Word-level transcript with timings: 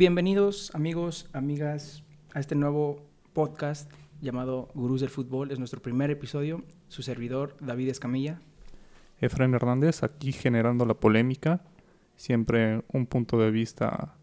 Bienvenidos 0.00 0.74
amigos, 0.74 1.28
amigas, 1.34 2.02
a 2.32 2.40
este 2.40 2.54
nuevo 2.54 3.02
podcast 3.34 3.92
llamado 4.22 4.70
Gurús 4.72 5.02
del 5.02 5.10
Fútbol. 5.10 5.50
Es 5.50 5.58
nuestro 5.58 5.82
primer 5.82 6.10
episodio. 6.10 6.64
Su 6.88 7.02
servidor, 7.02 7.54
David 7.60 7.90
Escamilla. 7.90 8.40
Efraín 9.20 9.52
Hernández, 9.52 10.02
aquí 10.02 10.32
generando 10.32 10.86
la 10.86 10.94
polémica. 10.94 11.60
Siempre 12.16 12.82
un 12.90 13.04
punto 13.04 13.36
de 13.36 13.50
vista 13.50 14.14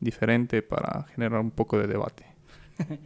diferente 0.00 0.60
para 0.60 1.04
generar 1.14 1.40
un 1.40 1.50
poco 1.50 1.78
de 1.78 1.86
debate. 1.86 2.26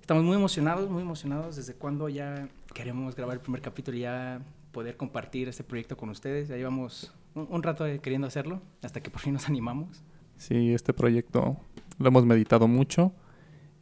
Estamos 0.00 0.24
muy 0.24 0.36
emocionados, 0.36 0.88
muy 0.88 1.02
emocionados 1.02 1.56
desde 1.56 1.74
cuando 1.74 2.08
ya 2.08 2.48
queremos 2.72 3.14
grabar 3.14 3.34
el 3.34 3.42
primer 3.42 3.60
capítulo 3.60 3.98
y 3.98 4.00
ya 4.00 4.40
poder 4.72 4.96
compartir 4.96 5.50
este 5.50 5.64
proyecto 5.64 5.98
con 5.98 6.08
ustedes. 6.08 6.48
Ya 6.48 6.56
llevamos 6.56 7.12
un, 7.34 7.46
un 7.50 7.62
rato 7.62 7.84
queriendo 8.00 8.26
hacerlo 8.26 8.62
hasta 8.82 9.02
que 9.02 9.10
por 9.10 9.20
fin 9.20 9.34
nos 9.34 9.48
animamos. 9.48 10.02
Sí, 10.36 10.74
este 10.74 10.92
proyecto 10.92 11.56
lo 11.98 12.08
hemos 12.08 12.26
meditado 12.26 12.68
mucho 12.68 13.12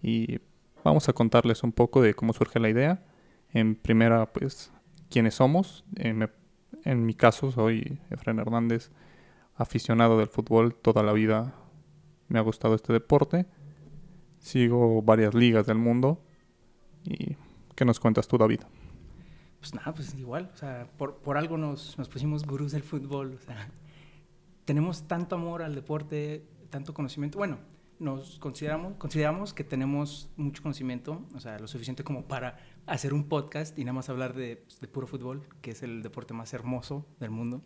y 0.03 0.41
vamos 0.85 1.09
a 1.09 1.13
contarles 1.13 1.63
un 1.63 1.73
poco 1.73 2.03
de 2.03 2.15
cómo 2.15 2.33
surge 2.33 2.61
la 2.61 2.69
idea. 2.69 3.03
En 3.53 3.75
primera, 3.75 4.33
pues, 4.33 4.73
quiénes 5.11 5.35
somos. 5.35 5.85
En, 5.97 6.29
en 6.85 7.07
mi 7.07 7.15
caso, 7.15 7.51
soy 7.51 7.99
Efraín 8.11 8.39
Hernández, 8.39 8.91
aficionado 9.57 10.19
del 10.19 10.29
fútbol 10.29 10.75
toda 10.75 11.03
la 11.03 11.13
vida. 11.13 11.55
Me 12.29 12.39
ha 12.39 12.43
gustado 12.43 12.75
este 12.75 12.93
deporte. 12.93 13.47
Sigo 14.39 15.03
varias 15.03 15.35
ligas 15.35 15.67
del 15.67 15.79
mundo. 15.79 16.21
¿Y 17.05 17.37
qué 17.75 17.85
nos 17.85 18.01
cuentas 18.01 18.29
tú, 18.29 18.39
David? 18.39 18.61
Pues 19.59 19.75
nada, 19.75 19.95
pues 19.95 20.15
igual. 20.15 20.51
O 20.53 20.57
sea, 20.57 20.87
por, 20.99 21.17
por 21.17 21.39
algo 21.39 21.57
nos, 21.57 21.97
nos 21.97 22.09
pusimos 22.09 22.45
gurús 22.45 22.73
del 22.73 22.83
fútbol. 22.83 23.39
Tenemos 24.65 25.07
tanto 25.07 25.37
amor 25.37 25.63
al 25.63 25.75
deporte, 25.75 26.45
tanto 26.71 26.95
conocimiento. 26.95 27.39
Bueno, 27.39 27.59
nos 27.99 28.39
consideramos, 28.39 28.95
consideramos 28.95 29.55
que 29.55 29.65
tenemos 29.65 30.31
mucho 30.37 30.63
conocimiento, 30.63 31.23
o 31.35 31.41
sea, 31.41 31.59
lo 31.59 31.69
suficiente 31.69 32.05
como 32.05 32.27
para 32.27 32.59
hacer 32.87 33.15
un 33.15 33.25
podcast 33.25 33.79
y 33.79 33.85
nada 33.85 33.95
más 33.95 34.09
hablar 34.09 34.35
de, 34.35 34.57
pues, 34.57 34.81
de 34.81 34.89
puro 34.89 35.07
fútbol, 35.07 35.47
que 35.61 35.73
es 35.73 35.83
el 35.83 36.03
deporte 36.03 36.35
más 36.35 36.53
hermoso 36.53 37.07
del 37.21 37.31
mundo. 37.31 37.63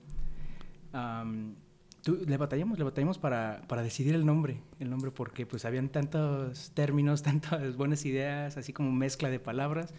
Um, 0.92 1.54
tú, 2.02 2.18
le 2.26 2.36
batallamos, 2.36 2.78
le 2.78 2.84
batallamos 2.84 3.18
para, 3.18 3.62
para, 3.68 3.82
decidir 3.82 4.14
el 4.14 4.24
nombre, 4.24 4.60
el 4.78 4.90
nombre 4.90 5.10
porque 5.10 5.46
pues 5.46 5.64
habían 5.64 5.88
tantos 5.88 6.70
términos, 6.72 7.22
tantas 7.24 7.76
buenas 7.76 8.04
ideas, 8.04 8.56
así 8.56 8.72
como 8.72 8.92
mezcla 8.92 9.30
de 9.30 9.40
palabras, 9.40 9.94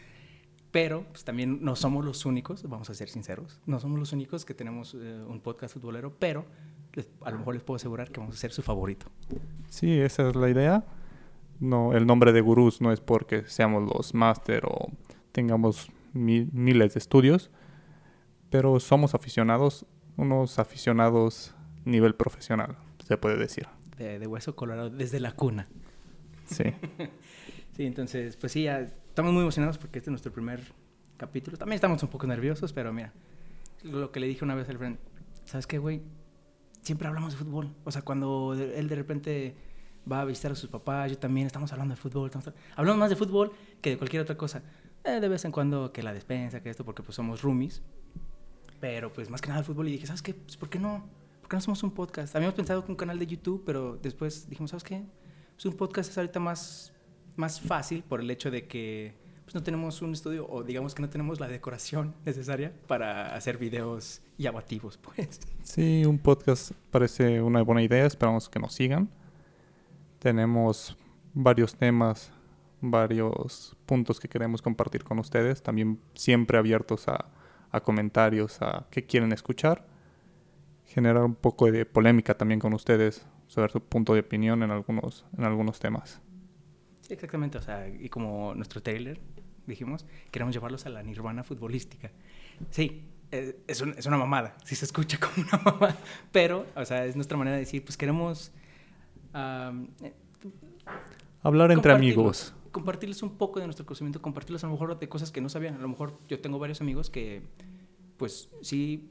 pero 0.71 1.03
pues, 1.11 1.23
también 1.23 1.59
no 1.63 1.75
somos 1.75 2.05
los 2.05 2.25
únicos, 2.25 2.67
vamos 2.67 2.89
a 2.89 2.93
ser 2.93 3.09
sinceros, 3.09 3.59
no 3.65 3.79
somos 3.79 3.99
los 3.99 4.13
únicos 4.13 4.45
que 4.45 4.53
tenemos 4.53 4.95
eh, 4.95 5.23
un 5.27 5.39
podcast 5.41 5.73
futbolero, 5.73 6.15
pero 6.19 6.45
a 7.21 7.31
lo 7.31 7.39
mejor 7.39 7.53
les 7.53 7.63
puedo 7.63 7.75
asegurar 7.75 8.11
que 8.11 8.19
vamos 8.19 8.35
a 8.35 8.39
ser 8.39 8.51
su 8.51 8.61
favorito. 8.61 9.07
Sí, 9.67 9.99
esa 9.99 10.29
es 10.29 10.35
la 10.35 10.49
idea. 10.49 10.85
No, 11.59 11.93
el 11.93 12.05
nombre 12.05 12.31
de 12.31 12.41
gurús 12.41 12.81
no 12.81 12.91
es 12.91 13.01
porque 13.01 13.43
seamos 13.47 13.83
los 13.83 14.13
máster 14.13 14.63
o 14.65 14.91
tengamos 15.31 15.91
miles 16.13 16.93
de 16.93 16.97
estudios, 16.97 17.51
pero 18.49 18.79
somos 18.79 19.13
aficionados, 19.13 19.85
unos 20.17 20.57
aficionados 20.57 21.53
nivel 21.85 22.15
profesional, 22.15 22.77
se 23.05 23.17
puede 23.17 23.37
decir. 23.37 23.67
De, 23.97 24.19
de 24.19 24.27
hueso 24.27 24.55
colorado, 24.55 24.89
desde 24.89 25.19
la 25.19 25.33
cuna. 25.33 25.67
Sí. 26.45 26.63
sí, 27.75 27.85
entonces, 27.85 28.37
pues 28.37 28.51
sí, 28.53 28.63
ya 28.63 28.79
estamos 28.79 29.33
muy 29.33 29.41
emocionados 29.41 29.77
porque 29.77 29.99
este 29.99 30.09
es 30.09 30.11
nuestro 30.11 30.31
primer 30.31 30.61
capítulo. 31.17 31.57
También 31.57 31.75
estamos 31.75 32.01
un 32.01 32.09
poco 32.09 32.25
nerviosos, 32.25 32.73
pero 32.73 32.93
mira, 32.93 33.13
lo 33.83 34.11
que 34.11 34.19
le 34.19 34.27
dije 34.27 34.45
una 34.45 34.55
vez 34.55 34.69
al 34.69 34.77
friend, 34.77 34.97
¿sabes 35.43 35.67
qué, 35.67 35.77
güey? 35.77 36.01
Siempre 36.89 37.07
hablamos 37.07 37.33
de 37.33 37.37
fútbol. 37.37 37.71
O 37.83 37.91
sea, 37.91 38.01
cuando 38.01 38.55
él 38.55 38.89
de 38.89 38.95
repente 38.95 39.55
va 40.11 40.21
a 40.21 40.25
visitar 40.25 40.51
a 40.51 40.55
sus 40.55 40.71
papás, 40.71 41.11
yo 41.11 41.19
también 41.19 41.45
estamos 41.45 41.71
hablando 41.71 41.93
de 41.93 42.01
fútbol. 42.01 42.25
Estamos, 42.25 42.51
hablamos 42.75 42.99
más 42.99 43.11
de 43.11 43.15
fútbol 43.15 43.51
que 43.79 43.91
de 43.91 43.97
cualquier 43.99 44.23
otra 44.23 44.35
cosa. 44.35 44.63
Eh, 45.03 45.19
de 45.19 45.27
vez 45.29 45.45
en 45.45 45.51
cuando 45.51 45.93
que 45.93 46.01
la 46.01 46.13
despensa, 46.13 46.63
que 46.63 46.71
esto, 46.71 46.83
porque 46.83 47.03
pues 47.03 47.15
somos 47.15 47.43
roomies. 47.43 47.83
Pero 48.79 49.13
pues 49.13 49.29
más 49.29 49.39
que 49.39 49.49
nada 49.49 49.59
el 49.59 49.65
fútbol. 49.67 49.87
Y 49.87 49.91
dije, 49.91 50.07
¿sabes 50.07 50.23
qué? 50.23 50.33
Pues, 50.33 50.57
¿por 50.57 50.67
qué 50.67 50.79
no? 50.79 51.07
¿Por 51.41 51.49
qué 51.49 51.57
no 51.57 51.61
somos 51.61 51.83
un 51.83 51.91
podcast? 51.91 52.35
Habíamos 52.35 52.55
pensado 52.55 52.81
con 52.81 52.91
un 52.91 52.97
canal 52.97 53.19
de 53.19 53.27
YouTube, 53.27 53.61
pero 53.63 53.99
después 54.01 54.49
dijimos, 54.49 54.71
¿sabes 54.71 54.83
qué? 54.83 55.05
Pues 55.53 55.65
un 55.65 55.73
podcast 55.73 56.09
es 56.09 56.17
ahorita 56.17 56.39
más, 56.39 56.91
más 57.35 57.61
fácil 57.61 58.01
por 58.01 58.19
el 58.19 58.31
hecho 58.31 58.49
de 58.49 58.67
que 58.67 59.13
pues 59.49 59.55
no 59.55 59.63
tenemos 59.63 60.03
un 60.03 60.13
estudio 60.13 60.47
o 60.47 60.61
digamos 60.61 60.93
que 60.93 61.01
no 61.01 61.09
tenemos 61.09 61.39
la 61.39 61.47
decoración 61.47 62.13
necesaria 62.23 62.71
para 62.85 63.33
hacer 63.33 63.57
videos 63.57 64.21
llamativos, 64.37 64.97
pues. 64.97 65.39
Sí, 65.63 66.05
un 66.05 66.19
podcast 66.19 66.73
parece 66.91 67.41
una 67.41 67.63
buena 67.63 67.81
idea, 67.81 68.05
esperamos 68.05 68.47
que 68.47 68.59
nos 68.59 68.75
sigan. 68.75 69.09
Tenemos 70.19 70.95
varios 71.33 71.73
temas, 71.73 72.31
varios 72.79 73.75
puntos 73.87 74.19
que 74.19 74.29
queremos 74.29 74.61
compartir 74.61 75.03
con 75.03 75.17
ustedes, 75.17 75.63
también 75.63 75.99
siempre 76.13 76.59
abiertos 76.59 77.07
a, 77.07 77.31
a 77.71 77.81
comentarios, 77.81 78.61
a 78.61 78.85
qué 78.91 79.07
quieren 79.07 79.31
escuchar. 79.31 79.83
Generar 80.85 81.23
un 81.23 81.33
poco 81.33 81.71
de 81.71 81.87
polémica 81.87 82.37
también 82.37 82.59
con 82.59 82.73
ustedes 82.73 83.25
sobre 83.47 83.71
su 83.71 83.81
punto 83.81 84.13
de 84.13 84.19
opinión 84.19 84.61
en 84.61 84.69
algunos, 84.69 85.25
en 85.35 85.43
algunos 85.43 85.79
temas. 85.79 86.21
Exactamente, 87.09 87.57
o 87.57 87.61
sea, 87.61 87.87
y 87.89 88.09
como 88.09 88.53
nuestro 88.53 88.83
trailer, 88.83 89.19
dijimos, 89.69 90.05
queremos 90.31 90.53
llevarlos 90.53 90.85
a 90.85 90.89
la 90.89 91.03
nirvana 91.03 91.43
futbolística. 91.43 92.11
Sí, 92.69 93.03
eh, 93.31 93.59
es, 93.67 93.81
un, 93.81 93.93
es, 93.97 94.05
una 94.05 94.17
mamada, 94.17 94.57
sí 94.63 94.75
se 94.75 94.85
escucha 94.85 95.17
como 95.19 95.47
una 95.47 95.63
mamada, 95.63 95.97
pero, 96.31 96.65
o 96.75 96.85
sea, 96.85 97.05
es 97.05 97.15
nuestra 97.15 97.37
manera 97.37 97.55
de 97.55 97.61
decir, 97.61 97.83
pues 97.83 97.97
queremos... 97.97 98.51
Um, 99.33 99.87
Hablar 101.41 101.71
entre 101.71 101.93
amigos. 101.93 102.53
Compartirles 102.71 103.23
un 103.23 103.37
poco 103.37 103.59
de 103.59 103.65
nuestro 103.65 103.85
conocimiento, 103.85 104.21
compartirles 104.21 104.63
a 104.63 104.67
lo 104.67 104.73
mejor 104.73 104.99
de 104.99 105.07
cosas 105.09 105.31
que 105.31 105.41
no 105.41 105.49
sabían. 105.49 105.75
A 105.75 105.79
lo 105.79 105.87
mejor 105.87 106.19
yo 106.27 106.39
tengo 106.39 106.59
varios 106.59 106.81
amigos 106.81 107.09
que, 107.09 107.41
pues, 108.17 108.49
sí, 108.61 109.09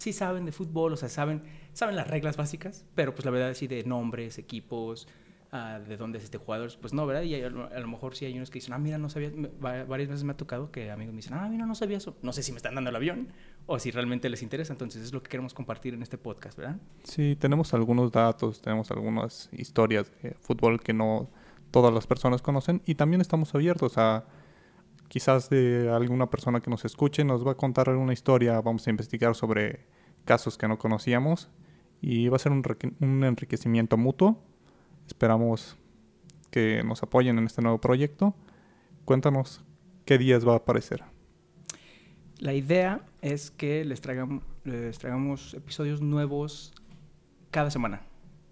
sí 0.00 0.12
saben 0.12 0.44
de 0.44 0.52
fútbol, 0.52 0.92
o 0.92 0.96
sea, 0.96 1.08
saben, 1.08 1.42
saben 1.72 1.96
las 1.96 2.08
reglas 2.08 2.36
básicas, 2.36 2.84
pero 2.94 3.14
pues 3.14 3.24
la 3.24 3.30
verdad 3.30 3.54
sí 3.54 3.66
de 3.66 3.84
nombres, 3.84 4.38
equipos, 4.38 5.08
uh, 5.52 5.88
de 5.88 5.96
dónde 5.96 6.18
es 6.18 6.24
este 6.24 6.38
jugador, 6.38 6.70
pues 6.80 6.92
no, 6.92 7.06
¿verdad? 7.06 7.22
Y 7.22 7.34
a, 7.42 7.46
a, 7.46 7.80
lo 7.80 7.88
mejor 7.88 8.14
sí 8.14 8.24
hay 8.24 8.36
unos 8.36 8.50
que 8.50 8.58
dicen, 8.58 8.72
ah, 8.74 8.78
mira, 8.78 8.98
no 8.98 9.08
sabía, 9.08 9.30
varias 9.60 10.08
veces 10.08 10.24
me 10.24 10.32
ha 10.32 10.36
tocado 10.36 10.70
que 10.70 10.90
amigos 10.90 11.12
me 11.12 11.18
dicen, 11.18 11.34
ah, 11.34 11.48
mira, 11.48 11.66
no 11.66 11.74
sabía 11.74 11.98
eso. 11.98 12.16
No 12.22 12.32
sé 12.32 12.42
si 12.42 12.52
me 12.52 12.56
están 12.56 12.74
dando 12.74 12.90
el 12.90 12.96
avión 12.96 13.28
o 13.66 13.78
si 13.78 13.90
realmente 13.90 14.28
les 14.28 14.42
interesa, 14.42 14.72
entonces 14.72 15.02
es 15.02 15.12
lo 15.12 15.22
que 15.22 15.28
queremos 15.28 15.54
compartir 15.54 15.94
en 15.94 16.02
este 16.02 16.18
podcast, 16.18 16.58
¿verdad? 16.58 16.76
Sí, 17.04 17.36
tenemos 17.36 17.74
algunos 17.74 18.10
datos, 18.12 18.60
tenemos 18.60 18.90
algunas 18.90 19.48
historias 19.52 20.12
de 20.22 20.34
fútbol 20.34 20.80
que 20.80 20.92
no 20.92 21.30
todas 21.70 21.94
las 21.94 22.06
personas 22.06 22.42
conocen 22.42 22.82
y 22.84 22.96
también 22.96 23.20
estamos 23.20 23.54
abiertos 23.54 23.96
a 23.96 24.24
quizás 25.08 25.50
de 25.50 25.88
alguna 25.92 26.28
persona 26.28 26.60
que 26.60 26.70
nos 26.70 26.84
escuche 26.84 27.24
nos 27.24 27.46
va 27.46 27.52
a 27.52 27.56
contar 27.56 27.88
alguna 27.88 28.12
historia, 28.12 28.60
vamos 28.60 28.86
a 28.86 28.90
investigar 28.90 29.34
sobre 29.34 29.86
casos 30.24 30.58
que 30.58 30.66
no 30.66 30.78
conocíamos 30.78 31.48
y 32.00 32.28
va 32.28 32.36
a 32.36 32.38
ser 32.40 32.52
un, 32.52 32.64
un 33.00 33.24
enriquecimiento 33.24 33.96
mutuo 33.96 34.42
Esperamos 35.10 35.76
que 36.52 36.84
nos 36.84 37.02
apoyen 37.02 37.36
en 37.36 37.46
este 37.46 37.62
nuevo 37.62 37.78
proyecto. 37.78 38.32
Cuéntanos 39.04 39.64
qué 40.04 40.18
días 40.18 40.46
va 40.46 40.52
a 40.52 40.56
aparecer. 40.58 41.02
La 42.38 42.54
idea 42.54 43.00
es 43.20 43.50
que 43.50 43.84
les 43.84 44.00
traigamos, 44.00 44.44
les 44.62 44.98
traigamos 44.98 45.54
episodios 45.54 46.00
nuevos 46.00 46.72
cada 47.50 47.72
semana. 47.72 48.02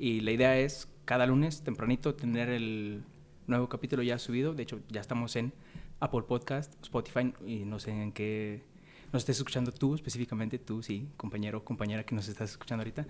Y 0.01 0.21
la 0.21 0.33
idea 0.33 0.59
es 0.59 0.89
cada 1.05 1.27
lunes 1.27 1.63
tempranito 1.63 2.17
tener 2.17 2.49
el 2.49 3.05
nuevo 3.47 3.69
capítulo 3.69 4.03
ya 4.03 4.19
subido. 4.19 4.53
De 4.53 4.65
hecho, 4.65 4.81
ya 4.89 5.01
estamos 5.01 5.37
en 5.37 5.53
Apple 6.01 6.23
Podcast, 6.23 6.75
Spotify 6.83 7.33
y 7.47 7.65
no 7.67 7.79
sé 7.79 7.93
en 7.93 8.11
qué 8.11 8.65
nos 9.13 9.23
estés 9.23 9.39
escuchando 9.39 9.73
tú, 9.73 9.95
específicamente 9.95 10.59
tú, 10.59 10.83
sí, 10.83 11.09
compañero 11.17 11.65
compañera 11.65 12.05
que 12.05 12.15
nos 12.15 12.29
estás 12.29 12.51
escuchando 12.51 12.83
ahorita. 12.83 13.07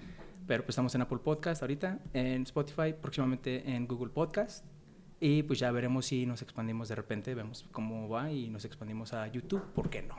Pero 0.47 0.63
pues 0.63 0.71
estamos 0.71 0.95
en 0.95 1.03
Apple 1.03 1.19
Podcast 1.19 1.63
ahorita, 1.63 1.99
en 2.13 2.43
Spotify, 2.43 2.95
próximamente 3.01 3.69
en 3.71 3.87
Google 3.87 4.11
Podcast. 4.11 4.65
Y 5.21 5.43
pues 5.43 5.59
ya 5.59 5.73
veremos 5.73 6.07
si 6.07 6.25
nos 6.25 6.43
expandimos 6.43 6.89
de 6.89 6.95
repente, 6.95 7.35
vemos 7.35 7.67
cómo 7.73 8.09
va 8.09 8.31
y 8.31 8.49
nos 8.49 8.65
expandimos 8.65 9.13
a 9.13 9.27
YouTube, 9.27 9.63
¿por 9.75 9.91
qué 9.91 10.03
no? 10.03 10.15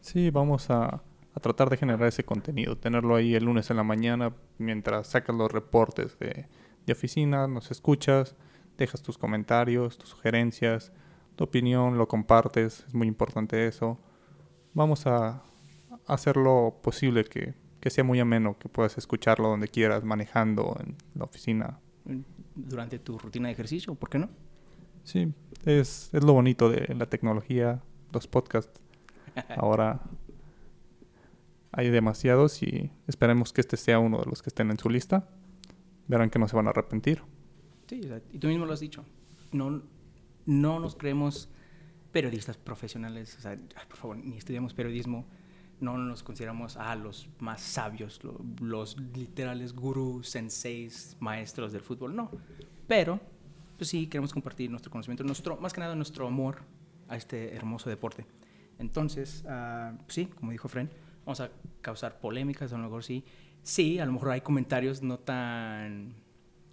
Sí, 0.00 0.30
vamos 0.30 0.68
a, 0.70 1.00
a 1.34 1.40
tratar 1.40 1.70
de 1.70 1.76
generar 1.76 2.08
ese 2.08 2.24
contenido, 2.24 2.76
tenerlo 2.76 3.14
ahí 3.14 3.36
el 3.36 3.44
lunes 3.44 3.70
en 3.70 3.76
la 3.76 3.84
mañana 3.84 4.34
mientras 4.58 5.06
sacas 5.06 5.36
los 5.36 5.52
reportes 5.52 6.18
de, 6.18 6.46
de 6.84 6.92
oficina, 6.92 7.46
nos 7.46 7.70
escuchas, 7.70 8.34
dejas 8.76 9.02
tus 9.02 9.16
comentarios, 9.16 9.96
tus 9.98 10.08
sugerencias, 10.10 10.92
tu 11.36 11.44
opinión, 11.44 11.96
lo 11.96 12.08
compartes, 12.08 12.84
es 12.88 12.94
muy 12.94 13.06
importante 13.06 13.68
eso 13.68 13.98
vamos 14.78 15.06
a 15.08 15.42
hacer 16.06 16.36
lo 16.36 16.78
posible 16.82 17.24
que, 17.24 17.54
que, 17.80 17.90
sea 17.90 18.04
muy 18.04 18.20
ameno, 18.20 18.56
que 18.58 18.68
puedas 18.68 18.96
escucharlo 18.96 19.48
donde 19.48 19.68
quieras, 19.68 20.04
manejando 20.04 20.76
en 20.80 20.96
la 21.14 21.24
oficina. 21.24 21.80
Durante 22.54 22.98
tu 22.98 23.18
rutina 23.18 23.48
de 23.48 23.54
ejercicio, 23.54 23.94
¿por 23.96 24.08
qué 24.08 24.20
no? 24.20 24.30
Sí, 25.02 25.32
es, 25.64 26.10
es 26.12 26.24
lo 26.24 26.32
bonito 26.32 26.70
de 26.70 26.94
la 26.94 27.06
tecnología, 27.06 27.82
los 28.12 28.28
podcasts. 28.28 28.80
Ahora 29.56 30.00
hay 31.72 31.90
demasiados 31.90 32.62
y 32.62 32.92
esperemos 33.08 33.52
que 33.52 33.60
este 33.60 33.76
sea 33.76 33.98
uno 33.98 34.18
de 34.20 34.26
los 34.26 34.42
que 34.42 34.48
estén 34.48 34.70
en 34.70 34.78
su 34.78 34.88
lista. 34.88 35.28
Verán 36.06 36.30
que 36.30 36.38
no 36.38 36.48
se 36.48 36.56
van 36.56 36.68
a 36.68 36.70
arrepentir. 36.70 37.22
Sí, 37.88 38.00
y 38.32 38.38
tú 38.38 38.46
mismo 38.46 38.64
lo 38.64 38.72
has 38.72 38.80
dicho. 38.80 39.04
No, 39.52 39.82
no 40.46 40.78
nos 40.78 40.94
creemos 40.94 41.50
periodistas 42.12 42.56
profesionales, 42.56 43.36
o 43.38 43.40
sea, 43.40 43.56
por 43.88 43.96
favor, 43.96 44.16
ni 44.16 44.36
estudiamos 44.38 44.74
periodismo, 44.74 45.26
no 45.80 45.96
nos 45.96 46.22
consideramos 46.22 46.76
a 46.76 46.94
los 46.96 47.28
más 47.38 47.60
sabios, 47.60 48.22
lo- 48.24 48.40
los 48.60 48.98
literales 49.16 49.72
gurús, 49.74 50.28
senseis, 50.28 51.16
maestros 51.20 51.72
del 51.72 51.82
fútbol, 51.82 52.16
no. 52.16 52.30
Pero, 52.86 53.20
pues 53.76 53.88
sí, 53.90 54.06
queremos 54.06 54.32
compartir 54.32 54.70
nuestro 54.70 54.90
conocimiento, 54.90 55.22
nuestro, 55.24 55.56
más 55.56 55.72
que 55.72 55.80
nada 55.80 55.94
nuestro 55.94 56.26
amor 56.26 56.62
a 57.08 57.16
este 57.16 57.54
hermoso 57.54 57.88
deporte. 57.90 58.24
Entonces, 58.78 59.44
ah, 59.48 59.92
sí, 60.08 60.26
como 60.26 60.50
dijo 60.52 60.68
Fren, 60.68 60.90
vamos 61.24 61.40
a 61.40 61.50
causar 61.80 62.18
polémicas, 62.20 62.72
a 62.72 62.76
lo 62.78 62.84
mejor 62.84 63.04
sí. 63.04 63.24
Sí, 63.62 63.98
a 63.98 64.06
lo 64.06 64.12
mejor 64.12 64.30
hay 64.30 64.40
comentarios 64.40 65.02
no 65.02 65.18
tan 65.18 66.14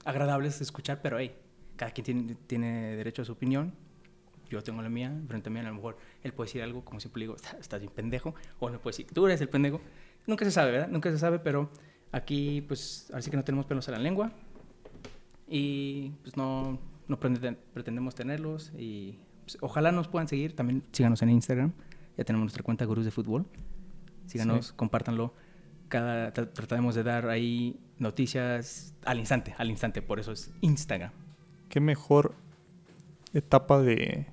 agradables 0.05 0.59
de 0.59 0.63
escuchar, 0.63 1.01
pero 1.01 1.19
hey, 1.19 1.35
cada 1.75 1.91
quien 1.91 2.37
tiene 2.47 2.95
derecho 2.95 3.21
a 3.21 3.25
su 3.25 3.33
opinión. 3.33 3.73
Yo 4.49 4.61
tengo 4.63 4.81
la 4.81 4.89
mía, 4.89 5.13
frente 5.27 5.49
a 5.49 5.51
mí 5.51 5.59
a 5.59 5.63
lo 5.63 5.73
mejor 5.73 5.97
él 6.23 6.33
puede 6.33 6.47
decir 6.47 6.61
algo, 6.61 6.83
como 6.85 6.99
siempre 6.99 7.19
le 7.19 7.23
digo, 7.25 7.35
"Está- 7.35 7.57
estás 7.57 7.79
bien 7.79 7.91
pendejo, 7.93 8.35
o 8.59 8.69
no 8.69 8.79
puede 8.79 8.93
decir, 8.97 9.07
tú 9.13 9.25
eres 9.25 9.41
el 9.41 9.49
pendejo. 9.49 9.81
Nunca 10.27 10.45
se 10.45 10.51
sabe, 10.51 10.71
¿verdad? 10.71 10.87
Nunca 10.89 11.11
se 11.11 11.17
sabe, 11.17 11.39
pero 11.39 11.69
aquí 12.11 12.61
pues 12.67 13.09
así 13.13 13.29
que 13.31 13.37
no 13.37 13.43
tenemos 13.43 13.65
pelos 13.65 13.87
en 13.87 13.93
la 13.95 13.99
lengua 13.99 14.31
y 15.47 16.09
pues 16.23 16.37
no, 16.37 16.79
no 17.07 17.19
pretende- 17.19 17.57
pretendemos 17.73 18.15
tenerlos 18.15 18.71
y 18.77 19.17
pues, 19.43 19.57
ojalá 19.61 19.91
nos 19.91 20.07
puedan 20.07 20.27
seguir, 20.27 20.55
también 20.55 20.83
síganos 20.91 21.21
en 21.21 21.29
Instagram, 21.29 21.71
ya 22.17 22.23
tenemos 22.23 22.45
nuestra 22.45 22.63
cuenta 22.63 22.85
Gurús 22.85 23.05
de 23.05 23.11
Fútbol, 23.11 23.45
síganos, 24.25 24.67
Sí. 24.67 24.73
compártanlo, 24.75 25.33
cada, 25.89 26.33
tra- 26.33 26.51
trataremos 26.51 26.95
de 26.95 27.03
dar 27.03 27.29
ahí 27.29 27.79
noticias 27.99 28.95
al 29.05 29.19
instante, 29.19 29.53
al 29.57 29.69
instante, 29.69 30.01
por 30.01 30.19
eso 30.19 30.31
es 30.31 30.51
Instagram. 30.61 31.11
¿Qué 31.69 31.79
mejor 31.79 32.33
etapa 33.33 33.79
de 33.81 34.25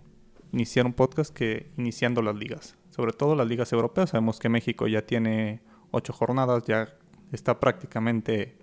iniciar 0.53 0.87
un 0.87 0.93
podcast 0.93 1.35
que 1.35 1.71
iniciando 1.77 2.23
las 2.23 2.37
ligas? 2.37 2.77
Sobre 2.91 3.13
todo 3.13 3.35
las 3.35 3.47
ligas 3.49 3.73
europeas. 3.73 4.11
Sabemos 4.11 4.39
que 4.39 4.49
México 4.49 4.87
ya 4.87 5.03
tiene 5.07 5.61
ocho 5.91 6.13
jornadas, 6.13 6.65
ya 6.65 6.89
está 7.33 7.59
prácticamente 7.61 8.57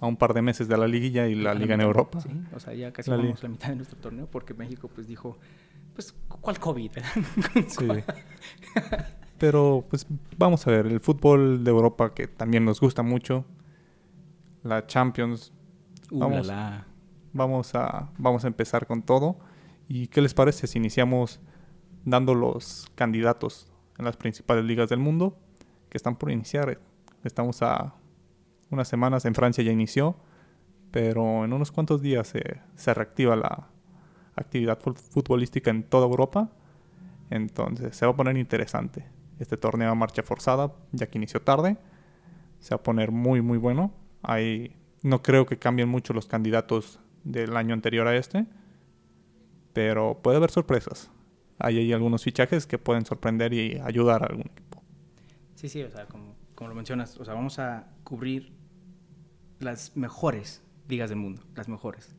a 0.00 0.06
un 0.06 0.16
par 0.16 0.34
de 0.34 0.42
meses 0.42 0.68
de 0.68 0.76
la 0.76 0.86
liguilla 0.86 1.26
y 1.28 1.34
la 1.34 1.52
A 1.52 1.54
liga 1.54 1.74
en 1.74 1.80
Europa. 1.80 2.20
Sí, 2.20 2.28
o 2.54 2.60
sea, 2.60 2.74
ya 2.74 2.92
casi 2.92 3.10
La 3.10 3.16
vamos 3.16 3.30
liga. 3.36 3.40
la 3.42 3.48
mitad 3.48 3.68
de 3.68 3.76
nuestro 3.76 3.98
torneo 3.98 4.26
porque 4.26 4.52
México 4.54 4.88
pues 4.94 5.06
dijo, 5.06 5.38
pues, 5.94 6.14
¿cuál 6.28 6.58
COVID? 6.58 6.90
Sí. 7.68 7.88
Pero 9.38 9.84
pues 9.88 10.06
vamos 10.38 10.66
a 10.66 10.70
ver, 10.70 10.86
el 10.86 11.00
fútbol 11.00 11.62
de 11.62 11.70
Europa 11.70 12.14
que 12.14 12.26
también 12.26 12.64
nos 12.64 12.80
gusta 12.80 13.02
mucho, 13.02 13.44
la 14.62 14.86
Champions, 14.86 15.52
Uh, 16.08 16.20
Vamos. 16.20 16.46
la, 16.46 16.54
la. 16.54 16.86
vamos 17.32 17.74
a, 17.74 18.10
vamos 18.16 18.44
a 18.44 18.46
empezar 18.46 18.86
con 18.86 19.02
todo. 19.02 19.36
¿Y 19.88 20.08
qué 20.08 20.20
les 20.20 20.34
parece 20.34 20.66
si 20.66 20.78
iniciamos 20.78 21.40
dando 22.04 22.34
los 22.34 22.86
candidatos 22.94 23.70
en 23.98 24.04
las 24.04 24.16
principales 24.16 24.64
ligas 24.64 24.88
del 24.88 24.98
mundo 24.98 25.38
que 25.88 25.96
están 25.96 26.16
por 26.16 26.30
iniciar? 26.30 26.80
Estamos 27.24 27.62
a 27.62 27.94
unas 28.70 28.88
semanas, 28.88 29.24
en 29.24 29.34
Francia 29.34 29.62
ya 29.62 29.72
inició, 29.72 30.16
pero 30.90 31.44
en 31.44 31.52
unos 31.52 31.70
cuantos 31.72 32.02
días 32.02 32.26
se, 32.28 32.60
se 32.74 32.94
reactiva 32.94 33.36
la 33.36 33.68
actividad 34.34 34.78
fu- 34.80 34.94
futbolística 34.94 35.70
en 35.70 35.84
toda 35.84 36.06
Europa. 36.06 36.50
Entonces 37.30 37.96
se 37.96 38.06
va 38.06 38.12
a 38.12 38.16
poner 38.16 38.36
interesante. 38.36 39.06
Este 39.38 39.56
torneo 39.56 39.90
a 39.90 39.94
marcha 39.94 40.22
forzada, 40.22 40.72
ya 40.92 41.06
que 41.08 41.18
inició 41.18 41.42
tarde, 41.42 41.76
se 42.58 42.74
va 42.74 42.80
a 42.80 42.82
poner 42.82 43.12
muy, 43.12 43.40
muy 43.42 43.58
bueno. 43.58 43.92
Hay, 44.22 44.74
no 45.02 45.22
creo 45.22 45.46
que 45.46 45.58
cambien 45.58 45.88
mucho 45.88 46.12
los 46.12 46.26
candidatos 46.26 46.98
del 47.24 47.56
año 47.56 47.74
anterior 47.74 48.06
a 48.06 48.16
este, 48.16 48.46
pero 49.76 50.22
puede 50.22 50.38
haber 50.38 50.50
sorpresas. 50.50 51.10
Hay 51.58 51.76
ahí 51.76 51.92
algunos 51.92 52.24
fichajes 52.24 52.66
que 52.66 52.78
pueden 52.78 53.04
sorprender 53.04 53.52
y 53.52 53.78
ayudar 53.84 54.22
a 54.22 54.26
algún 54.28 54.46
equipo. 54.46 54.82
Sí, 55.54 55.68
sí, 55.68 55.82
o 55.82 55.90
sea, 55.90 56.06
como, 56.06 56.34
como 56.54 56.70
lo 56.70 56.74
mencionas, 56.74 57.18
o 57.18 57.26
sea, 57.26 57.34
vamos 57.34 57.58
a 57.58 57.86
cubrir 58.02 58.54
las 59.60 59.94
mejores 59.94 60.62
ligas 60.88 61.10
del 61.10 61.18
mundo, 61.18 61.42
las 61.54 61.68
mejores. 61.68 62.16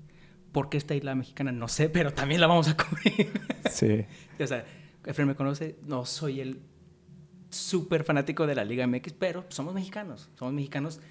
¿Por 0.52 0.70
qué 0.70 0.78
esta 0.78 0.94
isla 0.94 1.16
mexicana? 1.16 1.52
No 1.52 1.68
sé, 1.68 1.90
pero 1.90 2.14
también 2.14 2.42
la 2.42 2.46
vamos 2.46 2.68
a 2.68 2.78
cubrir. 2.78 3.32
Sí. 3.72 4.06
o 4.40 4.46
sea, 4.46 4.64
Efraín 5.04 5.28
me 5.28 5.36
conoce, 5.36 5.80
no 5.82 6.06
soy 6.06 6.42
el 6.42 6.62
súper 7.50 8.04
fanático 8.04 8.46
de 8.46 8.54
la 8.54 8.66
Liga 8.66 8.86
MX, 8.86 9.14
pero 9.14 9.46
somos 9.50 9.74
mexicanos, 9.74 10.30
somos 10.36 10.54
mexicanos, 10.54 11.02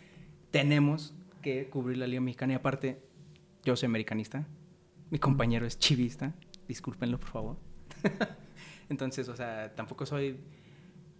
tenemos 0.52 1.12
que 1.42 1.68
cubrir 1.70 1.98
la 1.98 2.06
Liga 2.06 2.20
Mexicana 2.20 2.52
y 2.52 2.56
aparte, 2.56 3.02
yo 3.64 3.74
soy 3.74 3.86
americanista, 3.86 4.46
mi 5.10 5.18
compañero 5.18 5.66
es 5.66 5.78
chivista, 5.78 6.34
discúlpenlo 6.68 7.18
por 7.18 7.28
favor. 7.28 7.56
Entonces, 8.88 9.28
o 9.28 9.36
sea, 9.36 9.74
tampoco 9.74 10.06
soy 10.06 10.38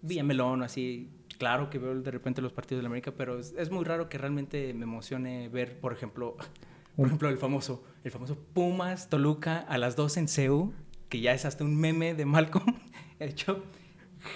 Villamelón 0.02 0.62
o 0.62 0.64
así. 0.64 1.10
Claro 1.38 1.68
que 1.68 1.78
veo 1.78 2.00
de 2.00 2.10
repente 2.10 2.40
los 2.40 2.52
partidos 2.52 2.78
de 2.78 2.82
la 2.84 2.88
América, 2.88 3.12
pero 3.16 3.38
es, 3.38 3.54
es 3.58 3.70
muy 3.70 3.84
raro 3.84 4.08
que 4.08 4.18
realmente 4.18 4.72
me 4.74 4.84
emocione 4.84 5.48
ver, 5.48 5.78
por 5.80 5.92
ejemplo, 5.92 6.36
por 6.96 7.06
ejemplo, 7.06 7.28
el 7.28 7.38
famoso, 7.38 7.84
el 8.04 8.10
famoso 8.10 8.38
Pumas 8.54 9.08
Toluca 9.08 9.58
a 9.58 9.78
las 9.78 9.96
2 9.96 10.16
en 10.16 10.28
CEU, 10.28 10.72
que 11.08 11.20
ya 11.20 11.32
es 11.32 11.44
hasta 11.44 11.64
un 11.64 11.76
meme 11.76 12.14
de 12.14 12.24
Malcolm, 12.24 12.76
hecho 13.20 13.64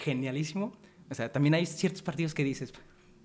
genialísimo. 0.05 0.73
O 1.11 1.15
sea, 1.15 1.33
también 1.33 1.55
hay 1.55 1.67
ciertos 1.67 2.03
partidos 2.03 2.35
que 2.35 2.45
dices, 2.45 2.73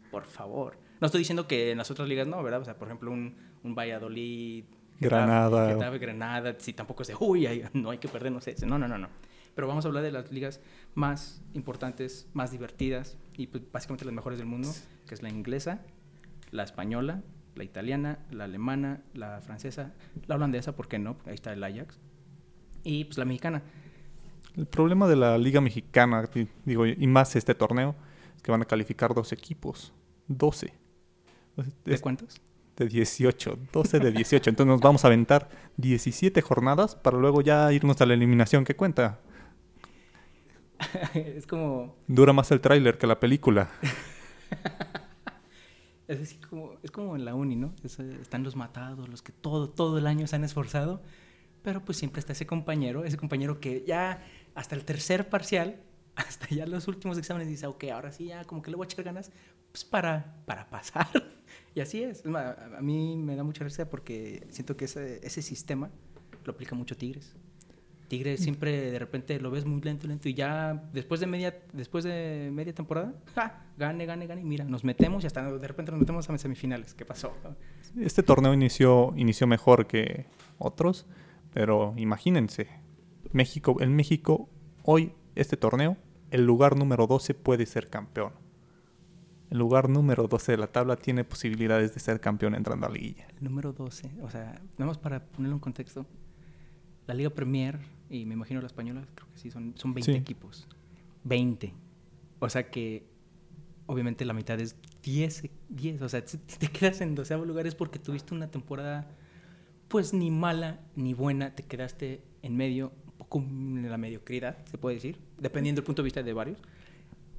por 0.10 0.26
favor. 0.26 0.80
No 1.02 1.08
estoy 1.08 1.20
diciendo 1.20 1.48
que 1.48 1.72
en 1.72 1.78
las 1.78 1.92
otras 1.92 2.08
ligas 2.08 2.28
no, 2.28 2.42
¿verdad? 2.42 2.62
O 2.62 2.66
sea, 2.66 2.78
por 2.78 2.88
ejemplo, 2.88 3.12
un, 3.12 3.36
un 3.64 3.76
Valladolid, 3.76 4.64
Granada. 5.00 5.68
Getafe, 5.70 5.98
Granada, 6.00 6.56
si 6.60 6.74
tampoco 6.74 7.02
es 7.04 7.10
de, 7.10 7.16
uy, 7.20 7.46
hay- 7.48 7.64
no 7.74 7.90
hay 7.90 7.98
que 7.98 8.08
perdernos 8.08 8.48
ese. 8.48 8.66
No, 8.66 8.78
no, 8.80 8.88
no, 8.88 8.98
no. 8.98 9.10
Pero 9.56 9.68
vamos 9.68 9.86
a 9.86 9.88
hablar 9.88 10.04
de 10.04 10.12
las 10.12 10.32
ligas 10.32 10.60
más 10.96 11.42
importantes, 11.54 12.28
más 12.34 12.52
divertidas 12.52 13.18
y 13.38 13.48
pues, 13.48 13.64
básicamente 13.72 14.04
las 14.06 14.14
mejores 14.14 14.38
del 14.38 14.48
mundo, 14.48 14.70
que 15.08 15.16
es 15.16 15.24
la 15.24 15.30
inglesa, 15.30 15.82
la 16.52 16.64
española, 16.64 17.22
la 17.56 17.64
italiana, 17.64 18.20
la 18.32 18.44
alemana, 18.46 19.02
la 19.14 19.40
francesa, 19.42 19.94
la 20.28 20.36
holandesa, 20.36 20.76
¿por 20.76 20.88
qué 20.90 21.00
no? 21.00 21.16
Ahí 21.26 21.36
está 21.36 21.54
el 21.54 21.64
Ajax. 21.64 21.98
Y 22.84 23.06
pues 23.06 23.18
la 23.18 23.24
mexicana. 23.26 23.62
El 24.58 24.66
problema 24.68 25.08
de 25.08 25.16
la 25.16 25.38
Liga 25.38 25.60
Mexicana, 25.62 26.30
di- 26.34 26.48
digo, 26.66 26.86
y 26.86 27.08
más 27.08 27.36
este 27.36 27.56
torneo, 27.56 27.96
es 28.36 28.42
que 28.42 28.52
van 28.52 28.62
a 28.62 28.66
calificar 28.66 29.14
dos 29.14 29.32
equipos. 29.32 29.94
12. 30.28 30.74
¿De 31.86 32.00
cuántos? 32.00 32.42
De 32.78 32.88
18. 32.88 33.58
12 33.72 34.00
de 34.00 34.12
18. 34.12 34.50
Entonces 34.50 34.72
nos 34.72 34.82
vamos 34.82 35.04
a 35.04 35.08
aventar 35.08 35.50
17 35.78 36.42
jornadas 36.42 36.96
para 36.96 37.18
luego 37.18 37.42
ya 37.42 37.72
irnos 37.72 38.00
a 38.02 38.06
la 38.06 38.14
eliminación 38.14 38.64
que 38.66 38.76
cuenta. 38.76 39.20
es 41.14 41.48
como 41.48 41.96
Dura 42.08 42.34
más 42.34 42.52
el 42.52 42.62
tráiler 42.62 42.98
que 42.98 43.08
la 43.08 43.20
película. 43.20 43.70
Es 46.08 46.22
así 46.22 46.38
como, 46.38 46.74
es 46.84 46.92
como 46.92 47.16
en 47.16 47.26
la 47.26 47.34
uni, 47.34 47.56
¿no? 47.56 47.74
Es, 47.84 48.00
eh, 48.00 48.18
están 48.22 48.44
los 48.44 48.56
matados, 48.56 49.10
los 49.10 49.22
que 49.22 49.32
todo, 49.32 49.70
todo 49.70 49.98
el 49.98 50.06
año 50.06 50.28
se 50.28 50.36
han 50.36 50.44
esforzado, 50.44 51.02
pero 51.64 51.84
pues 51.84 51.98
siempre 51.98 52.20
está 52.20 52.34
ese 52.34 52.46
compañero, 52.46 53.06
ese 53.06 53.18
compañero 53.18 53.60
que 53.60 53.84
ya 53.88 54.24
hasta 54.54 54.76
el 54.76 54.86
tercer 54.86 55.30
parcial, 55.30 55.82
hasta 56.16 56.48
ya 56.50 56.68
los 56.68 56.88
últimos 56.88 57.18
exámenes 57.18 57.48
dice, 57.48 57.66
ok, 57.66 57.86
ahora 57.86 58.12
sí 58.12 58.26
ya 58.28 58.46
como 58.46 58.62
que 58.62 58.70
le 58.70 58.78
voy 58.78 58.86
a 58.86 58.88
echar 58.88 59.04
ganas, 59.04 59.32
pues 59.72 59.84
para, 59.84 60.36
para 60.46 60.70
pasar. 60.70 61.08
Y 61.76 61.82
así 61.82 62.02
es. 62.02 62.24
A, 62.26 62.78
a 62.78 62.82
mí 62.82 63.18
me 63.18 63.36
da 63.36 63.44
mucha 63.44 63.64
risa 63.64 63.90
porque 63.90 64.48
siento 64.50 64.76
que 64.78 64.86
ese, 64.86 65.20
ese 65.26 65.42
sistema 65.42 65.92
lo 66.46 66.54
aplica 66.54 66.74
mucho 66.76 66.96
Tigres. 66.96 67.36
Tigres 68.08 68.40
siempre 68.40 68.92
de 68.92 69.00
repente 69.00 69.40
lo 69.40 69.50
ves 69.50 69.66
muy 69.66 69.82
lento, 69.82 70.08
lento 70.08 70.30
y 70.30 70.36
ya 70.36 70.90
después 70.94 71.20
de 71.20 71.28
media, 71.28 71.58
después 71.74 72.04
de 72.04 72.50
media 72.54 72.74
temporada, 72.74 73.14
¡ja! 73.34 73.66
gane, 73.78 74.06
gane, 74.06 74.28
gane, 74.28 74.42
y 74.42 74.46
mira, 74.46 74.64
nos 74.64 74.84
metemos 74.84 75.24
y 75.24 75.28
hasta 75.28 75.52
de 75.52 75.68
repente 75.68 75.92
nos 75.92 76.00
metemos 76.00 76.30
a 76.30 76.38
semifinales. 76.38 76.94
¿Qué 76.94 77.04
pasó? 77.04 77.34
Este 78.00 78.22
torneo 78.22 78.54
inició, 78.54 79.14
inició 79.18 79.48
mejor 79.48 79.88
que 79.88 80.28
otros, 80.60 81.08
pero 81.54 81.94
imagínense, 81.98 82.68
México, 83.32 83.82
en 83.82 83.96
México, 83.96 84.50
hoy, 84.84 85.14
este 85.34 85.58
torneo, 85.58 85.98
el 86.30 86.46
lugar 86.46 86.78
número 86.78 87.08
12 87.08 87.34
puede 87.34 87.66
ser 87.66 87.90
campeón. 87.90 88.45
El 89.56 89.60
lugar 89.60 89.88
número 89.88 90.28
12 90.28 90.52
de 90.52 90.58
la 90.58 90.68
tabla 90.68 90.98
tiene 90.98 91.24
posibilidades 91.24 91.94
de 91.94 92.02
ser 92.02 92.20
campeón 92.20 92.56
entrando 92.56 92.88
a 92.88 92.90
la 92.90 92.96
liguilla. 92.96 93.26
El 93.38 93.46
número 93.46 93.72
12, 93.72 94.12
o 94.22 94.30
sea, 94.30 94.62
nada 94.78 94.86
más 94.88 94.98
para 94.98 95.24
ponerlo 95.28 95.56
en 95.56 95.62
contexto, 95.62 96.06
la 97.08 97.14
Liga 97.14 97.30
Premier 97.30 97.80
y 98.10 98.26
me 98.26 98.34
imagino 98.34 98.60
la 98.60 98.68
española, 98.68 99.08
creo 99.16 99.32
que 99.32 99.40
sí, 99.40 99.52
son, 99.52 99.74
son 99.78 99.94
20 99.94 100.12
Sí. 100.12 100.18
equipos. 100.18 100.68
20. 101.24 101.74
O 102.40 102.50
sea 102.50 102.70
que 102.70 103.08
obviamente 103.86 104.26
la 104.26 104.34
mitad 104.34 104.60
es 104.60 104.76
10, 105.04 105.44
10. 105.70 106.02
O 106.02 106.10
sea, 106.10 106.22
si 106.26 106.38
te 106.38 106.68
quedas 106.68 107.00
en 107.00 107.16
12 107.16 107.38
lugares 107.38 107.76
porque 107.76 107.98
tuviste 107.98 108.36
una 108.36 108.52
temporada 108.52 109.08
pues 109.88 110.14
ni 110.14 110.32
mala 110.32 110.82
ni 110.98 111.14
buena, 111.14 111.56
te 111.56 111.64
quedaste 111.64 112.22
en 112.42 112.58
medio, 112.58 112.92
un 113.06 113.14
poco 113.20 113.40
en 113.40 113.90
la 113.90 113.98
mediocridad, 113.98 114.58
se 114.66 114.78
puede 114.78 114.96
decir, 114.96 115.18
dependiendo 115.40 115.80
del 115.80 115.86
punto 115.86 116.02
de 116.02 116.08
vista 116.08 116.24
de 116.24 116.34
varios. 116.34 116.60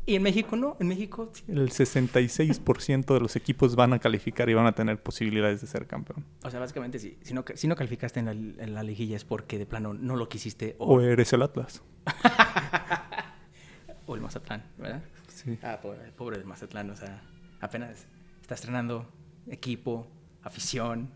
Y 0.08 0.14
en 0.14 0.22
México 0.22 0.54
no, 0.54 0.76
en 0.78 0.86
México 0.86 1.32
El 1.48 1.70
66% 1.70 3.12
de 3.12 3.20
los 3.20 3.34
equipos 3.34 3.74
van 3.74 3.92
a 3.92 3.98
calificar 3.98 4.48
y 4.48 4.54
van 4.54 4.66
a 4.66 4.72
tener 4.72 5.02
posibilidades 5.02 5.60
de 5.60 5.66
ser 5.66 5.88
campeón. 5.88 6.24
O 6.44 6.50
sea, 6.50 6.60
básicamente, 6.60 7.00
si, 7.00 7.18
si, 7.22 7.34
no, 7.34 7.44
si 7.54 7.66
no 7.66 7.74
calificaste 7.74 8.20
en 8.20 8.26
la, 8.26 8.32
en 8.32 8.74
la 8.74 8.84
liguilla 8.84 9.16
es 9.16 9.24
porque 9.24 9.58
de 9.58 9.66
plano 9.66 9.94
no 9.94 10.14
lo 10.14 10.28
quisiste. 10.28 10.76
O, 10.78 11.00
eres 11.00 11.32
el 11.32 11.42
Atlas. 11.42 11.82
o 14.06 14.14
el 14.14 14.20
Mazatlán, 14.20 14.62
¿verdad? 14.78 15.02
Sí. 15.26 15.58
Ah, 15.60 15.80
pobre, 15.82 16.12
pobre 16.12 16.38
del 16.38 16.46
Mazatlán, 16.46 16.88
o 16.90 16.96
sea, 16.96 17.20
apenas 17.60 18.06
está 18.40 18.54
estrenando 18.54 19.10
equipo, 19.48 20.06
afición, 20.44 21.10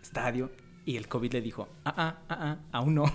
estadio, 0.00 0.52
y 0.84 0.96
el 0.96 1.08
COVID 1.08 1.32
le 1.32 1.40
dijo, 1.40 1.68
ah, 1.84 1.94
ah, 1.96 2.18
ah, 2.28 2.36
ah, 2.38 2.58
aún 2.70 2.94
no. 2.94 3.06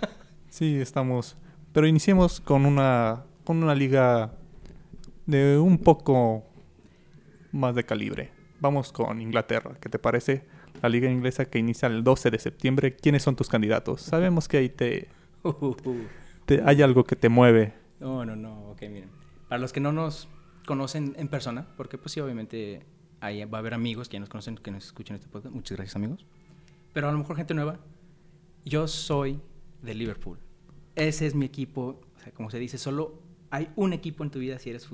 sí, 0.48 0.80
estamos. 0.80 1.36
Pero 1.72 1.86
iniciemos 1.86 2.40
con 2.40 2.66
una, 2.66 3.22
con 3.44 3.62
una 3.62 3.76
liga 3.76 4.32
de 5.30 5.58
un 5.58 5.78
poco 5.78 6.44
más 7.52 7.74
de 7.74 7.84
calibre. 7.84 8.30
Vamos 8.60 8.92
con 8.92 9.20
Inglaterra, 9.20 9.76
¿qué 9.80 9.88
te 9.88 9.98
parece? 9.98 10.44
La 10.82 10.88
liga 10.88 11.10
inglesa 11.10 11.44
que 11.46 11.58
inicia 11.58 11.88
el 11.88 12.04
12 12.04 12.30
de 12.30 12.38
septiembre. 12.38 12.96
¿Quiénes 12.96 13.22
son 13.22 13.36
tus 13.36 13.48
candidatos? 13.48 14.02
Sabemos 14.02 14.48
que 14.48 14.58
ahí 14.58 14.68
te, 14.68 15.08
te 16.46 16.62
hay 16.64 16.82
algo 16.82 17.04
que 17.04 17.16
te 17.16 17.28
mueve. 17.28 17.72
No, 18.00 18.24
no, 18.24 18.36
no. 18.36 18.70
Ok, 18.70 18.82
miren. 18.82 19.10
Para 19.48 19.60
los 19.60 19.72
que 19.72 19.80
no 19.80 19.92
nos 19.92 20.28
conocen 20.66 21.14
en 21.18 21.28
persona, 21.28 21.66
porque 21.76 21.98
pues 21.98 22.12
sí, 22.12 22.20
obviamente 22.20 22.82
ahí 23.20 23.44
va 23.44 23.58
a 23.58 23.60
haber 23.60 23.74
amigos 23.74 24.08
que 24.08 24.14
ya 24.14 24.20
nos 24.20 24.28
conocen, 24.28 24.56
que 24.56 24.70
nos 24.70 24.86
escuchan 24.86 25.16
este 25.16 25.28
podcast. 25.28 25.54
Muchas 25.54 25.76
gracias, 25.76 25.96
amigos. 25.96 26.26
Pero 26.92 27.08
a 27.08 27.12
lo 27.12 27.18
mejor 27.18 27.36
gente 27.36 27.54
nueva. 27.54 27.78
Yo 28.64 28.88
soy 28.88 29.40
de 29.82 29.94
Liverpool. 29.94 30.38
Ese 30.96 31.26
es 31.26 31.34
mi 31.34 31.46
equipo. 31.46 32.00
O 32.16 32.20
sea, 32.20 32.32
como 32.32 32.50
se 32.50 32.58
dice, 32.58 32.78
solo 32.78 33.22
hay 33.50 33.68
un 33.76 33.92
equipo 33.92 34.22
en 34.24 34.30
tu 34.30 34.38
vida 34.38 34.58
si 34.58 34.70
eres 34.70 34.88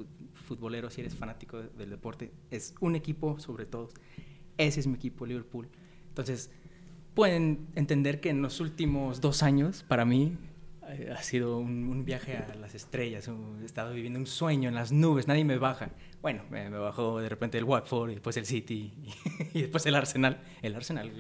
futbolero, 0.47 0.89
si 0.89 1.03
eres 1.03 1.15
fanático 1.15 1.61
del 1.63 1.91
deporte. 1.91 2.33
Es 2.51 2.75
un 2.81 2.97
equipo 2.97 3.39
sobre 3.39 3.67
todos. 3.67 3.93
Ese 4.57 4.81
es 4.81 4.87
mi 4.87 4.95
equipo, 4.95 5.27
Liverpool. 5.27 5.69
Entonces, 6.09 6.51
pueden 7.15 7.67
entender 7.75 8.21
que 8.21 8.31
en 8.31 8.41
los 8.41 8.61
últimos 8.61 9.21
dos 9.21 9.43
años, 9.43 9.85
para 9.87 10.05
mí, 10.05 10.37
eh, 10.89 11.13
ha 11.17 11.23
sido 11.23 11.59
un, 11.59 12.05
viaje 12.05 12.37
a 12.37 12.55
las 12.55 12.75
estrellas. 12.75 13.29
He 13.61 13.65
estado 13.65 13.93
viviendo 13.93 14.19
un 14.19 14.27
sueño 14.27 14.69
en 14.69 14.75
las 14.75 14.93
nubes, 14.93 15.27
nadie 15.27 15.45
me 15.45 15.59
baja. 15.59 15.91
Bueno, 16.23 16.45
me, 16.51 16.69
bajó 16.71 17.21
de 17.21 17.29
repente 17.29 17.59
el 17.59 17.65
Watford, 17.65 18.11
y 18.11 18.15
después 18.15 18.37
el 18.37 18.47
City, 18.47 18.93
y, 19.55 19.63
después 19.63 19.85
el 19.87 19.95
Arsenal. 19.95 20.41
El 20.63 20.75
Arsenal, 20.75 21.11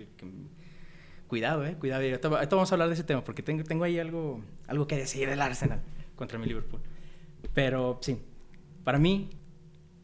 cuidado, 1.26 1.66
eh, 1.66 1.76
cuidado. 1.78 2.02
Ahorita 2.02 2.56
vamos 2.56 2.70
a 2.70 2.74
hablar 2.74 2.88
de 2.88 2.94
ese 2.94 3.04
tema, 3.04 3.24
porque 3.24 3.42
tengo, 3.42 3.64
tengo 3.64 3.84
ahí 3.84 3.98
algo, 3.98 4.40
algo 4.68 4.86
que 4.86 4.96
decir 4.96 5.28
del 5.28 5.40
Arsenal 5.40 5.82
contra 6.14 6.38
mi 6.38 6.46
Liverpool. 6.46 6.80
Pero 7.52 7.98
sí, 8.02 8.18
para 8.86 9.00
mí, 9.00 9.30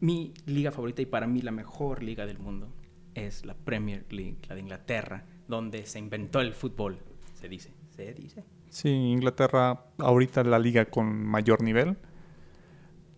mi 0.01 0.33
liga 0.45 0.69
favorita 0.69 1.01
y 1.01 1.05
para 1.05 1.25
mí 1.25 1.41
la 1.41 1.51
mejor 1.51 2.03
liga 2.03 2.25
del 2.25 2.37
mundo 2.37 2.67
es 3.13 3.45
la 3.45 3.53
Premier 3.53 4.05
League, 4.09 4.39
la 4.49 4.55
de 4.55 4.59
Inglaterra, 4.59 5.25
donde 5.47 5.85
se 5.85 5.99
inventó 5.99 6.41
el 6.41 6.53
fútbol, 6.53 6.99
se 7.33 7.47
dice, 7.47 7.73
se 7.95 8.13
dice. 8.13 8.43
Sí, 8.67 8.89
Inglaterra 8.89 9.85
ahorita 9.99 10.43
la 10.43 10.59
liga 10.59 10.83
con 10.83 11.15
mayor 11.15 11.63
nivel. 11.63 11.95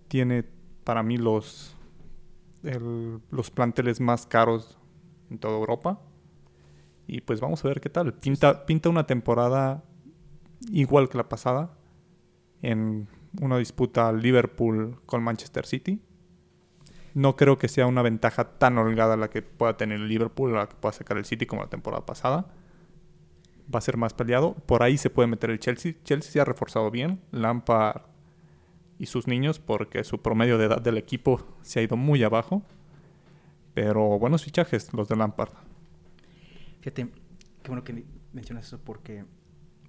Tiene 0.08 0.46
para 0.84 1.02
mí 1.02 1.18
los, 1.18 1.76
los 3.32 3.50
planteles 3.50 4.00
más 4.00 4.28
caros 4.28 4.78
en 5.32 5.40
toda 5.40 5.58
Europa. 5.58 6.00
Y 7.08 7.22
pues 7.22 7.42
vamos 7.42 7.66
a 7.66 7.70
ver 7.70 7.82
qué 7.82 7.90
tal. 7.90 8.14
Pinta, 8.14 8.68
pinta 8.68 8.90
una 8.90 9.08
temporada 9.08 9.84
igual 10.72 11.10
que 11.10 11.18
la 11.18 11.28
pasada 11.28 11.76
en 12.62 13.08
una 13.42 13.58
disputa 13.58 14.12
Liverpool 14.12 15.02
con 15.06 15.24
Manchester 15.24 15.66
City. 15.66 16.02
No 17.14 17.36
creo 17.36 17.58
que 17.58 17.68
sea 17.68 17.88
una 17.88 18.02
ventaja 18.02 18.58
tan 18.58 18.78
holgada 18.78 19.16
la 19.16 19.30
que 19.30 19.42
pueda 19.42 19.78
tener 19.78 20.00
Liverpool, 20.00 20.54
la 20.54 20.68
que 20.68 20.76
pueda 20.76 20.94
sacar 20.94 21.18
el 21.18 21.26
City 21.26 21.46
como 21.46 21.62
la 21.62 21.70
temporada 21.70 22.06
pasada. 22.06 22.54
Va 23.74 23.80
a 23.80 23.82
ser 23.82 23.98
más 23.98 24.14
peleado. 24.14 24.54
Por 24.54 24.84
ahí 24.84 24.98
se 24.98 25.10
puede 25.10 25.28
meter 25.28 25.50
el 25.50 25.60
Chelsea. 25.60 25.94
Chelsea 26.04 26.32
se 26.32 26.40
ha 26.42 26.46
reforzado 26.46 26.92
bien. 26.92 27.22
Lampard 27.32 28.02
y 29.00 29.08
sus 29.08 29.28
niños, 29.28 29.60
porque 29.60 30.04
su 30.04 30.22
promedio 30.22 30.58
de 30.58 30.66
edad 30.66 30.82
del 30.82 30.98
equipo 30.98 31.58
se 31.62 31.80
ha 31.80 31.84
ido 31.84 31.98
muy 31.98 32.24
abajo. 32.24 32.64
Pero 33.74 34.20
buenos 34.20 34.44
fichajes 34.44 34.94
los 34.94 35.08
de 35.08 35.16
Lampard. 35.16 35.52
Fíjate, 36.82 37.08
qué 37.64 37.68
bueno 37.68 37.84
que 37.84 38.06
mencionas 38.34 38.68
eso, 38.68 38.80
porque 38.80 39.26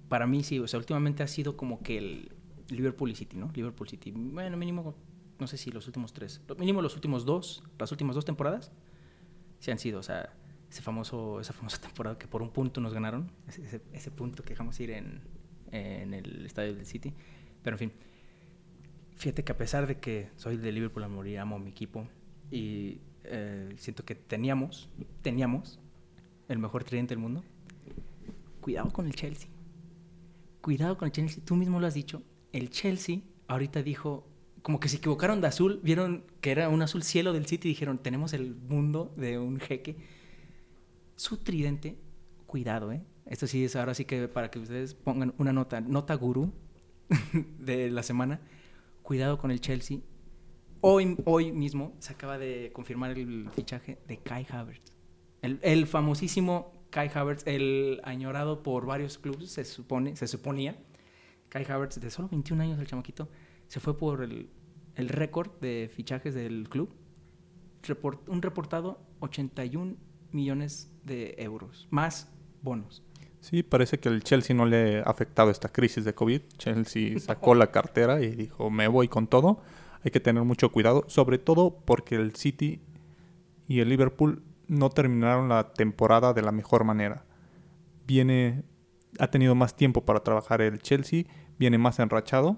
para 0.09 0.27
mí 0.27 0.43
sí, 0.43 0.59
o 0.59 0.67
sea, 0.67 0.79
últimamente 0.79 1.23
ha 1.23 1.27
sido 1.27 1.57
como 1.57 1.81
que 1.81 1.97
el, 1.97 2.31
Liverpool 2.69 3.11
y 3.11 3.15
City, 3.15 3.37
¿no? 3.37 3.51
Liverpool 3.53 3.87
City. 3.87 4.11
Bueno, 4.11 4.57
mínimo, 4.57 4.95
no 5.39 5.47
sé 5.47 5.57
si 5.57 5.71
los 5.71 5.87
últimos 5.87 6.13
tres. 6.13 6.41
Mínimo 6.57 6.81
los 6.81 6.95
últimos 6.95 7.25
dos, 7.25 7.63
las 7.77 7.91
últimas 7.91 8.15
dos 8.15 8.25
temporadas, 8.25 8.71
sí 9.59 9.71
han 9.71 9.79
sido, 9.79 9.99
o 9.99 10.03
sea, 10.03 10.33
ese 10.69 10.81
famoso, 10.81 11.39
esa 11.39 11.53
famosa 11.53 11.77
temporada 11.81 12.17
que 12.17 12.27
por 12.27 12.41
un 12.41 12.49
punto 12.49 12.81
nos 12.81 12.93
ganaron, 12.93 13.31
ese, 13.47 13.81
ese, 13.93 14.11
punto 14.11 14.43
que 14.43 14.49
dejamos 14.49 14.79
ir 14.79 14.91
en, 14.91 15.21
en, 15.71 16.13
el 16.13 16.45
estadio 16.45 16.75
del 16.75 16.85
City. 16.85 17.13
Pero 17.63 17.75
en 17.75 17.79
fin, 17.79 17.91
fíjate 19.15 19.43
que 19.43 19.51
a 19.51 19.57
pesar 19.57 19.87
de 19.87 19.99
que 19.99 20.29
soy 20.35 20.57
de 20.57 20.71
Liverpool 20.71 21.03
a 21.03 21.07
morir, 21.07 21.39
amo 21.39 21.59
mi 21.59 21.69
equipo 21.69 22.07
y 22.51 22.99
eh, 23.23 23.73
siento 23.77 24.05
que 24.05 24.15
teníamos, 24.15 24.89
teníamos 25.21 25.79
el 26.47 26.59
mejor 26.59 26.83
tridente 26.83 27.13
del 27.13 27.19
mundo, 27.19 27.43
cuidado 28.61 28.91
con 28.91 29.05
el 29.05 29.15
Chelsea. 29.15 29.49
Cuidado 30.61 30.97
con 30.97 31.07
el 31.07 31.11
Chelsea, 31.11 31.43
tú 31.45 31.55
mismo 31.55 31.79
lo 31.79 31.87
has 31.87 31.93
dicho, 31.93 32.23
el 32.57 32.69
Chelsea 32.69 33.21
ahorita 33.47 33.83
dijo, 33.83 34.27
como 34.61 34.79
que 34.79 34.89
se 34.89 34.97
equivocaron 34.97 35.41
de 35.41 35.47
azul, 35.47 35.79
vieron 35.83 36.25
que 36.41 36.51
era 36.51 36.69
un 36.69 36.81
azul 36.81 37.03
cielo 37.03 37.33
del 37.33 37.45
City 37.45 37.69
y 37.69 37.71
dijeron, 37.71 37.99
tenemos 37.99 38.33
el 38.33 38.55
mundo 38.55 39.13
de 39.15 39.39
un 39.39 39.59
jeque. 39.59 39.95
Su 41.15 41.37
tridente, 41.37 41.97
cuidado, 42.45 42.91
¿eh? 42.91 43.03
Esto 43.25 43.47
sí 43.47 43.63
es 43.63 43.75
ahora 43.75 43.93
sí 43.93 44.05
que 44.05 44.27
para 44.27 44.49
que 44.49 44.59
ustedes 44.59 44.93
pongan 44.93 45.33
una 45.37 45.51
nota, 45.53 45.81
nota 45.81 46.15
gurú 46.15 46.53
de 47.59 47.89
la 47.89 48.03
semana. 48.03 48.41
Cuidado 49.03 49.37
con 49.37 49.51
el 49.51 49.61
Chelsea. 49.61 49.99
Hoy, 50.81 51.17
hoy 51.25 51.51
mismo 51.51 51.95
se 51.99 52.13
acaba 52.13 52.37
de 52.37 52.71
confirmar 52.73 53.11
el 53.11 53.49
fichaje 53.55 53.97
de 54.07 54.17
Kai 54.17 54.45
Havertz. 54.49 54.93
El, 55.41 55.59
el 55.61 55.87
famosísimo 55.87 56.73
Kai 56.89 57.09
Havertz, 57.13 57.45
el 57.47 57.99
añorado 58.03 58.63
por 58.63 58.85
varios 58.85 59.17
clubes, 59.17 59.51
se 59.51 59.65
supone, 59.65 60.15
se 60.15 60.27
suponía 60.27 60.77
Kai 61.49 61.65
Havertz, 61.65 61.99
de 61.99 62.09
solo 62.09 62.27
21 62.29 62.63
años 62.63 62.79
el 62.79 62.87
chamaquito, 62.87 63.29
se 63.67 63.79
fue 63.79 63.97
por 63.97 64.23
el, 64.23 64.49
el 64.95 65.09
récord 65.09 65.51
de 65.59 65.89
fichajes 65.93 66.33
del 66.33 66.67
club. 66.69 66.93
un 68.27 68.41
reportado 68.41 69.01
81 69.19 69.95
millones 70.31 70.91
de 71.03 71.35
euros, 71.37 71.87
más 71.89 72.29
bonos. 72.61 73.03
Sí, 73.39 73.63
parece 73.63 73.99
que 73.99 74.09
el 74.09 74.23
Chelsea 74.23 74.55
no 74.55 74.65
le 74.65 74.99
ha 74.99 75.03
afectado 75.03 75.51
esta 75.51 75.69
crisis 75.69 76.03
de 76.03 76.13
COVID. 76.13 76.41
Chelsea 76.57 77.19
sacó 77.19 77.55
la 77.55 77.71
cartera 77.71 78.21
y 78.21 78.35
dijo, 78.35 78.69
me 78.69 78.87
voy 78.87 79.07
con 79.07 79.27
todo. 79.27 79.61
Hay 80.03 80.11
que 80.11 80.19
tener 80.19 80.43
mucho 80.43 80.71
cuidado, 80.71 81.05
sobre 81.07 81.37
todo 81.37 81.79
porque 81.85 82.15
el 82.15 82.35
City 82.35 82.81
y 83.67 83.79
el 83.79 83.89
Liverpool 83.89 84.43
no 84.67 84.89
terminaron 84.89 85.49
la 85.49 85.73
temporada 85.73 86.33
de 86.33 86.41
la 86.41 86.51
mejor 86.51 86.83
manera. 86.83 87.25
Viene 88.05 88.63
ha 89.19 89.31
tenido 89.31 89.55
más 89.55 89.75
tiempo 89.75 90.05
para 90.05 90.21
trabajar 90.21 90.61
el 90.61 90.79
Chelsea, 90.79 91.23
viene 91.57 91.77
más 91.77 91.99
enrachado, 91.99 92.57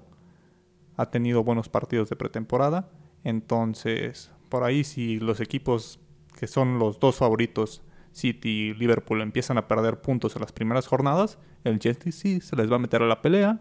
ha 0.98 1.10
tenido 1.10 1.44
buenos 1.44 1.70
partidos 1.70 2.10
de 2.10 2.16
pretemporada, 2.16 2.90
entonces 3.24 4.32
por 4.50 4.64
ahí 4.64 4.84
si 4.84 5.20
los 5.20 5.40
equipos 5.40 6.00
que 6.38 6.48
son 6.48 6.80
los 6.80 7.00
dos 7.00 7.18
favoritos, 7.18 7.82
City 8.12 8.50
y 8.50 8.74
Liverpool, 8.74 9.22
empiezan 9.22 9.58
a 9.58 9.68
perder 9.68 10.02
puntos 10.02 10.36
en 10.36 10.42
las 10.42 10.52
primeras 10.52 10.88
jornadas, 10.88 11.38
el 11.64 11.80
Chelsea 11.80 12.12
sí 12.12 12.42
se 12.42 12.56
les 12.56 12.72
va 12.72 12.78
a 12.78 12.80
meter 12.80 13.02
a 13.02 13.08
la 13.08 13.22
pelea. 13.22 13.60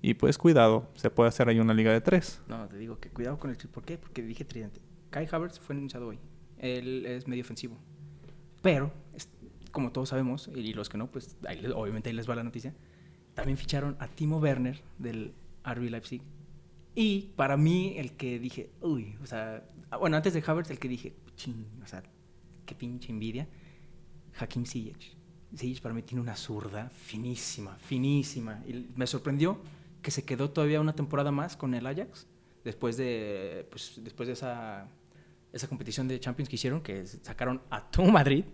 Y 0.00 0.14
pues 0.14 0.38
cuidado, 0.38 0.88
se 0.94 1.10
puede 1.10 1.28
hacer 1.28 1.48
ahí 1.48 1.58
una 1.58 1.74
liga 1.74 1.92
de 1.92 2.00
tres. 2.00 2.40
No, 2.46 2.68
te 2.68 2.78
digo 2.78 3.00
que 3.00 3.10
cuidado 3.10 3.36
con 3.36 3.50
el 3.50 3.56
Chelsea. 3.56 3.72
¿Por 3.72 3.84
qué? 3.84 3.98
Porque 3.98 4.22
dije 4.22 4.44
tridente. 4.44 4.80
Kai 5.10 5.26
Havertz 5.30 5.58
fue 5.58 5.74
anunciado 5.74 6.06
hoy. 6.06 6.20
Él 6.58 7.04
es 7.04 7.26
medio 7.26 7.42
ofensivo. 7.42 7.76
Pero 8.62 8.92
como 9.70 9.92
todos 9.92 10.10
sabemos, 10.10 10.48
y 10.54 10.72
los 10.72 10.88
que 10.88 10.98
no, 10.98 11.10
pues 11.10 11.36
obviamente 11.74 12.10
ahí 12.10 12.14
les 12.14 12.28
va 12.28 12.34
la 12.34 12.44
noticia, 12.44 12.74
también 13.34 13.56
ficharon 13.56 13.96
a 14.00 14.08
Timo 14.08 14.38
Werner 14.38 14.80
del 14.98 15.32
RB 15.64 15.90
Leipzig. 15.90 16.22
Y 16.94 17.30
para 17.36 17.56
mí, 17.56 17.94
el 17.96 18.12
que 18.12 18.38
dije, 18.38 18.70
uy, 18.80 19.16
o 19.22 19.26
sea, 19.26 19.64
bueno, 20.00 20.16
antes 20.16 20.34
de 20.34 20.42
Havertz, 20.44 20.70
el 20.70 20.78
que 20.78 20.88
dije, 20.88 21.14
ching, 21.36 21.64
o 21.82 21.86
sea, 21.86 22.02
qué 22.66 22.74
pinche 22.74 23.12
envidia, 23.12 23.46
Hakim 24.38 24.64
Ziyech. 24.66 25.16
Ziyech 25.56 25.80
para 25.80 25.94
mí 25.94 26.02
tiene 26.02 26.20
una 26.20 26.36
zurda 26.36 26.90
finísima, 26.90 27.76
finísima. 27.76 28.62
Y 28.66 28.88
me 28.96 29.06
sorprendió 29.06 29.58
que 30.02 30.10
se 30.10 30.24
quedó 30.24 30.50
todavía 30.50 30.80
una 30.80 30.94
temporada 30.94 31.30
más 31.30 31.56
con 31.56 31.74
el 31.74 31.86
Ajax, 31.86 32.26
después 32.64 32.96
de, 32.96 33.66
pues, 33.70 34.00
después 34.02 34.26
de 34.26 34.32
esa, 34.32 34.88
esa 35.52 35.68
competición 35.68 36.08
de 36.08 36.20
Champions 36.20 36.48
que 36.48 36.56
hicieron, 36.56 36.80
que 36.82 37.06
sacaron 37.06 37.62
a 37.70 37.90
tu 37.90 38.02
Madrid, 38.04 38.44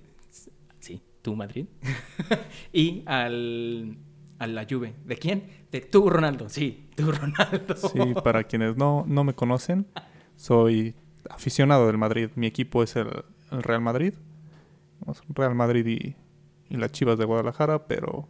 sí, 0.84 1.02
tu 1.22 1.34
Madrid, 1.36 1.66
y 2.72 3.02
al 3.06 3.96
a 4.38 4.46
la 4.46 4.66
Juve. 4.68 4.94
¿De 5.04 5.16
quién? 5.16 5.44
De 5.70 5.80
tú, 5.80 6.10
Ronaldo. 6.10 6.48
Sí, 6.48 6.90
tú, 6.96 7.10
Ronaldo. 7.20 7.76
Sí, 7.76 7.98
para 8.22 8.44
quienes 8.44 8.76
no, 8.76 9.04
no 9.06 9.24
me 9.24 9.34
conocen, 9.34 9.86
soy 10.36 10.94
aficionado 11.30 11.86
del 11.86 11.98
Madrid. 11.98 12.30
Mi 12.34 12.46
equipo 12.46 12.82
es 12.82 12.96
el, 12.96 13.08
Real 13.50 13.80
Madrid. 13.80 14.14
Real 15.28 15.54
Madrid 15.54 15.86
y, 15.86 16.16
y 16.74 16.76
las 16.76 16.90
Chivas 16.92 17.18
de 17.18 17.24
Guadalajara, 17.24 17.86
pero 17.86 18.28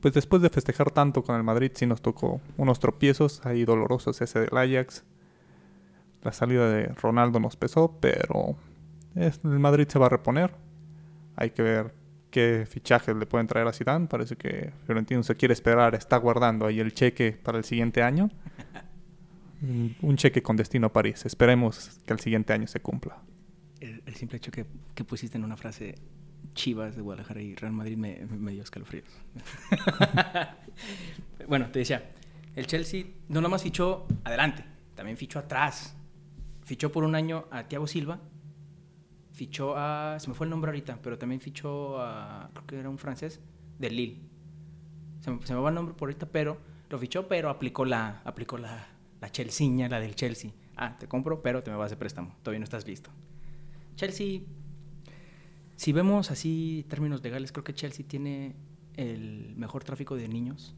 pues 0.00 0.14
después 0.14 0.40
de 0.42 0.50
festejar 0.50 0.90
tanto 0.90 1.22
con 1.22 1.34
el 1.36 1.42
Madrid 1.42 1.72
sí 1.74 1.86
nos 1.86 2.02
tocó 2.02 2.40
unos 2.58 2.78
tropiezos 2.78 3.44
ahí 3.46 3.64
dolorosos 3.64 4.20
ese 4.20 4.38
del 4.40 4.56
Ajax. 4.56 5.04
La 6.22 6.32
salida 6.32 6.70
de 6.70 6.86
Ronaldo 6.88 7.40
nos 7.40 7.56
pesó, 7.56 7.98
pero 8.00 8.56
es- 9.14 9.40
el 9.44 9.58
Madrid 9.58 9.88
se 9.88 9.98
va 9.98 10.06
a 10.06 10.10
reponer. 10.10 10.54
Hay 11.36 11.50
que 11.50 11.62
ver 11.62 11.94
qué 12.30 12.66
fichajes 12.68 13.14
le 13.16 13.26
pueden 13.26 13.46
traer 13.46 13.66
a 13.66 13.72
Zidane. 13.72 14.06
Parece 14.06 14.36
que 14.36 14.72
Fiorentino 14.86 15.22
se 15.22 15.34
quiere 15.36 15.52
esperar, 15.54 15.94
está 15.94 16.16
guardando 16.16 16.66
ahí 16.66 16.80
el 16.80 16.92
cheque 16.94 17.32
para 17.32 17.58
el 17.58 17.64
siguiente 17.64 18.02
año. 18.02 18.30
Un- 20.02 20.16
cheque 20.16 20.42
con 20.42 20.56
destino 20.56 20.88
a 20.88 20.92
París. 20.92 21.24
Esperemos 21.24 21.98
que 22.06 22.12
el 22.12 22.20
siguiente 22.20 22.52
año 22.52 22.66
se 22.66 22.80
cumpla. 22.80 23.22
El, 23.80 24.02
el 24.04 24.14
simple 24.14 24.36
hecho 24.38 24.50
que, 24.50 24.66
que 24.94 25.04
pusiste 25.04 25.38
en 25.38 25.44
una 25.44 25.56
frase 25.56 25.94
Chivas 26.54 26.94
de 26.96 27.02
Guadalajara 27.02 27.40
y 27.40 27.54
Real 27.54 27.72
Madrid 27.72 27.96
me, 27.96 28.26
me 28.26 28.52
dio 28.52 28.62
escalofríos. 28.62 29.08
bueno, 31.48 31.70
te 31.70 31.80
decía, 31.80 32.10
el 32.54 32.66
Chelsea 32.66 33.04
no 33.28 33.40
nada 33.40 33.48
más 33.50 33.62
fichó 33.62 34.06
adelante, 34.24 34.64
también 34.94 35.16
fichó 35.16 35.38
atrás. 35.38 35.96
Fichó 36.64 36.90
por 36.90 37.04
un 37.04 37.14
año 37.14 37.44
a 37.50 37.64
Thiago 37.64 37.86
Silva, 37.86 38.20
fichó 39.34 39.76
a, 39.76 40.16
se 40.20 40.28
me 40.28 40.34
fue 40.34 40.46
el 40.46 40.50
nombre 40.50 40.70
ahorita, 40.70 41.00
pero 41.02 41.18
también 41.18 41.40
fichó 41.40 42.00
a, 42.00 42.48
creo 42.52 42.66
que 42.66 42.78
era 42.78 42.88
un 42.88 42.98
francés, 42.98 43.40
de 43.78 43.90
Lille. 43.90 44.22
Se 45.20 45.30
me, 45.30 45.44
se 45.44 45.52
me 45.52 45.60
va 45.60 45.68
el 45.68 45.74
nombre 45.74 45.94
por 45.94 46.08
ahorita, 46.08 46.26
pero 46.26 46.56
lo 46.88 46.98
fichó, 46.98 47.26
pero 47.28 47.50
aplicó 47.50 47.84
la, 47.84 48.22
aplicó 48.24 48.56
la, 48.56 48.86
la 49.20 49.30
Chelseaña, 49.30 49.88
la 49.88 50.00
del 50.00 50.14
Chelsea. 50.14 50.52
Ah, 50.76 50.96
te 50.96 51.08
compro, 51.08 51.42
pero 51.42 51.62
te 51.62 51.70
me 51.70 51.76
vas 51.76 51.90
de 51.90 51.96
préstamo. 51.96 52.34
Todavía 52.42 52.60
no 52.60 52.64
estás 52.64 52.86
listo. 52.86 53.10
Chelsea, 53.96 54.40
si 55.76 55.92
vemos 55.92 56.30
así 56.30 56.86
términos 56.88 57.22
legales, 57.22 57.50
creo 57.52 57.64
que 57.64 57.74
Chelsea 57.74 58.06
tiene 58.06 58.54
el 58.96 59.54
mejor 59.56 59.82
tráfico 59.82 60.14
de 60.14 60.28
niños 60.28 60.74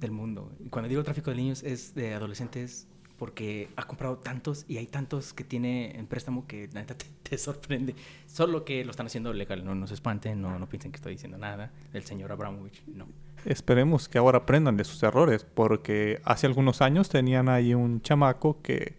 del 0.00 0.10
mundo. 0.10 0.52
Y 0.58 0.68
cuando 0.68 0.88
digo 0.88 1.02
tráfico 1.04 1.30
de 1.30 1.36
niños 1.36 1.62
es 1.62 1.94
de 1.94 2.14
adolescentes 2.14 2.88
porque 3.20 3.68
ha 3.76 3.86
comprado 3.86 4.16
tantos 4.16 4.64
y 4.66 4.78
hay 4.78 4.86
tantos 4.86 5.34
que 5.34 5.44
tiene 5.44 5.94
en 5.98 6.06
préstamo 6.06 6.46
que 6.46 6.68
la 6.72 6.80
neta 6.80 6.94
te, 6.98 7.04
te 7.22 7.36
sorprende. 7.36 7.94
Solo 8.26 8.64
que 8.64 8.82
lo 8.82 8.90
están 8.90 9.06
haciendo 9.06 9.32
legal, 9.34 9.62
no 9.62 9.74
nos 9.74 9.92
espanten, 9.92 10.40
no, 10.40 10.58
no 10.58 10.66
piensen 10.68 10.90
que 10.90 10.96
estoy 10.96 11.12
diciendo 11.12 11.36
nada 11.36 11.70
del 11.92 12.02
señor 12.04 12.32
Abramovich, 12.32 12.82
no. 12.86 13.06
Esperemos 13.44 14.08
que 14.08 14.16
ahora 14.18 14.38
aprendan 14.38 14.76
de 14.78 14.84
sus 14.84 15.02
errores, 15.02 15.44
porque 15.44 16.20
hace 16.24 16.46
algunos 16.46 16.80
años 16.80 17.10
tenían 17.10 17.50
ahí 17.50 17.74
un 17.74 18.00
chamaco 18.00 18.60
que 18.62 18.96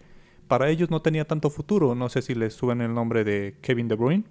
para 0.47 0.69
ellos 0.69 0.91
no 0.91 1.01
tenía 1.01 1.25
tanto 1.25 1.49
futuro. 1.49 1.95
No 1.95 2.07
sé 2.09 2.21
si 2.21 2.35
les 2.35 2.53
suben 2.53 2.81
el 2.81 2.93
nombre 2.93 3.23
de 3.23 3.55
Kevin 3.61 3.87
De 3.87 3.95
Bruyne. 3.95 4.23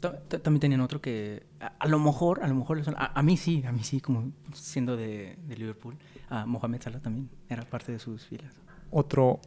Ta- 0.00 0.18
ta- 0.28 0.38
También 0.42 0.60
tenían 0.60 0.80
otro 0.80 1.00
que 1.00 1.44
a, 1.60 1.66
a 1.78 1.86
lo 1.86 1.98
mejor, 2.00 2.42
a 2.42 2.48
lo 2.48 2.54
mejor, 2.56 2.82
a, 2.96 3.18
a 3.18 3.22
mí 3.22 3.36
sí, 3.36 3.62
a 3.66 3.70
mí 3.72 3.84
sí, 3.84 4.00
como 4.00 4.32
siendo 4.54 4.96
de, 4.96 5.36
de 5.46 5.56
Liverpool, 5.56 5.94
a 6.30 6.46
Mohamed 6.46 6.80
Salah 6.82 7.00
también 7.00 7.28
era 7.48 7.62
parte 7.64 7.92
de 7.92 7.98
sus 8.00 8.24
filas. 8.26 8.54
Otro, 8.90 9.40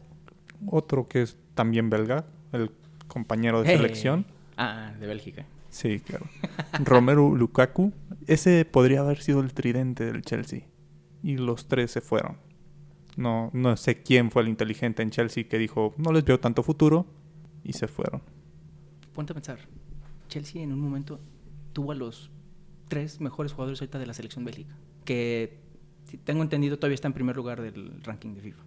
otro 0.67 1.07
que 1.07 1.21
es 1.23 1.37
también 1.55 1.89
belga, 1.89 2.25
el 2.51 2.71
compañero 3.07 3.61
de 3.61 3.69
Hey. 3.69 3.77
selección. 3.77 4.25
Ah, 4.57 4.93
de 4.99 5.07
Bélgica. 5.07 5.45
Sí, 5.69 5.99
claro. 5.99 6.25
Romero 6.83 7.35
Lukaku. 7.35 7.91
Ese 8.27 8.63
podría 8.65 9.01
haber 9.01 9.21
sido 9.21 9.39
el 9.41 9.53
tridente 9.53 10.05
del 10.05 10.21
Chelsea. 10.21 10.61
Y 11.23 11.37
los 11.37 11.67
tres 11.67 11.91
se 11.91 12.01
fueron. 12.01 12.37
No, 13.17 13.49
no 13.53 13.75
sé 13.77 14.01
quién 14.01 14.31
fue 14.31 14.41
el 14.43 14.47
inteligente 14.49 15.01
en 15.03 15.09
Chelsea 15.11 15.47
que 15.47 15.57
dijo, 15.57 15.93
no 15.97 16.11
les 16.11 16.23
veo 16.25 16.39
tanto 16.39 16.63
futuro. 16.63 17.05
Y 17.63 17.73
se 17.73 17.87
fueron. 17.87 18.21
Ponte 19.13 19.31
a 19.31 19.35
pensar, 19.35 19.59
Chelsea 20.27 20.61
en 20.61 20.73
un 20.73 20.79
momento 20.81 21.19
tuvo 21.71 21.91
a 21.91 21.95
los 21.95 22.29
tres 22.87 23.21
mejores 23.21 23.53
jugadores 23.53 23.79
ahorita 23.81 23.99
de 23.99 24.05
la 24.05 24.13
selección 24.13 24.43
Bélgica, 24.43 24.75
que 25.05 25.59
si 26.05 26.17
tengo 26.17 26.41
entendido 26.43 26.77
todavía 26.77 26.95
está 26.95 27.07
en 27.07 27.13
primer 27.13 27.35
lugar 27.35 27.61
del 27.61 28.01
ranking 28.03 28.33
de 28.35 28.41
FIFA. 28.41 28.63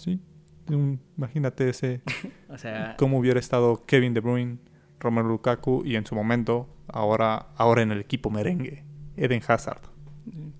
Sí. 0.00 0.20
Un- 0.68 1.00
imagínate 1.16 1.68
ese 1.68 2.00
O 2.48 2.56
sea, 2.58 2.94
cómo 2.98 3.18
hubiera 3.18 3.38
estado 3.40 3.84
Kevin 3.86 4.14
De 4.14 4.20
Bruyne, 4.20 4.58
Romelu 4.98 5.28
Lukaku 5.28 5.82
y 5.84 5.96
en 5.96 6.06
su 6.06 6.14
momento, 6.14 6.68
ahora, 6.88 7.48
ahora 7.56 7.82
en 7.82 7.90
el 7.92 7.98
equipo 8.00 8.30
merengue, 8.30 8.84
Eden 9.16 9.42
Hazard. 9.46 9.82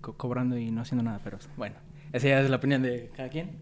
co- 0.00 0.14
cobrando 0.16 0.59
y 0.59 0.70
no 0.70 0.81
haciendo 0.83 1.03
nada, 1.05 1.20
pero 1.22 1.38
bueno, 1.57 1.76
esa 2.12 2.29
ya 2.29 2.40
es 2.40 2.50
la 2.50 2.57
opinión 2.57 2.83
de 2.83 3.11
cada 3.16 3.29
quien. 3.29 3.59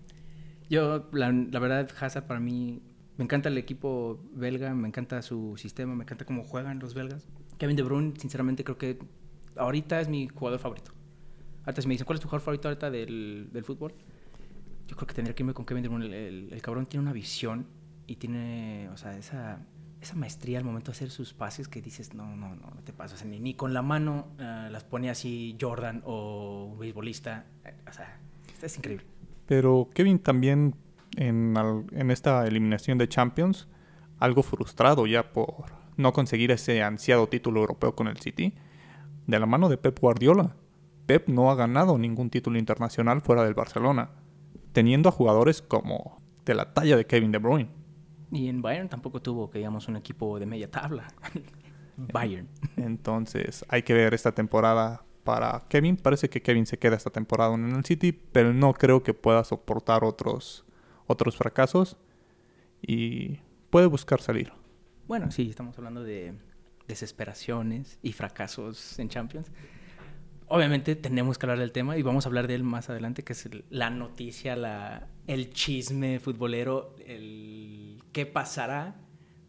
Yo, 0.71 1.09
la, 1.13 1.31
la 1.33 1.59
verdad, 1.61 1.89
Hazard 2.01 2.27
para 2.27 2.41
mí, 2.41 2.83
me 3.17 3.25
encanta 3.25 3.49
el 3.49 3.59
equipo 3.59 4.21
belga, 4.35 4.75
me 4.75 4.87
encanta 4.89 5.21
su 5.23 5.57
sistema, 5.57 5.95
me 5.95 6.05
encanta 6.05 6.25
cómo 6.25 6.45
juegan 6.45 6.79
los 6.79 6.95
belgas. 6.95 7.27
Kevin 7.59 7.77
De 7.77 7.83
Bruyne, 7.83 8.15
sinceramente, 8.19 8.65
creo 8.65 8.79
que 8.79 8.99
ahorita 9.57 10.01
es 10.01 10.09
mi 10.09 10.29
jugador 10.29 10.61
favorito. 10.61 10.93
Ahorita 11.65 11.83
si 11.83 11.89
me 11.89 11.95
dicen, 11.95 12.07
¿cuál 12.07 12.17
es 12.17 12.21
tu 12.23 12.29
jugador 12.29 12.43
favorito 12.45 12.69
ahorita 12.69 12.91
del, 12.91 13.49
del 13.53 13.65
fútbol? 13.65 13.93
Yo 14.89 14.97
creo 14.97 15.07
que 15.07 15.15
tendría 15.15 15.35
que 15.37 15.43
irme 15.45 15.55
con 15.55 15.65
Kevin. 15.65 15.85
El, 16.03 16.13
el- 16.15 16.49
el 16.53 16.63
cabrón 16.63 16.87
tiene 16.87 17.03
una 17.03 17.13
visión 17.13 17.67
y 18.09 18.17
tiene, 18.17 18.89
o 18.93 18.97
sea, 18.97 19.17
esa, 19.17 19.61
esa 20.01 20.17
maestría 20.17 20.59
al 20.59 20.65
momento 20.65 20.91
de 20.91 20.97
hacer 20.97 21.11
sus 21.11 21.33
pases 21.35 21.69
que 21.69 21.81
dices, 21.81 22.15
no, 22.15 22.35
no, 22.37 22.57
no, 22.57 22.71
no 22.75 22.83
te 22.83 22.93
pasa. 22.93 23.15
O 23.15 23.19
sea, 23.19 23.29
ni, 23.29 23.39
ni 23.39 23.55
con 23.55 23.73
la 23.75 23.83
mano 23.83 24.29
eh, 24.41 24.69
las 24.73 24.83
pone 24.85 25.11
así 25.11 25.57
Jordan 25.61 26.03
o 26.05 26.71
un 26.73 26.79
beisbolista. 26.79 27.45
O 27.89 27.93
sea, 27.93 28.19
es 28.63 28.77
increíble. 28.77 29.05
Pero 29.47 29.89
Kevin 29.95 30.19
también 30.19 30.75
en, 31.17 31.57
al- 31.57 31.85
en 31.93 32.11
esta 32.11 32.47
eliminación 32.47 32.99
de 32.99 33.09
Champions, 33.09 33.69
algo 34.19 34.43
frustrado 34.43 35.07
ya 35.07 35.33
por 35.33 35.67
no 35.97 36.13
conseguir 36.13 36.51
ese 36.51 36.83
ansiado 36.83 37.29
título 37.29 37.61
europeo 37.61 37.95
con 37.95 38.09
el 38.09 38.19
City, 38.19 38.55
de 39.27 39.39
la 39.39 39.47
mano 39.47 39.69
de 39.69 39.77
Pep 39.77 39.99
Guardiola. 40.01 40.57
Pep 41.07 41.29
no 41.29 41.51
ha 41.51 41.55
ganado 41.55 41.99
ningún 41.99 42.31
título 42.31 42.59
internacional 42.59 43.21
fuera 43.21 43.43
del 43.45 43.55
Barcelona, 43.55 44.11
teniendo 44.73 45.09
a 45.09 45.13
jugadores 45.13 45.63
como 45.63 46.21
de 46.45 46.55
la 46.55 46.73
talla 46.73 46.97
de 46.97 47.07
Kevin 47.07 47.33
De 47.33 47.39
Bruyne. 47.39 47.71
Y 48.31 48.49
en 48.49 48.61
Bayern 48.63 48.89
tampoco 48.89 49.23
tuvo, 49.23 49.51
que 49.51 49.59
digamos, 49.59 49.89
un 49.89 49.97
equipo 49.97 50.39
de 50.39 50.47
media 50.47 50.71
tabla. 50.71 51.09
Bayern. 51.97 52.49
Entonces 52.77 53.65
hay 53.69 53.83
que 53.83 53.95
ver 53.95 54.15
esta 54.15 54.33
temporada 54.33 55.05
para 55.25 55.65
Kevin. 55.69 55.97
Parece 55.97 56.31
que 56.31 56.43
Kevin 56.43 56.67
se 56.67 56.79
queda 56.79 56.97
esta 56.97 57.11
temporada 57.11 57.55
en 57.55 57.75
el 57.75 57.85
City, 57.85 58.13
pero 58.13 58.53
no 58.55 58.73
creo 58.73 59.03
que 59.03 59.15
pueda 59.15 59.45
soportar 59.45 60.05
otros, 60.05 60.65
otros 61.07 61.37
fracasos 61.37 61.97
y 62.81 63.41
puede 63.71 63.87
buscar 63.87 64.21
salir. 64.21 64.53
Bueno, 65.07 65.31
sí, 65.31 65.49
estamos 65.51 65.77
hablando 65.79 66.03
de 66.03 66.35
desesperaciones 66.87 67.99
y 68.03 68.13
fracasos 68.13 68.99
en 68.99 69.09
Champions. 69.09 69.51
Obviamente 70.51 70.97
tenemos 70.97 71.37
que 71.37 71.45
hablar 71.45 71.59
del 71.59 71.73
tema 71.73 71.99
y 71.99 72.03
vamos 72.03 72.25
a 72.25 72.29
hablar 72.29 72.47
de 72.47 72.55
él 72.55 72.63
más 72.63 72.89
adelante, 72.89 73.23
que 73.23 73.35
es 73.35 73.49
la 73.69 73.91
noticia, 73.91 74.57
la, 74.57 75.09
el 75.27 75.51
chisme 75.51 76.21
futbolero, 76.21 76.97
el 77.07 78.03
qué 78.13 78.25
pasará 78.25 78.97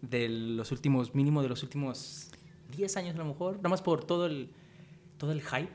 de 0.01 0.27
los 0.27 0.71
últimos, 0.71 1.15
mínimo 1.15 1.41
de 1.41 1.49
los 1.49 1.63
últimos 1.63 2.31
10 2.75 2.97
años 2.97 3.15
a 3.15 3.17
lo 3.17 3.25
mejor, 3.25 3.57
nada 3.57 3.69
más 3.69 3.81
por 3.81 4.03
todo 4.03 4.25
el, 4.25 4.51
todo 5.17 5.31
el 5.31 5.41
hype 5.41 5.71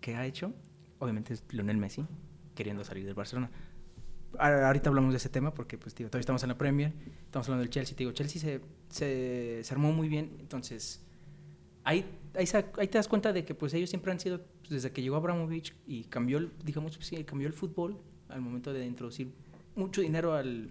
que 0.00 0.14
ha 0.14 0.24
hecho. 0.26 0.52
Obviamente 1.00 1.34
es 1.34 1.42
Lionel 1.50 1.76
Messi 1.76 2.04
queriendo 2.54 2.84
salir 2.84 3.04
del 3.04 3.14
Barcelona. 3.14 3.50
Ahorita 4.38 4.90
hablamos 4.90 5.12
de 5.12 5.16
ese 5.16 5.28
tema 5.28 5.54
porque 5.54 5.78
pues, 5.78 5.94
tío, 5.94 6.08
todavía 6.08 6.20
estamos 6.20 6.42
en 6.42 6.50
la 6.50 6.58
Premier, 6.58 6.92
estamos 7.24 7.48
hablando 7.48 7.62
del 7.62 7.70
Chelsea. 7.70 7.96
Te 7.96 8.02
digo, 8.02 8.12
Chelsea 8.12 8.40
se, 8.40 8.60
se, 8.90 9.64
se 9.64 9.74
armó 9.74 9.92
muy 9.92 10.08
bien, 10.08 10.36
entonces 10.40 11.04
ahí, 11.84 12.04
ahí, 12.38 12.46
ahí 12.78 12.88
te 12.88 12.98
das 12.98 13.08
cuenta 13.08 13.32
de 13.32 13.44
que 13.44 13.54
pues 13.54 13.74
ellos 13.74 13.90
siempre 13.90 14.12
han 14.12 14.20
sido, 14.20 14.40
pues, 14.60 14.70
desde 14.70 14.92
que 14.92 15.02
llegó 15.02 15.16
Abramovich 15.16 15.74
y 15.86 16.04
cambió, 16.04 16.38
el, 16.38 16.50
digamos, 16.64 16.96
sí, 17.00 17.22
cambió 17.24 17.46
el 17.48 17.52
fútbol 17.54 17.98
al 18.28 18.40
momento 18.40 18.72
de 18.72 18.86
introducir 18.86 19.32
mucho 19.74 20.00
dinero 20.00 20.34
al, 20.34 20.70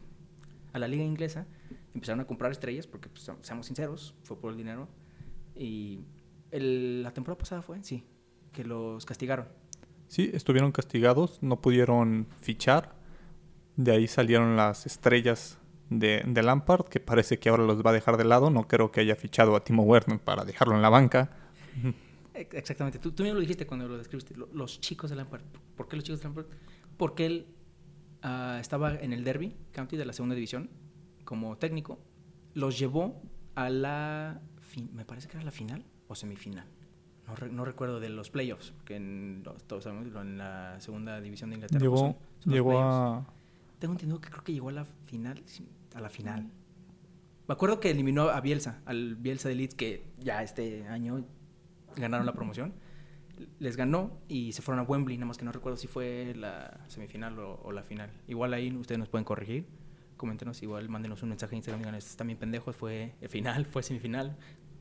a 0.74 0.80
la 0.80 0.88
liga 0.88 1.04
inglesa, 1.04 1.46
empezaron 1.94 2.20
a 2.22 2.26
comprar 2.26 2.52
estrellas 2.52 2.88
porque, 2.88 3.10
pues, 3.10 3.30
seamos 3.42 3.66
sinceros, 3.68 4.16
fue 4.24 4.38
por 4.40 4.52
el 4.52 4.58
dinero. 4.58 4.88
Y 5.56 6.00
el- 6.52 7.04
la 7.04 7.12
temporada 7.12 7.38
pasada 7.38 7.62
fue, 7.62 7.84
sí, 7.84 8.04
que 8.54 8.64
los 8.64 9.06
castigaron. 9.06 9.48
Sí, 10.08 10.30
estuvieron 10.34 10.72
castigados, 10.72 11.40
no 11.42 11.60
pudieron 11.62 12.28
fichar. 12.42 12.96
De 13.76 13.92
ahí 13.92 14.08
salieron 14.08 14.56
las 14.56 14.86
estrellas 14.86 15.58
de, 15.90 16.24
de 16.26 16.44
Lampard, 16.44 16.86
que 16.86 17.00
parece 17.00 17.40
que 17.40 17.50
ahora 17.50 17.64
los 17.64 17.84
va 17.86 17.90
a 17.90 17.94
dejar 17.94 18.18
de 18.18 18.24
lado. 18.24 18.50
No 18.50 18.68
creo 18.68 18.92
que 18.92 19.02
haya 19.02 19.16
fichado 19.16 19.56
a 19.56 19.64
Timo 19.64 19.84
Werner 19.84 20.20
para 20.20 20.46
dejarlo 20.46 20.76
en 20.76 20.82
la 20.82 20.90
banca. 20.90 21.30
Ex- 22.34 22.54
Exactamente, 22.56 23.00
tú, 23.00 23.12
tú 23.12 23.24
mismo 23.24 23.36
lo 23.36 23.42
dijiste 23.42 23.66
cuando 23.66 23.88
lo 23.88 23.98
describiste, 23.98 24.36
lo- 24.36 24.50
los 24.54 24.80
chicos 24.80 25.10
de 25.10 25.16
Lampard. 25.16 25.42
¿Por 25.76 25.88
qué 25.88 25.96
los 25.96 26.06
chicos 26.06 26.20
de 26.20 26.26
Lampard? 26.26 26.46
Porque 26.98 27.26
él 27.26 27.48
ah, 28.22 28.58
estaba 28.60 28.96
en 28.96 29.14
el 29.14 29.24
Derby 29.24 29.56
County 29.72 29.98
de 29.98 30.06
la 30.06 30.14
segunda 30.14 30.36
división 30.36 30.70
como 31.24 31.58
técnico, 31.58 32.00
los 32.54 32.78
llevó 32.80 33.22
a 33.56 33.70
la, 33.70 34.42
fin- 34.62 34.90
me 34.94 35.04
parece 35.06 35.28
que 35.28 35.38
era 35.38 35.44
la 35.46 35.52
final 35.52 35.84
o 36.08 36.16
semifinal, 36.16 36.66
no, 37.28 37.36
re- 37.36 37.50
no 37.52 37.66
recuerdo 37.66 38.00
de 38.00 38.10
los 38.10 38.30
playoffs, 38.30 38.74
que 38.86 38.96
en, 38.96 39.42
los- 39.44 39.64
todos 39.66 39.84
sabemos, 39.84 40.08
en 40.16 40.38
la 40.38 40.80
segunda 40.80 41.20
división 41.22 41.50
de 41.50 41.56
Inglaterra. 41.58 41.80
pues, 41.80 41.84
Llegó, 41.92 41.98
son- 41.98 42.14
son 42.14 42.20
los 42.46 42.54
llegó 42.54 42.70
playoffs. 42.70 42.96
a... 43.30 43.34
Tengo 43.80 43.94
entendido 43.94 44.22
que 44.22 44.30
creo 44.30 44.44
que 44.44 44.54
llegó 44.54 44.70
a 44.70 44.74
la 44.74 44.86
final, 44.86 45.44
a 45.96 46.02
la 46.02 46.10
final. 46.10 46.50
Me 47.48 47.54
acuerdo 47.54 47.80
que 47.80 47.92
eliminó 47.92 48.24
a 48.30 48.42
Bielsa, 48.42 48.82
al 48.86 49.16
Bielsa 49.16 49.50
de 49.50 49.56
Leeds, 49.56 49.76
que 49.76 50.04
ya 50.20 50.42
este 50.44 50.88
año 50.88 51.24
ganaron 52.00 52.26
la 52.26 52.34
promoción. 52.34 52.74
Les 53.60 53.78
ganó 53.78 54.20
y 54.28 54.52
se 54.54 54.62
fueron 54.64 54.84
a 54.84 54.88
Wembley, 54.88 55.18
nada 55.18 55.28
más 55.28 55.38
que 55.38 55.46
no 55.46 55.52
recuerdo 55.52 55.78
si 55.78 55.88
fue 55.88 56.34
la 56.36 56.84
semifinal 56.88 57.38
o, 57.40 57.60
o 57.64 57.72
la 57.72 57.84
final. 57.84 58.10
Igual 58.28 58.54
ahí 58.54 58.76
ustedes 58.76 58.98
nos 59.00 59.10
pueden 59.10 59.26
corregir. 59.26 59.68
Coméntenos, 60.18 60.64
igual 60.64 60.90
mándenos 60.90 61.22
un 61.22 61.30
mensaje 61.30 61.54
en 61.54 61.58
Instagram, 61.58 61.82
digan, 61.82 61.94
están 61.96 62.26
bien 62.28 62.40
pendejos, 62.40 62.76
fue 62.76 63.14
final, 63.30 63.66
fue 63.68 63.84
semifinal. 63.84 64.36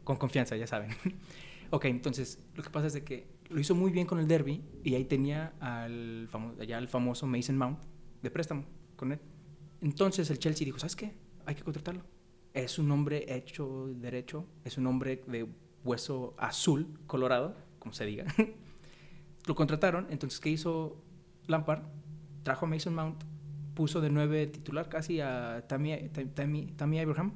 Con 0.04 0.16
confianza, 0.16 0.56
ya 0.56 0.66
saben. 0.66 0.90
ok, 1.70 1.84
entonces, 1.86 2.42
lo 2.54 2.62
que 2.62 2.70
pasa 2.70 2.86
es 2.86 2.94
de 2.94 3.04
que 3.04 3.26
lo 3.50 3.60
hizo 3.60 3.74
muy 3.74 3.90
bien 3.90 4.06
con 4.06 4.18
el 4.18 4.26
derby 4.26 4.62
y 4.82 4.94
ahí 4.94 5.04
tenía 5.04 5.52
al, 5.60 6.28
famo- 6.32 6.58
allá 6.58 6.78
al 6.78 6.88
famoso 6.88 7.26
Mason 7.26 7.58
Mount 7.58 7.80
de 8.22 8.30
préstamo 8.30 8.64
con 8.96 9.12
él. 9.12 9.20
Entonces 9.82 10.30
el 10.30 10.38
Chelsea 10.38 10.64
dijo, 10.64 10.78
¿sabes 10.78 10.96
qué? 10.96 11.12
Hay 11.44 11.54
que 11.54 11.62
contratarlo. 11.62 12.02
Es 12.54 12.78
un 12.78 12.90
hombre 12.90 13.26
hecho 13.36 13.88
derecho, 13.96 14.46
es 14.64 14.78
un 14.78 14.86
hombre 14.86 15.22
de 15.26 15.46
hueso 15.86 16.34
azul, 16.38 16.88
colorado, 17.06 17.56
como 17.78 17.92
se 17.92 18.04
diga. 18.06 18.24
Lo 19.46 19.54
contrataron, 19.54 20.06
entonces 20.10 20.40
¿qué 20.40 20.50
hizo 20.50 21.02
Lampard? 21.46 21.82
Trajo 22.42 22.66
a 22.66 22.68
Mason 22.68 22.94
Mount, 22.94 23.22
puso 23.74 24.00
de 24.00 24.10
nueve 24.10 24.46
titular 24.46 24.88
casi 24.88 25.20
a 25.20 25.64
Tammy, 25.68 26.08
Tammy, 26.34 26.66
Tammy 26.76 27.00
Abraham 27.00 27.32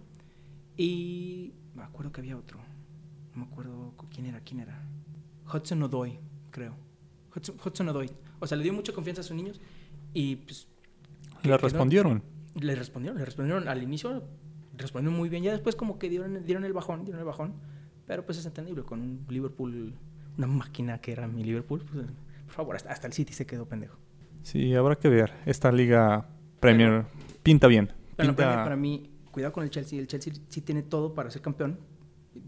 y 0.77 1.53
me 1.75 1.83
acuerdo 1.83 2.13
que 2.13 2.21
había 2.21 2.37
otro. 2.37 2.59
No 3.35 3.45
me 3.45 3.51
acuerdo 3.51 3.95
quién 4.13 4.27
era, 4.27 4.41
quién 4.41 4.61
era. 4.61 4.83
Hudson 5.53 5.83
Odoi, 5.83 6.19
creo. 6.51 6.75
Hudson, 7.35 7.57
Hudson 7.65 7.89
Odoi. 7.91 8.11
O 8.41 8.47
sea, 8.47 8.57
le 8.57 8.65
dio 8.65 8.73
mucha 8.73 8.93
confianza 8.93 9.21
a 9.21 9.25
sus 9.25 9.37
niños 9.37 9.61
y 10.15 10.37
pues 10.37 10.67
Le 11.43 11.57
respondieron. 11.57 12.23
le 12.55 12.75
respondieron, 12.75 13.19
le 13.19 13.25
respondieron 13.25 13.69
al 13.69 13.83
inicio, 13.83 14.25
respondieron 14.77 15.17
muy 15.19 15.29
bien. 15.29 15.43
Ya 15.43 15.53
después 15.53 15.77
como 15.77 15.99
que 15.99 16.09
dieron, 16.09 16.45
dieron 16.45 16.65
el 16.65 16.73
bajón, 16.73 17.05
dieron 17.05 17.21
el 17.21 17.27
bajón. 17.27 17.55
Pero 18.11 18.27
pues 18.27 18.39
es 18.39 18.47
entendible, 18.47 18.83
con 18.83 19.01
un 19.01 19.25
Liverpool, 19.29 19.95
una 20.37 20.47
máquina 20.49 21.01
que 21.01 21.13
era 21.13 21.29
mi 21.29 21.45
Liverpool, 21.45 21.81
pues, 21.93 22.07
por 22.47 22.53
favor, 22.53 22.75
hasta, 22.75 22.91
hasta 22.91 23.07
el 23.07 23.13
City 23.13 23.33
se 23.33 23.47
quedó 23.47 23.67
pendejo. 23.67 23.97
Sí, 24.43 24.75
habrá 24.75 24.97
que 24.97 25.09
ver. 25.09 25.33
Esta 25.47 25.71
liga 25.71 26.27
Premier 26.59 27.05
pinta 27.45 27.69
bien. 27.69 27.93
Pero 28.17 28.31
Pinta- 28.31 28.35
Premier, 28.37 28.65
para 28.65 28.75
mí, 28.75 29.11
cuidado 29.31 29.53
con 29.53 29.63
el 29.63 29.71
Chelsea. 29.71 30.01
El 30.01 30.09
Chelsea 30.09 30.33
sí 30.49 30.61
tiene 30.61 30.83
todo 30.83 31.15
para 31.15 31.31
ser 31.31 31.41
campeón. 31.41 31.79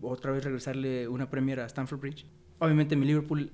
Otra 0.00 0.32
vez 0.32 0.42
regresarle 0.42 1.06
una 1.06 1.30
Premier 1.30 1.60
a 1.60 1.66
Stamford 1.66 2.00
Bridge. 2.00 2.26
Obviamente 2.58 2.96
mi 2.96 3.06
Liverpool 3.06 3.52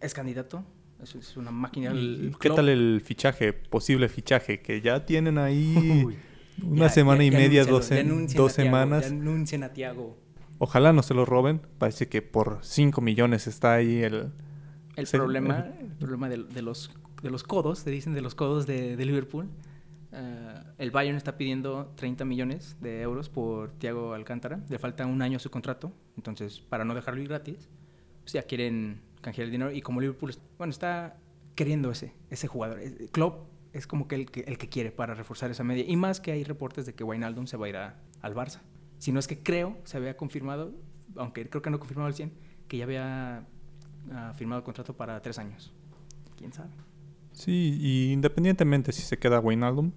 es 0.00 0.14
candidato. 0.14 0.64
Es, 1.02 1.16
es 1.16 1.36
una 1.36 1.50
máquina. 1.50 1.92
¿Y 1.92 1.98
El 2.28 2.36
¿Qué 2.38 2.50
tal 2.50 2.68
el 2.68 3.00
fichaje, 3.04 3.52
posible 3.52 4.08
fichaje? 4.08 4.60
Que 4.62 4.80
ya 4.80 5.04
tienen 5.04 5.38
ahí 5.38 5.74
Uy, 6.06 6.16
una 6.62 6.86
ya- 6.86 6.88
semana 6.92 7.18
ya- 7.22 7.26
y 7.26 7.30
ya 7.32 7.36
media, 7.38 7.64
dos, 7.64 7.90
anuncien 7.90 8.36
dos 8.36 8.52
semanas. 8.52 9.10
Ya 9.10 9.16
anuncien 9.16 9.64
a 9.64 9.72
Thiago. 9.72 10.16
Ojalá 10.58 10.92
no 10.92 11.02
se 11.02 11.14
lo 11.14 11.24
roben. 11.24 11.60
Parece 11.78 12.08
que 12.08 12.22
por 12.22 12.58
5 12.62 13.00
millones 13.00 13.46
está 13.46 13.74
ahí 13.74 14.02
el... 14.02 14.32
El 14.96 15.06
problema, 15.18 15.58
el- 15.80 15.86
el 15.86 15.96
problema 15.96 16.28
de, 16.28 16.42
de 16.44 16.62
los, 16.62 16.90
de 17.22 17.30
los 17.30 17.44
codos, 17.44 17.78
se 17.80 17.90
dicen 17.90 18.14
de 18.14 18.20
los 18.20 18.34
codos 18.34 18.66
de, 18.66 18.96
de 18.96 19.04
Liverpool. 19.04 19.48
eh, 20.12 20.54
el 20.78 20.90
Bayern 20.90 21.16
está 21.16 21.36
pidiendo 21.36 21.92
30 21.96 22.24
millones 22.24 22.76
de 22.80 23.02
euros 23.02 23.28
por 23.28 23.70
Thiago 23.72 24.14
Alcántara. 24.14 24.60
Le 24.68 24.78
falta 24.78 25.06
un 25.06 25.22
año 25.22 25.36
a 25.36 25.40
su 25.40 25.50
contrato. 25.50 25.92
Entonces, 26.16 26.60
para 26.60 26.84
no 26.84 26.94
dejarlo 26.94 27.20
ir 27.20 27.28
gratis, 27.28 27.68
pues 28.22 28.32
ya 28.32 28.42
quieren 28.42 29.00
canjear 29.20 29.44
el 29.46 29.52
dinero. 29.52 29.70
Y 29.70 29.82
como 29.82 30.00
Liverpool, 30.00 30.34
bueno, 30.56 30.70
está 30.72 31.16
queriendo 31.54 31.90
ese, 31.92 32.12
ese 32.30 32.48
jugador. 32.48 32.80
Es- 32.80 33.10
Klopp 33.12 33.46
es 33.72 33.86
como 33.86 34.08
que 34.08 34.16
el, 34.16 34.30
que 34.30 34.40
el 34.40 34.58
que 34.58 34.68
quiere 34.68 34.90
para 34.90 35.14
reforzar 35.14 35.50
esa 35.52 35.62
media. 35.62 35.84
Y 35.86 35.94
más 35.96 36.20
que 36.20 36.32
hay 36.32 36.42
reportes 36.42 36.86
de 36.86 36.94
que 36.94 37.04
Wijnaldum 37.04 37.46
se 37.46 37.56
va 37.56 37.66
a 37.66 37.68
ir 37.68 37.76
a- 37.76 37.94
al 38.22 38.34
Barça. 38.34 38.60
Si 38.98 39.12
no 39.12 39.20
es 39.20 39.26
que 39.26 39.38
creo, 39.42 39.76
se 39.84 39.96
había 39.96 40.16
confirmado, 40.16 40.72
aunque 41.16 41.48
creo 41.48 41.62
que 41.62 41.70
no 41.70 41.78
confirmado 41.78 42.08
al 42.08 42.14
100, 42.14 42.32
que 42.68 42.76
ya 42.78 42.84
había 42.84 43.44
ah, 44.12 44.32
firmado 44.36 44.62
contrato 44.64 44.94
para 44.94 45.20
tres 45.22 45.38
años. 45.38 45.72
¿Quién 46.36 46.52
sabe? 46.52 46.70
Sí, 47.32 47.78
y 47.80 48.12
independientemente 48.12 48.92
si 48.92 49.02
se 49.02 49.18
queda 49.18 49.40
Wijnaldum, 49.40 49.92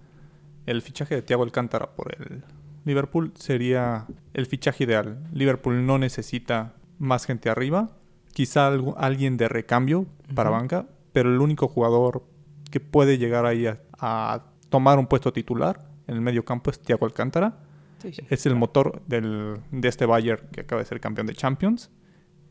el 0.66 0.82
fichaje 0.82 1.16
de 1.16 1.22
Thiago 1.24 1.44
Alcántara 1.44 1.96
por 1.96 2.14
el 2.20 2.44
Liverpool 2.86 3.32
sería 3.36 4.06
el 4.34 4.46
fichaje 4.46 4.84
ideal. 4.84 5.24
Liverpool 5.34 5.86
no 5.86 5.98
necesita 5.98 6.74
más 7.00 7.26
gente 7.26 7.50
arriba, 7.50 7.90
quizá 8.34 8.72
algu- 8.72 8.94
alguien 8.98 9.38
de 9.38 9.48
recambio 9.50 10.06
para 10.36 10.50
banca, 10.52 10.86
pero 11.14 11.30
el 11.34 11.40
único 11.42 11.68
jugador 11.68 12.24
que 12.70 12.80
puede 12.80 13.18
llegar 13.18 13.46
ahí 13.46 13.66
a, 13.68 13.82
a 14.00 14.46
tomar 14.70 15.00
un 15.00 15.08
puesto 15.08 15.34
titular 15.34 15.90
en 16.08 16.16
el 16.16 16.22
medio 16.22 16.46
campo 16.46 16.70
es 16.70 16.80
Thiago 16.80 17.06
Alcántara. 17.06 17.58
Sí, 18.02 18.14
sí. 18.14 18.22
Es 18.30 18.46
el 18.46 18.56
motor 18.56 19.02
del, 19.08 19.60
de 19.72 19.88
este 19.88 20.06
Bayern 20.06 20.48
que 20.52 20.62
acaba 20.62 20.82
de 20.82 20.86
ser 20.88 21.00
campeón 21.00 21.28
de 21.28 21.34
Champions. 21.36 21.90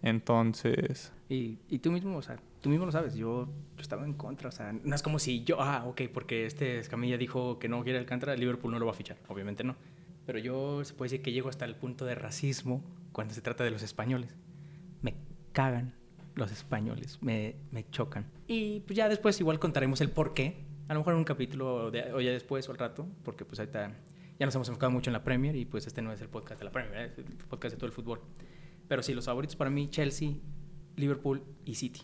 Entonces, 0.02 1.12
Y, 1.28 1.58
y 1.68 1.78
tú 1.78 1.92
mismo, 1.92 2.16
o 2.16 2.22
sea, 2.22 2.36
tú 2.60 2.70
mismo 2.70 2.86
lo 2.86 2.92
sabes, 2.92 3.14
yo, 3.14 3.46
yo 3.76 3.80
estaba 3.82 4.04
en 4.04 4.14
contra, 4.14 4.48
o 4.48 4.52
sea, 4.52 4.72
no 4.72 4.94
es 4.94 5.02
como 5.02 5.18
si 5.18 5.44
yo, 5.44 5.60
ah, 5.60 5.84
ok, 5.86 6.02
porque 6.12 6.46
este 6.46 6.78
Escamilla 6.78 7.16
dijo 7.18 7.58
que 7.58 7.68
no 7.68 7.82
quiere 7.84 7.98
Alcántara, 7.98 8.34
Liverpool 8.34 8.72
no 8.72 8.78
lo 8.78 8.86
va 8.86 8.92
a 8.92 8.94
fichar, 8.94 9.18
obviamente 9.28 9.62
no. 9.62 9.76
Pero 10.26 10.38
yo 10.38 10.84
se 10.84 10.94
puede 10.94 11.10
decir 11.10 11.22
que 11.22 11.32
llego 11.32 11.48
hasta 11.48 11.64
el 11.64 11.76
punto 11.76 12.04
de 12.04 12.14
racismo 12.14 12.82
cuando 13.12 13.34
se 13.34 13.40
trata 13.42 13.62
de 13.64 13.70
los 13.70 13.82
españoles. 13.82 14.34
Me 15.02 15.14
cagan 15.52 15.94
los 16.34 16.50
españoles, 16.52 17.18
me, 17.22 17.56
me 17.70 17.88
chocan. 17.90 18.26
Y 18.46 18.80
pues 18.80 18.96
ya 18.96 19.08
después 19.08 19.38
igual 19.40 19.58
contaremos 19.58 20.00
el 20.00 20.10
por 20.10 20.34
qué, 20.34 20.64
a 20.88 20.94
lo 20.94 21.00
mejor 21.00 21.12
en 21.14 21.18
un 21.18 21.24
capítulo 21.24 21.90
de- 21.90 22.12
o 22.12 22.20
ya 22.20 22.30
después 22.30 22.68
o 22.68 22.72
al 22.72 22.78
rato, 22.78 23.06
porque 23.24 23.44
pues 23.44 23.58
ahorita 23.60 23.92
ya 24.40 24.46
nos 24.46 24.54
hemos 24.54 24.68
enfocado 24.68 24.90
mucho 24.90 25.10
en 25.10 25.12
la 25.12 25.22
Premier 25.22 25.54
y 25.54 25.66
pues 25.66 25.86
este 25.86 26.00
no 26.00 26.10
es 26.12 26.20
el 26.22 26.30
podcast 26.30 26.58
de 26.60 26.64
la 26.64 26.72
Premier, 26.72 26.98
¿eh? 26.98 27.12
es 27.12 27.18
el 27.18 27.24
podcast 27.46 27.74
de 27.74 27.76
todo 27.76 27.86
el 27.86 27.92
fútbol. 27.92 28.22
Pero 28.88 29.02
sí, 29.02 29.12
los 29.12 29.26
favoritos 29.26 29.54
para 29.54 29.68
mí, 29.68 29.88
Chelsea, 29.90 30.30
Liverpool 30.96 31.42
y 31.66 31.74
City. 31.74 32.00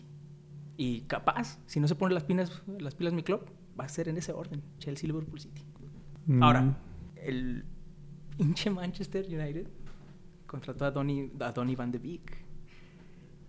Y 0.77 1.01
capaz, 1.01 1.57
si 1.65 1.79
no 1.79 1.87
se 1.87 1.95
ponen 1.95 2.13
las 2.13 2.25
pilas, 2.25 2.61
las 2.79 2.93
pilas 2.93 3.13
mi 3.13 3.23
club, 3.23 3.49
va 3.77 3.85
a 3.85 3.89
ser 3.89 4.07
en 4.07 4.17
ese 4.17 4.33
orden. 4.33 4.61
Chelsea, 4.77 5.07
Liverpool, 5.07 5.39
City. 5.39 5.63
mm, 6.27 6.43
Ahora, 6.43 6.77
el 7.15 7.65
hinche 8.37 8.69
Manchester 8.69 9.25
United 9.25 9.67
contrató 10.45 10.85
a 10.85 10.91
Donny, 10.91 11.31
a 11.39 11.51
Donny 11.51 11.75
Van 11.75 11.91
de 11.91 11.97
Beek. 11.97 12.37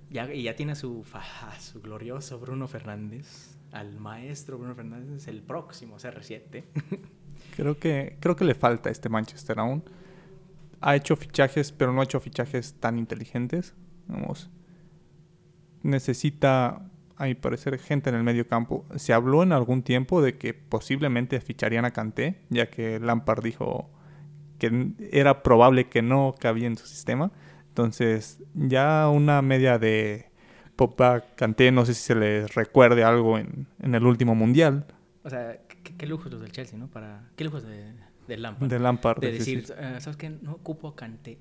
Ya, 0.09 0.33
y 0.33 0.45
ya 0.45 0.57
tiene 0.57 0.73
a 0.73 0.77
su, 0.77 1.05
a 1.13 1.61
su 1.61 1.83
glorioso 1.83 2.41
Bruno 2.41 2.67
Fernández, 2.67 3.55
al 3.71 3.99
maestro 4.01 4.57
Bruno 4.57 4.75
Fernández, 4.75 5.29
el 5.29 5.43
próximo 5.43 5.99
CR7. 5.99 6.65
Creo 7.57 7.79
que, 7.79 8.17
creo 8.21 8.37
que 8.37 8.45
le 8.45 8.55
falta 8.55 8.89
a 8.89 8.93
este 8.93 9.09
Manchester 9.09 9.59
aún. 9.59 9.83
Ha 10.81 10.97
hecho 10.97 11.17
fichajes, 11.17 11.73
pero 11.73 11.93
no 11.93 12.01
ha 12.01 12.05
hecho 12.05 12.21
fichajes 12.21 12.75
tan 12.79 12.99
inteligentes. 12.99 13.75
Vamos. 14.07 14.51
Necesita, 15.83 16.89
a 17.17 17.25
mi 17.25 17.35
parecer, 17.35 17.79
gente 17.79 18.11
en 18.11 18.17
el 18.17 18.23
medio 18.23 18.47
campo. 18.47 18.87
Se 18.97 19.13
habló 19.13 19.43
en 19.43 19.53
algún 19.53 19.83
tiempo 19.83 20.23
de 20.23 20.39
que 20.39 20.55
posiblemente 20.55 21.41
ficharían 21.41 21.85
a 21.85 21.93
Kanté, 21.93 22.41
ya 22.49 22.71
que 22.71 23.01
Lampard 23.01 23.43
dijo 23.43 23.91
que 24.59 24.93
era 25.13 25.43
probable 25.43 25.89
que 25.89 26.03
no 26.03 26.35
cabía 26.39 26.67
en 26.67 26.77
su 26.77 26.87
sistema. 26.87 27.33
Entonces, 27.69 28.43
ya 28.55 29.09
una 29.09 29.41
media 29.43 29.79
de 29.79 30.29
Pogba, 30.77 31.25
Kanté, 31.35 31.73
no 31.73 31.85
sé 31.85 31.95
si 31.95 32.03
se 32.03 32.15
les 32.15 32.55
recuerde 32.55 33.03
algo 33.05 33.39
en, 33.39 33.67
en 33.81 33.95
el 33.97 34.05
último 34.05 34.37
mundial 34.37 34.87
O 35.25 35.31
sea, 35.31 35.59
qué, 35.99 36.07
lujos 36.07 36.33
los 36.33 36.41
del 36.41 36.53
Chelsea, 36.53 36.79
¿no? 36.79 36.89
Para, 36.89 37.31
qué 37.37 37.45
lujos 37.45 37.65
de, 37.65 37.93
de 38.27 38.37
Lampard. 38.37 38.71
de 38.71 38.79
Lampard. 38.79 39.21
de 39.21 39.33
decir, 39.33 39.67
sí. 39.67 39.73
eh, 39.77 39.97
¿sabes 40.01 40.17
qué? 40.17 40.31
No 40.31 40.53
ocupo 40.53 40.89
a 40.89 40.97
Kanté. 40.97 41.39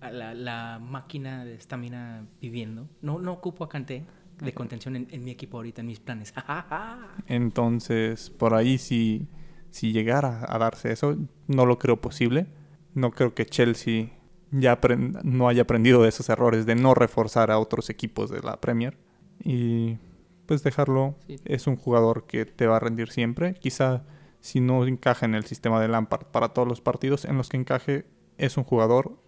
A 0.00 0.10
la, 0.10 0.34
la 0.34 0.78
máquina 0.78 1.44
de 1.44 1.54
estamina 1.54 2.26
viviendo. 2.40 2.88
No, 3.02 3.18
no 3.18 3.32
ocupo 3.32 3.64
a 3.64 3.68
Kanté 3.68 4.04
de 4.42 4.52
contención 4.52 4.96
en, 4.96 5.08
en 5.10 5.24
mi 5.24 5.30
equipo 5.30 5.56
ahorita, 5.56 5.80
en 5.80 5.86
mis 5.86 6.00
planes. 6.00 6.34
Entonces, 7.26 8.30
por 8.30 8.54
ahí 8.54 8.78
si, 8.78 9.26
si 9.70 9.92
llegara 9.92 10.44
a 10.46 10.58
darse 10.58 10.92
eso, 10.92 11.16
no 11.46 11.66
lo 11.66 11.78
creo 11.78 12.00
posible. 12.00 12.46
No 12.94 13.10
creo 13.10 13.34
que 13.34 13.46
Chelsea 13.46 14.10
ya 14.50 14.78
no 15.22 15.48
haya 15.48 15.62
aprendido 15.62 16.02
de 16.02 16.08
esos 16.08 16.28
errores 16.28 16.66
de 16.66 16.74
no 16.74 16.94
reforzar 16.94 17.50
a 17.50 17.58
otros 17.58 17.90
equipos 17.90 18.30
de 18.30 18.40
la 18.40 18.60
Premier. 18.60 18.96
Y 19.42 19.98
pues 20.46 20.62
dejarlo. 20.62 21.16
Sí. 21.26 21.36
Es 21.44 21.66
un 21.66 21.76
jugador 21.76 22.26
que 22.26 22.44
te 22.44 22.66
va 22.66 22.76
a 22.76 22.80
rendir 22.80 23.10
siempre. 23.10 23.54
Quizá 23.54 24.04
si 24.40 24.60
no 24.60 24.86
encaja 24.86 25.26
en 25.26 25.34
el 25.34 25.44
sistema 25.44 25.80
de 25.80 25.88
Lampard 25.88 26.26
para 26.26 26.50
todos 26.50 26.68
los 26.68 26.80
partidos 26.80 27.24
en 27.24 27.36
los 27.36 27.48
que 27.48 27.56
encaje, 27.56 28.06
es 28.38 28.56
un 28.56 28.64
jugador 28.64 29.18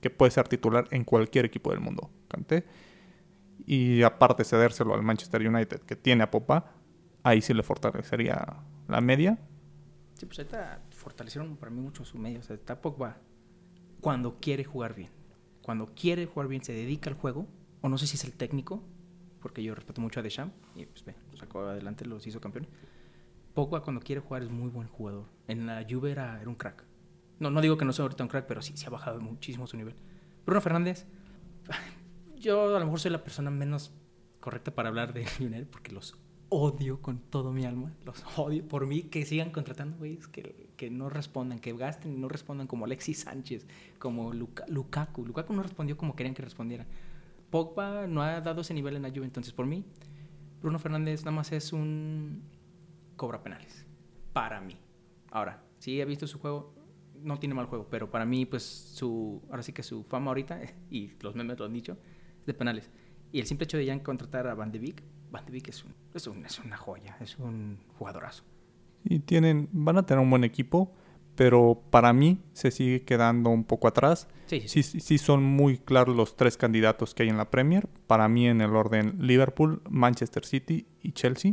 que 0.00 0.10
puede 0.10 0.30
ser 0.30 0.48
titular 0.48 0.86
en 0.90 1.04
cualquier 1.04 1.44
equipo 1.44 1.70
del 1.70 1.80
mundo. 1.80 2.10
Kanté. 2.28 2.64
Y 3.66 4.02
aparte 4.02 4.44
cedérselo 4.44 4.94
al 4.94 5.02
Manchester 5.02 5.46
United 5.46 5.80
que 5.80 5.96
tiene 5.96 6.22
a 6.22 6.30
Popa, 6.30 6.72
ahí 7.22 7.40
sí 7.42 7.52
le 7.54 7.62
fortalecería 7.62 8.62
la 8.86 9.00
media. 9.00 9.38
Sí, 10.14 10.26
pues 10.26 10.38
ahorita 10.38 10.82
fortalecieron 10.90 11.56
para 11.56 11.70
mí 11.70 11.80
mucho 11.80 12.04
su 12.04 12.18
medio. 12.18 12.40
O 12.40 12.42
sea, 12.42 12.56
está 12.56 12.80
Pogba 12.80 13.18
cuando 14.00 14.38
quiere 14.40 14.64
jugar 14.64 14.94
bien. 14.94 15.10
Cuando 15.62 15.86
quiere 15.86 16.26
jugar 16.26 16.48
bien, 16.48 16.62
se 16.64 16.72
dedica 16.72 17.10
al 17.10 17.16
juego, 17.16 17.46
o 17.82 17.88
no 17.88 17.98
sé 17.98 18.06
si 18.06 18.16
es 18.16 18.24
el 18.24 18.32
técnico, 18.32 18.82
porque 19.40 19.62
yo 19.62 19.74
respeto 19.74 20.00
mucho 20.00 20.20
a 20.20 20.22
Deschamps, 20.22 20.54
y 20.74 20.86
pues 20.86 21.04
ve, 21.04 21.14
sacó 21.34 21.60
adelante, 21.60 22.04
los 22.04 22.26
hizo 22.26 22.40
campeones. 22.40 22.70
Pogba 23.54 23.82
cuando 23.82 24.00
quiere 24.00 24.20
jugar 24.20 24.42
es 24.42 24.50
muy 24.50 24.70
buen 24.70 24.88
jugador. 24.88 25.26
En 25.48 25.66
la 25.66 25.84
Juve 25.88 26.12
era, 26.12 26.40
era 26.40 26.48
un 26.48 26.54
crack. 26.54 26.84
No, 27.40 27.50
no 27.50 27.60
digo 27.60 27.76
que 27.76 27.84
no 27.84 27.92
sea 27.92 28.04
ahorita 28.04 28.22
un 28.22 28.28
crack, 28.28 28.46
pero 28.46 28.62
sí, 28.62 28.76
se 28.76 28.86
ha 28.86 28.90
bajado 28.90 29.20
muchísimo 29.20 29.66
su 29.66 29.76
nivel. 29.76 29.94
Bruno 30.44 30.60
Fernández, 30.60 31.06
yo 32.38 32.76
a 32.76 32.78
lo 32.78 32.84
mejor 32.84 33.00
soy 33.00 33.10
la 33.10 33.22
persona 33.22 33.50
menos 33.50 33.92
correcta 34.40 34.74
para 34.74 34.88
hablar 34.88 35.12
de 35.12 35.26
Lionel, 35.38 35.66
porque 35.66 35.92
los 35.92 36.16
odio 36.48 37.02
con 37.02 37.18
todo 37.18 37.52
mi 37.52 37.64
alma. 37.64 37.92
Los 38.04 38.24
odio 38.36 38.66
por 38.66 38.86
mí 38.86 39.02
que 39.02 39.24
sigan 39.24 39.50
contratando 39.50 39.98
güeyes 39.98 40.28
que, 40.28 40.70
que 40.76 40.90
no 40.90 41.08
respondan, 41.10 41.58
que 41.58 41.72
gasten 41.74 42.12
y 42.12 42.16
no 42.16 42.28
respondan 42.28 42.66
como 42.66 42.84
Alexis 42.84 43.20
Sánchez, 43.20 43.66
como 43.98 44.32
Lukaku. 44.32 45.26
Lukaku 45.26 45.52
no 45.52 45.62
respondió 45.62 45.96
como 45.96 46.16
querían 46.16 46.34
que 46.34 46.42
respondiera. 46.42 46.86
Pogba 47.50 48.06
no 48.06 48.22
ha 48.22 48.40
dado 48.40 48.60
ese 48.60 48.74
nivel 48.74 48.96
en 48.96 49.02
la 49.02 49.10
Juve, 49.10 49.24
entonces 49.24 49.52
por 49.52 49.66
mí, 49.66 49.84
Bruno 50.60 50.78
Fernández 50.78 51.20
nada 51.20 51.32
más 51.32 51.52
es 51.52 51.72
un 51.72 52.42
cobra 53.16 53.42
penales. 53.42 53.86
Para 54.32 54.60
mí. 54.60 54.76
Ahora, 55.30 55.62
si 55.78 56.00
he 56.00 56.04
visto 56.04 56.26
su 56.26 56.38
juego, 56.38 56.74
no 57.22 57.38
tiene 57.38 57.54
mal 57.54 57.66
juego, 57.66 57.88
pero 57.90 58.10
para 58.10 58.24
mí, 58.24 58.46
pues 58.46 58.62
su, 58.62 59.42
ahora 59.50 59.62
sí 59.62 59.72
que 59.72 59.82
su 59.82 60.04
fama 60.04 60.30
ahorita, 60.30 60.60
y 60.90 61.12
los 61.20 61.34
memes 61.34 61.58
lo 61.58 61.66
han 61.66 61.72
dicho, 61.72 61.96
es 62.40 62.46
de 62.46 62.54
penales. 62.54 62.90
Y 63.32 63.40
el 63.40 63.46
simple 63.46 63.64
hecho 63.64 63.76
de 63.76 63.84
ya 63.84 64.02
contratar 64.02 64.46
a 64.46 64.54
Van 64.54 64.72
de 64.72 64.78
Beek 64.78 65.02
Van 65.30 65.44
de 65.44 65.52
Beek 65.52 65.68
es, 65.68 65.84
un, 65.84 66.44
es, 66.44 66.58
una 66.58 66.76
joya, 66.76 67.16
es 67.20 67.38
un 67.38 67.78
jugadorazo. 67.98 68.44
Y 69.04 69.20
tienen, 69.20 69.68
van 69.72 69.98
a 69.98 70.06
tener 70.06 70.22
un 70.22 70.30
buen 70.30 70.44
equipo, 70.44 70.94
pero 71.38 71.80
para 71.90 72.12
mí 72.12 72.40
se 72.52 72.72
sigue 72.72 73.04
quedando 73.04 73.50
un 73.50 73.62
poco 73.62 73.86
atrás. 73.86 74.26
Sí 74.46 74.64
sí, 74.66 74.82
sí, 74.82 75.18
son 75.18 75.44
muy 75.44 75.78
claros 75.78 76.16
los 76.16 76.36
tres 76.36 76.56
candidatos 76.56 77.14
que 77.14 77.22
hay 77.22 77.28
en 77.28 77.36
la 77.36 77.48
Premier. 77.48 77.86
Para 78.08 78.26
mí 78.26 78.48
en 78.48 78.60
el 78.60 78.74
orden 78.74 79.14
Liverpool, 79.20 79.80
Manchester 79.88 80.44
City 80.44 80.88
y 81.00 81.12
Chelsea. 81.12 81.52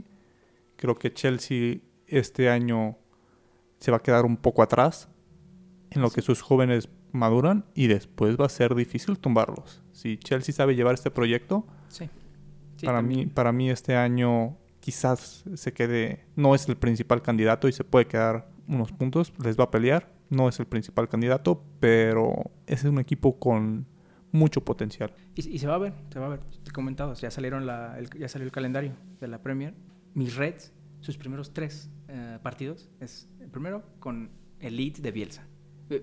Creo 0.76 0.96
que 0.96 1.14
Chelsea 1.14 1.82
este 2.08 2.50
año 2.50 2.98
se 3.78 3.92
va 3.92 3.98
a 3.98 4.00
quedar 4.02 4.26
un 4.26 4.38
poco 4.38 4.64
atrás 4.64 5.08
en 5.92 6.02
lo 6.02 6.10
que 6.10 6.24
sus 6.24 6.42
jóvenes 6.42 6.90
maduran 7.12 7.66
y 7.76 7.86
después 7.86 8.38
va 8.42 8.48
a 8.48 8.50
ser 8.50 8.74
difícil 8.74 9.20
tumbarlos. 9.20 9.84
Si 9.92 10.18
Chelsea 10.18 10.56
sabe 10.56 10.76
llevar 10.76 10.96
este 10.96 11.12
proyecto, 11.12 11.68
sí 11.90 12.10
para, 12.84 13.04
mí, 13.04 13.28
para 13.28 13.52
mí 13.52 13.70
este 13.70 13.96
año 13.96 14.58
quizás 14.80 15.44
se 15.54 15.74
quede, 15.74 16.26
no 16.36 16.56
es 16.56 16.68
el 16.68 16.76
principal 16.76 17.22
candidato 17.22 17.68
y 17.68 17.72
se 17.72 17.84
puede 17.84 18.08
quedar 18.08 18.55
unos 18.68 18.92
puntos, 18.92 19.34
les 19.44 19.58
va 19.60 19.66
a 19.66 19.72
pelear, 19.72 20.12
no 20.30 20.50
es 20.50 20.60
el 20.60 20.66
principal 20.66 21.08
candidato, 21.10 21.64
pero 21.80 22.52
es 22.68 22.84
un 22.84 23.00
equipo 23.00 23.40
con 23.40 23.86
mucho 24.32 24.64
potencial. 24.64 25.14
Y, 25.36 25.60
se 25.60 25.68
va 25.68 25.76
a 25.76 25.78
ver, 25.78 25.94
se 26.12 26.20
va 26.20 26.28
a 26.28 26.30
ver, 26.30 26.40
te 26.64 26.70
he 26.70 26.74
comentado, 26.74 27.14
ya, 27.14 27.32
salieron 27.32 27.66
la, 27.66 27.98
ya 28.18 28.28
salió 28.28 28.46
el 28.46 28.52
calendario 28.52 28.94
de 29.20 29.28
la 29.28 29.42
Premier. 29.42 29.74
Mis 30.14 30.36
Reds, 30.36 30.74
sus 31.02 31.18
primeros 31.18 31.54
tres 31.54 31.90
eh, 32.08 32.40
partidos, 32.42 32.90
es 33.00 33.30
el 33.40 33.50
primero 33.50 33.84
con 34.00 34.32
el 34.60 34.76
Leeds 34.78 35.02
de 35.02 35.12
Bielsa. 35.12 35.48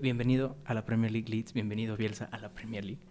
Bienvenido 0.01 0.55
a 0.65 0.73
la 0.73 0.85
Premier 0.85 1.11
League 1.11 1.29
Leeds, 1.29 1.53
bienvenido 1.53 1.97
Bielsa 1.97 2.25
a 2.31 2.37
la 2.39 2.53
Premier 2.53 2.85
League. 2.85 3.01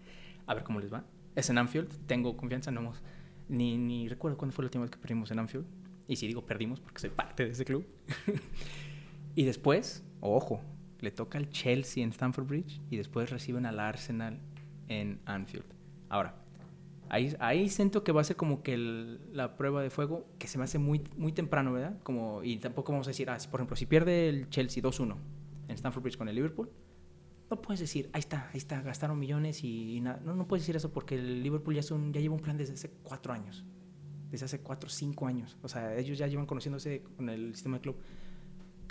A 0.47 0.55
ver 0.55 0.65
cómo 0.65 0.81
les 0.81 0.93
va. 0.93 1.05
Es 1.35 1.51
en 1.51 1.59
Anfield, 1.59 2.07
tengo 2.07 2.37
confianza, 2.37 2.71
no 2.71 2.81
hemos 2.81 3.03
ni, 3.49 3.77
ni 3.77 4.09
recuerdo 4.09 4.39
cuándo 4.39 4.55
fue 4.55 4.65
la 4.65 4.69
última 4.69 4.83
vez 4.83 4.91
que 4.91 4.99
perdimos 4.99 5.31
en 5.31 5.39
Anfield. 5.39 5.67
Y 6.09 6.17
si 6.17 6.27
digo 6.27 6.45
perdimos 6.45 6.81
porque 6.81 7.01
soy 7.01 7.11
parte 7.11 7.45
de 7.45 7.51
ese 7.53 7.65
club. 7.65 7.87
y 9.35 9.45
después, 9.45 10.05
ojo, 10.21 10.61
le 11.01 11.11
toca 11.11 11.39
al 11.39 11.51
Chelsea 11.51 12.03
en 12.03 12.11
Stamford 12.11 12.47
Bridge 12.47 12.81
y 12.91 12.97
después 12.97 13.31
reciben 13.31 13.67
al 13.67 13.81
Arsenal 13.81 14.41
en 14.89 15.21
Anfield. 15.25 15.65
Ahora, 16.09 16.35
ahí, 17.09 17.35
ahí 17.41 17.69
siento 17.69 18.05
que 18.05 18.13
va 18.13 18.21
a 18.21 18.25
ser 18.25 18.37
como 18.37 18.63
que 18.63 18.77
la 18.77 19.57
prueba 19.57 19.83
de 19.83 19.91
fuego 19.91 20.27
que 20.39 20.49
se 20.49 20.59
me 20.59 20.65
hace 20.65 20.79
muy, 20.79 21.03
muy 21.17 21.33
temprano, 21.33 21.73
¿verdad? 21.73 21.99
Como, 22.03 22.43
y 22.43 22.59
tampoco 22.59 22.93
vamos 22.93 23.07
a 23.07 23.11
decir, 23.11 23.31
ah, 23.31 23.39
por 23.51 23.61
ejemplo, 23.61 23.77
si 23.77 23.87
pierde 23.87 24.29
el 24.29 24.49
Chelsea 24.51 24.83
2-1 24.83 25.17
en 25.69 25.75
Stamford 25.75 26.03
Bridge 26.03 26.17
con 26.17 26.29
el 26.29 26.35
Liverpool, 26.35 26.71
no 27.53 27.61
puedes 27.61 27.81
decir, 27.81 28.09
ahí 28.15 28.21
está, 28.21 28.49
ahí 28.55 28.57
está, 28.57 28.81
gastaron 28.81 29.19
millones 29.19 29.63
y, 29.63 30.01
nada. 30.01 30.23
No, 30.25 30.35
no 30.35 30.49
puedes 30.49 30.63
decir 30.63 30.75
eso 30.75 30.91
porque 30.91 31.17
el 31.17 31.43
Liverpool 31.43 31.75
ya, 31.75 31.81
es 31.81 31.91
un, 31.91 32.11
ya 32.11 32.19
lleva 32.19 32.35
un 32.35 32.41
plan 32.41 32.57
desde 32.57 32.73
hace 32.73 32.89
cuatro 33.03 33.35
años. 33.35 33.63
Desde 34.31 34.47
hace 34.47 34.61
cuatro, 34.61 34.89
cinco 34.89 35.27
años. 35.27 35.59
O 35.61 35.69
sea, 35.69 35.95
ellos 35.99 36.17
ya 36.17 36.27
llevan 36.27 36.47
conociéndose 36.47 37.03
con 37.03 37.29
el 37.29 37.55
sistema 37.55 37.77
de 37.77 37.83
club. 37.83 37.97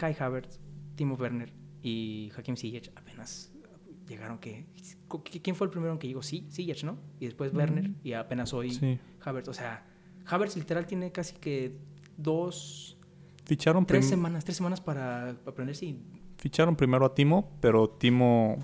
Kai 0.01 0.15
Havertz, 0.19 0.59
Timo 0.95 1.13
Werner 1.13 1.53
y 1.83 2.31
Hakim 2.35 2.57
Ziyech 2.57 2.91
apenas 2.95 3.53
llegaron 4.07 4.39
que... 4.39 4.65
¿Quién 5.43 5.55
fue 5.55 5.65
el 5.65 5.71
primero 5.71 5.93
en 5.93 5.99
que 5.99 6.07
llegó? 6.07 6.23
Sí, 6.23 6.47
Ziyech, 6.51 6.83
¿no? 6.83 6.97
Y 7.19 7.25
después 7.25 7.53
Werner 7.53 7.91
y 8.03 8.13
apenas 8.13 8.51
hoy 8.51 8.99
Havertz. 9.23 9.49
O 9.49 9.53
sea, 9.53 9.85
Havertz 10.25 10.57
literal 10.57 10.87
tiene 10.87 11.11
casi 11.11 11.35
que 11.35 11.77
dos... 12.17 12.97
Ficharon 13.45 13.85
tres 13.85 14.09
semanas, 14.09 14.43
tres 14.43 14.57
semanas 14.57 14.81
para 14.81 15.29
aprenderse 15.45 15.85
y 15.85 16.03
Ficharon 16.37 16.75
primero 16.75 17.05
a 17.05 17.13
Timo, 17.13 17.55
pero 17.61 17.87
Timo 17.87 18.57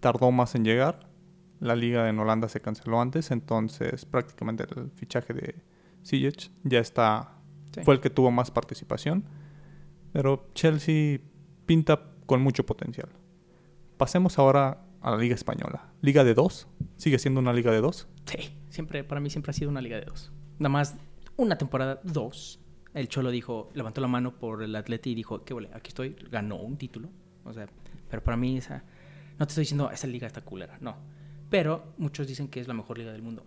tardó 0.00 0.30
más 0.32 0.54
en 0.54 0.66
llegar. 0.66 1.08
La 1.60 1.76
liga 1.76 2.10
en 2.10 2.18
Holanda 2.18 2.50
se 2.50 2.60
canceló 2.60 3.00
antes, 3.00 3.30
entonces 3.30 4.04
prácticamente 4.04 4.64
el 4.64 4.90
fichaje 4.90 5.32
de 5.32 5.54
Ziyech 6.04 6.50
ya 6.62 6.80
está... 6.80 7.38
Fue 7.84 7.94
el 7.94 8.02
que 8.02 8.10
tuvo 8.10 8.30
más 8.30 8.50
participación. 8.50 9.24
Pero 10.14 10.46
Chelsea 10.54 11.18
pinta 11.66 12.00
con 12.24 12.40
mucho 12.40 12.64
potencial. 12.64 13.08
Pasemos 13.96 14.38
ahora 14.38 14.86
a 15.00 15.10
la 15.10 15.16
Liga 15.16 15.34
Española. 15.34 15.92
¿Liga 16.02 16.22
de 16.22 16.34
dos? 16.34 16.68
¿Sigue 16.96 17.18
siendo 17.18 17.40
una 17.40 17.52
Liga 17.52 17.72
de 17.72 17.80
dos? 17.80 18.06
Sí, 18.24 18.56
siempre, 18.70 19.02
para 19.02 19.20
mí 19.20 19.28
siempre 19.28 19.50
ha 19.50 19.52
sido 19.54 19.72
una 19.72 19.80
Liga 19.80 19.96
de 19.98 20.04
dos. 20.04 20.30
Nada 20.60 20.68
más 20.68 20.94
una 21.36 21.58
temporada 21.58 22.00
dos 22.04 22.60
el 22.94 23.08
Cholo 23.08 23.32
dijo, 23.32 23.70
levantó 23.74 24.00
la 24.00 24.06
mano 24.06 24.38
por 24.38 24.62
el 24.62 24.76
atleta 24.76 25.08
y 25.08 25.16
dijo, 25.16 25.44
qué 25.44 25.52
bueno, 25.52 25.68
aquí 25.72 25.88
estoy, 25.88 26.14
ganó 26.30 26.62
un 26.62 26.76
título. 26.76 27.08
O 27.44 27.52
sea, 27.52 27.66
pero 28.08 28.22
para 28.22 28.36
mí 28.36 28.56
esa, 28.56 28.84
no 29.36 29.46
te 29.46 29.50
estoy 29.50 29.62
diciendo, 29.62 29.90
esa 29.90 30.06
liga 30.06 30.28
está 30.28 30.42
culera, 30.42 30.78
no. 30.80 30.96
Pero 31.50 31.92
muchos 31.98 32.28
dicen 32.28 32.46
que 32.46 32.60
es 32.60 32.68
la 32.68 32.74
mejor 32.74 32.98
liga 32.98 33.10
del 33.10 33.22
mundo. 33.22 33.44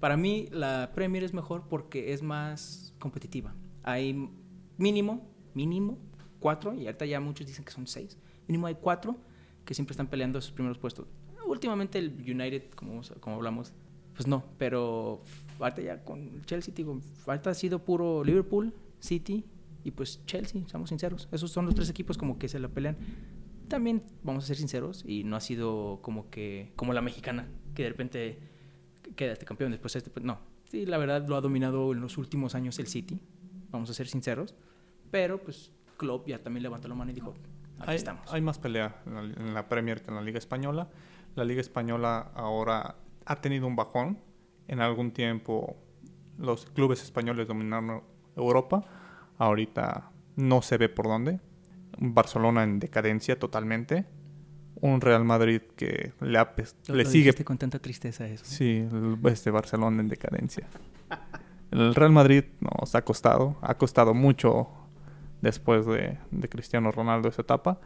Para 0.00 0.16
mí 0.16 0.48
la 0.50 0.90
Premier 0.96 1.22
es 1.22 1.32
mejor 1.32 1.68
porque 1.68 2.12
es 2.12 2.22
más 2.22 2.92
competitiva. 2.98 3.54
Hay 3.84 4.28
mínimo, 4.80 5.28
mínimo, 5.54 5.98
cuatro, 6.40 6.74
y 6.74 6.86
ahorita 6.86 7.04
ya 7.06 7.20
muchos 7.20 7.46
dicen 7.46 7.64
que 7.64 7.70
son 7.70 7.86
seis. 7.86 8.16
Mínimo 8.48 8.66
hay 8.66 8.74
cuatro 8.74 9.16
que 9.64 9.74
siempre 9.74 9.92
están 9.92 10.08
peleando 10.08 10.38
esos 10.38 10.52
primeros 10.52 10.78
puestos. 10.78 11.06
Últimamente 11.46 11.98
el 11.98 12.14
United, 12.18 12.70
como, 12.70 13.02
como 13.20 13.36
hablamos, 13.36 13.72
pues 14.14 14.26
no, 14.26 14.44
pero 14.58 15.22
ahorita 15.58 15.82
ya 15.82 16.04
con 16.04 16.42
Chelsea, 16.46 16.74
digo, 16.74 16.98
falta 17.24 17.50
ha 17.50 17.54
sido 17.54 17.84
puro 17.84 18.24
Liverpool, 18.24 18.72
City 18.98 19.44
y 19.84 19.90
pues 19.90 20.24
Chelsea, 20.24 20.62
seamos 20.66 20.88
sinceros. 20.88 21.28
Esos 21.30 21.50
son 21.50 21.66
los 21.66 21.74
tres 21.74 21.90
equipos 21.90 22.16
como 22.16 22.38
que 22.38 22.48
se 22.48 22.58
la 22.58 22.68
pelean. 22.68 22.96
También, 23.68 24.02
vamos 24.22 24.44
a 24.44 24.46
ser 24.48 24.56
sinceros, 24.56 25.04
y 25.06 25.22
no 25.24 25.36
ha 25.36 25.40
sido 25.40 26.00
como 26.02 26.28
que, 26.30 26.72
como 26.74 26.92
la 26.92 27.02
mexicana, 27.02 27.48
que 27.74 27.84
de 27.84 27.88
repente 27.90 28.38
queda 29.14 29.32
este 29.32 29.44
campeón, 29.44 29.70
después 29.70 29.94
este, 29.94 30.10
pues 30.10 30.24
no. 30.24 30.40
Sí, 30.70 30.86
la 30.86 30.98
verdad 30.98 31.26
lo 31.28 31.36
ha 31.36 31.40
dominado 31.40 31.92
en 31.92 32.00
los 32.00 32.18
últimos 32.18 32.54
años 32.54 32.78
el 32.78 32.86
City, 32.86 33.20
vamos 33.70 33.90
a 33.90 33.94
ser 33.94 34.08
sinceros. 34.08 34.54
Pero 35.10 35.38
pues 35.42 35.72
Klopp 35.96 36.28
ya 36.28 36.42
también 36.42 36.62
levantó 36.62 36.88
la 36.88 36.94
mano 36.94 37.10
y 37.10 37.14
dijo, 37.14 37.34
aquí 37.78 37.90
hay, 37.90 37.96
estamos. 37.96 38.32
Hay 38.32 38.40
más 38.40 38.58
pelea 38.58 39.02
en 39.06 39.14
la, 39.14 39.20
en 39.20 39.54
la 39.54 39.68
Premier 39.68 40.02
que 40.02 40.10
en 40.10 40.16
la 40.16 40.22
Liga 40.22 40.38
Española. 40.38 40.88
La 41.34 41.44
Liga 41.44 41.60
Española 41.60 42.30
ahora 42.34 42.96
ha 43.24 43.36
tenido 43.36 43.66
un 43.66 43.76
bajón. 43.76 44.18
En 44.68 44.80
algún 44.80 45.10
tiempo 45.10 45.76
los 46.38 46.66
clubes 46.66 47.02
españoles 47.02 47.48
dominaron 47.48 48.02
Europa. 48.36 48.84
Ahorita 49.38 50.10
no 50.36 50.62
se 50.62 50.78
ve 50.78 50.88
por 50.88 51.06
dónde. 51.06 51.40
Barcelona 51.98 52.62
en 52.62 52.78
decadencia 52.78 53.38
totalmente. 53.38 54.06
Un 54.76 55.00
Real 55.00 55.24
Madrid 55.24 55.60
que 55.76 56.12
le, 56.20 56.38
ha, 56.38 56.54
le 56.88 57.04
sigue... 57.04 57.34
con 57.44 57.58
tanta 57.58 57.78
tristeza 57.78 58.26
eso. 58.26 58.44
Sí, 58.44 58.86
este 59.24 59.50
Barcelona 59.50 60.00
en 60.00 60.08
decadencia. 60.08 60.66
El 61.70 61.94
Real 61.94 62.12
Madrid 62.12 62.44
nos 62.60 62.94
ha 62.94 63.04
costado, 63.04 63.58
ha 63.60 63.76
costado 63.76 64.14
mucho 64.14 64.68
después 65.40 65.86
de, 65.86 66.18
de 66.30 66.48
Cristiano 66.48 66.90
Ronaldo 66.92 67.28
esa 67.28 67.42
etapa, 67.42 67.80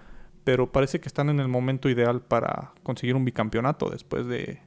pero 0.45 0.73
parece 0.73 1.01
que 1.01 1.09
están 1.09 1.31
en 1.31 1.41
el 1.41 1.49
momento 1.49 1.89
ideal 1.89 2.23
para 2.23 2.73
conseguir 2.83 3.17
un 3.17 3.25
bicampeonato 3.25 3.89
después 3.89 4.27
de 4.27 4.61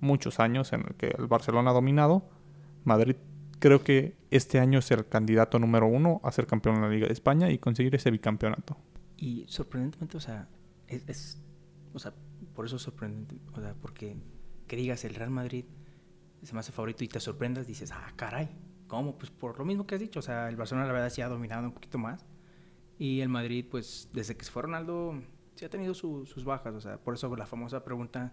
muchos 0.00 0.38
años 0.38 0.72
en 0.72 0.82
el 0.82 0.94
que 0.94 1.14
el 1.18 1.26
Barcelona 1.26 1.70
ha 1.70 1.74
dominado. 1.74 2.28
Madrid 2.84 3.16
creo 3.58 3.82
que 3.82 4.14
este 4.30 4.60
año 4.60 4.80
es 4.80 4.90
el 4.90 5.06
candidato 5.06 5.58
número 5.58 5.86
uno 5.86 6.20
a 6.22 6.30
ser 6.32 6.46
campeón 6.46 6.76
en 6.76 6.82
la 6.82 6.88
Liga 6.90 7.06
de 7.06 7.12
España 7.12 7.50
y 7.50 7.58
conseguir 7.58 7.94
ese 7.94 8.10
bicampeonato. 8.10 8.76
Y 9.16 9.46
sorprendentemente, 9.48 10.16
o 10.16 10.20
sea, 10.20 10.48
es, 10.86 11.40
o 11.94 11.98
sea, 11.98 12.12
por 12.54 12.66
eso 12.66 12.76
es 12.76 12.82
sorprendente, 12.82 13.36
o 13.54 13.60
sea, 13.60 13.74
porque 13.80 14.16
que 14.66 14.76
digas 14.76 15.04
el 15.04 15.14
Real 15.14 15.30
Madrid 15.30 15.64
se 16.42 16.52
me 16.52 16.60
hace 16.60 16.72
favorito 16.72 17.04
y 17.04 17.08
te 17.08 17.20
sorprendas, 17.20 17.66
dices, 17.66 17.90
ah, 17.92 18.12
caray, 18.16 18.50
¿cómo? 18.94 19.16
Pues 19.16 19.30
por 19.30 19.58
lo 19.58 19.64
mismo 19.64 19.86
que 19.86 19.96
has 19.96 20.00
dicho, 20.00 20.20
o 20.20 20.22
sea, 20.22 20.48
el 20.48 20.56
Barcelona 20.56 20.86
la 20.86 20.92
verdad 20.92 21.10
sí 21.10 21.20
ha 21.20 21.28
dominado 21.28 21.64
un 21.64 21.72
poquito 21.72 21.98
más 21.98 22.24
y 22.98 23.20
el 23.20 23.28
Madrid, 23.28 23.66
pues 23.70 24.08
desde 24.12 24.36
que 24.36 24.44
se 24.44 24.50
fue 24.50 24.62
Ronaldo, 24.62 25.20
sí 25.54 25.64
ha 25.64 25.70
tenido 25.70 25.94
sus 25.94 26.44
bajas, 26.44 26.74
o 26.74 26.80
sea, 26.80 26.98
por 26.98 27.14
eso 27.14 27.34
la 27.36 27.46
famosa 27.46 27.84
pregunta 27.84 28.32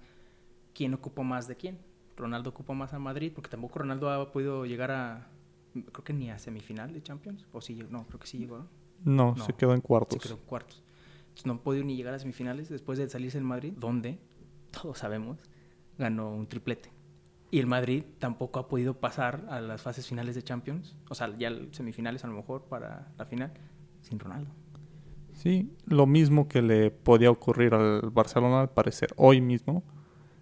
quién 0.74 0.94
ocupa 0.94 1.24
más 1.24 1.48
de 1.48 1.56
quién. 1.56 1.80
Ronaldo 2.16 2.52
ocupa 2.52 2.74
más 2.74 2.94
a 2.94 3.00
Madrid, 3.00 3.32
porque 3.34 3.50
tampoco 3.50 3.80
Ronaldo 3.80 4.10
ha 4.12 4.32
podido 4.32 4.66
llegar 4.66 4.92
a, 4.92 5.30
creo 5.74 6.04
que 6.04 6.14
ni 6.14 6.30
a 6.30 6.38
semifinal 6.38 6.94
de 6.94 7.02
Champions, 7.02 7.48
o 7.52 7.62
sí, 7.62 7.84
no, 7.90 8.06
creo 8.06 8.20
que 8.20 8.28
sí 8.28 8.38
llegó, 8.38 8.60
¿no? 8.60 8.68
No, 9.04 9.34
No, 9.36 9.46
se 9.46 9.54
quedó 9.54 9.74
en 9.74 9.82
cuartos. 9.82 10.22
Se 10.22 10.30
quedó 10.30 10.38
en 10.38 10.46
cuartos. 10.46 10.84
Entonces 11.22 11.46
no 11.48 11.54
ha 11.54 11.64
podido 11.64 11.84
ni 11.84 11.96
llegar 11.96 12.14
a 12.14 12.20
semifinales 12.20 12.70
después 12.70 13.00
de 13.00 13.10
salirse 13.10 13.38
del 13.38 13.46
Madrid, 13.46 13.74
donde, 13.76 14.20
todos 14.72 15.00
sabemos, 15.00 15.40
ganó 15.98 16.30
un 16.30 16.46
triplete. 16.48 16.92
Y 17.52 17.60
el 17.60 17.68
Madrid 17.68 18.04
tampoco 18.20 18.60
ha 18.60 18.68
podido 18.70 18.94
pasar 18.96 19.46
a 19.50 19.60
las 19.60 19.82
fases 19.82 20.08
finales 20.08 20.36
de 20.36 20.42
Champions, 20.42 20.96
o 21.10 21.16
sea, 21.16 21.36
ya 21.38 21.52
semifinales 21.72 22.24
a 22.24 22.28
lo 22.28 22.34
mejor 22.34 22.64
para 22.64 23.10
la 23.18 23.26
final, 23.26 23.52
sin 24.02 24.20
Ronaldo. 24.20 24.50
Sí, 25.34 25.70
lo 25.86 26.06
mismo 26.06 26.48
que 26.48 26.62
le 26.62 26.92
podía 26.92 27.30
ocurrir 27.30 27.74
al 27.74 28.10
Barcelona 28.12 28.62
al 28.62 28.70
parecer 28.70 29.10
hoy 29.18 29.42
mismo 29.42 29.84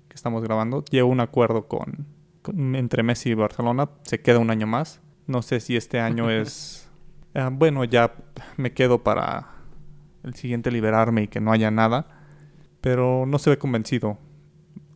que 0.07 0.15
estamos 0.15 0.43
grabando, 0.43 0.83
llegó 0.85 1.07
un 1.09 1.19
acuerdo 1.19 1.67
con, 1.67 2.05
con- 2.41 2.75
entre 2.75 3.01
Messi 3.03 3.29
y 3.29 3.33
Barcelona, 3.33 3.89
se 4.03 4.21
queda 4.21 4.39
un 4.39 4.49
año 4.51 4.67
más. 4.67 5.01
No 5.27 5.41
sé 5.41 5.59
si 5.59 5.75
este 5.75 5.99
año 5.99 6.29
es 6.31 6.89
ah, 7.33 7.49
bueno, 7.51 7.83
ya 7.85 8.13
me 8.57 8.73
quedo 8.73 9.03
para 9.03 9.47
el 10.23 10.33
siguiente 10.35 10.71
liberarme 10.71 11.23
y 11.23 11.27
que 11.27 11.39
no 11.41 11.51
haya 11.51 11.71
nada, 11.71 12.07
pero 12.81 13.25
no 13.25 13.39
se 13.39 13.51
ve 13.51 13.57
convencido. 13.57 14.17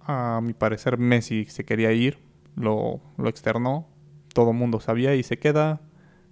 A 0.06 0.42
mi 0.42 0.54
parecer 0.54 0.98
Messi 0.98 1.46
se 1.46 1.66
quería 1.66 1.92
ir, 1.92 2.20
lo, 2.56 3.02
lo 3.18 3.30
externó, 3.30 3.88
todo 4.34 4.52
el 4.52 4.58
mundo 4.58 4.80
sabía 4.80 5.16
y 5.16 5.24
se 5.24 5.40
queda. 5.40 5.82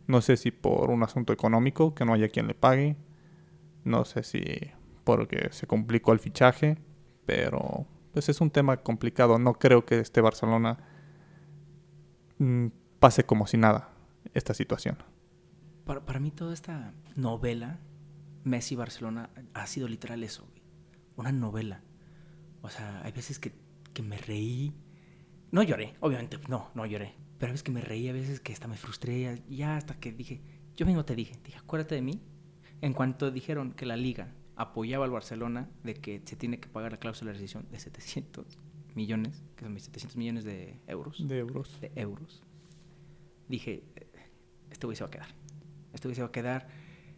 No 0.07 0.21
sé 0.21 0.35
si 0.35 0.51
por 0.51 0.89
un 0.89 1.03
asunto 1.03 1.31
económico, 1.31 1.95
que 1.95 2.03
no 2.03 2.13
haya 2.13 2.29
quien 2.29 2.47
le 2.47 2.53
pague, 2.55 2.97
no 3.83 4.05
sé 4.05 4.23
si 4.23 4.43
porque 5.03 5.49
se 5.51 5.67
complicó 5.67 6.11
el 6.11 6.19
fichaje, 6.19 6.77
pero 7.25 7.85
pues 8.13 8.29
es 8.29 8.41
un 8.41 8.51
tema 8.51 8.77
complicado. 8.77 9.39
No 9.39 9.53
creo 9.53 9.85
que 9.85 9.99
este 9.99 10.21
Barcelona 10.21 10.77
mm, 12.37 12.67
pase 12.99 13.25
como 13.25 13.47
si 13.47 13.57
nada 13.57 13.89
esta 14.33 14.53
situación. 14.53 14.97
Para, 15.85 16.05
para 16.05 16.19
mí 16.19 16.31
toda 16.31 16.53
esta 16.53 16.93
novela, 17.15 17.79
Messi 18.43 18.75
Barcelona, 18.75 19.29
ha 19.53 19.65
sido 19.67 19.87
literal 19.87 20.23
eso. 20.23 20.47
Una 21.15 21.31
novela. 21.31 21.81
O 22.61 22.69
sea, 22.69 23.01
hay 23.03 23.11
veces 23.11 23.39
que, 23.39 23.53
que 23.93 24.01
me 24.03 24.17
reí. 24.17 24.73
No 25.51 25.63
lloré, 25.63 25.95
obviamente, 25.99 26.37
no, 26.47 26.69
no 26.75 26.85
lloré. 26.85 27.13
Pero 27.37 27.49
hay 27.49 27.53
veces 27.53 27.63
que 27.63 27.71
me 27.71 27.81
reí, 27.81 28.07
a 28.07 28.13
veces 28.13 28.39
que 28.39 28.53
hasta 28.53 28.67
me 28.67 28.77
frustré, 28.77 29.41
ya 29.49 29.77
hasta 29.77 29.99
que 29.99 30.11
dije, 30.11 30.41
yo 30.75 30.85
mismo 30.85 31.03
te 31.05 31.15
dije, 31.15 31.35
dije, 31.43 31.57
acuérdate 31.57 31.95
de 31.95 32.01
mí. 32.01 32.21
En 32.81 32.93
cuanto 32.93 33.31
dijeron 33.31 33.73
que 33.73 33.85
la 33.85 33.95
liga 33.97 34.33
apoyaba 34.55 35.05
al 35.05 35.11
Barcelona 35.11 35.69
de 35.83 35.95
que 35.95 36.21
se 36.25 36.35
tiene 36.35 36.59
que 36.59 36.69
pagar 36.69 36.91
la 36.91 36.99
cláusula 36.99 37.29
de 37.31 37.33
rescisión 37.39 37.67
de 37.71 37.79
700 37.79 38.45
millones, 38.95 39.43
que 39.55 39.65
son 39.65 39.73
mis 39.73 39.83
700 39.83 40.17
millones 40.17 40.43
de 40.43 40.79
euros 40.87 41.27
De 41.27 41.37
euros. 41.39 41.79
de 41.81 41.91
euros. 41.95 42.41
Dije, 43.47 43.83
"Eh, 43.95 44.07
este 44.69 44.85
güey 44.87 44.95
se 44.95 45.03
va 45.03 45.07
a 45.07 45.11
quedar. 45.11 45.27
Este 45.93 46.07
güey 46.07 46.15
se 46.15 46.21
va 46.21 46.27
a 46.27 46.31
quedar. 46.31 46.67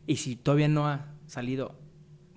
Y 0.08 0.18
si 0.18 0.36
todavía 0.36 0.68
no 0.68 0.88
ha 0.88 1.14
salido 1.28 1.78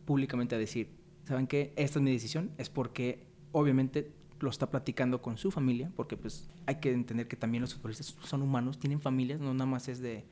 públicamente 0.05 0.55
a 0.55 0.59
decir, 0.59 0.91
¿saben 1.27 1.47
qué? 1.47 1.73
Esta 1.77 1.99
es 1.99 2.03
mi 2.03 2.13
decisión, 2.13 2.53
es 2.57 2.71
porque 2.71 3.27
obviamente 3.53 4.13
lo 4.41 4.51
está 4.51 4.71
platicando 4.71 5.21
con 5.21 5.37
su 5.37 5.51
familia, 5.51 5.91
porque 5.97 6.17
pues 6.17 6.49
hay 6.67 6.77
que 6.77 6.93
entender 6.93 7.27
que 7.27 7.37
también 7.37 7.63
los 7.63 7.75
futbolistas 7.75 8.15
son 8.23 8.43
humanos, 8.43 8.79
tienen 8.79 9.01
familias, 9.01 9.41
no 9.41 9.53
nada 9.53 9.67
más 9.67 9.89
es 9.89 10.01
de, 10.01 10.25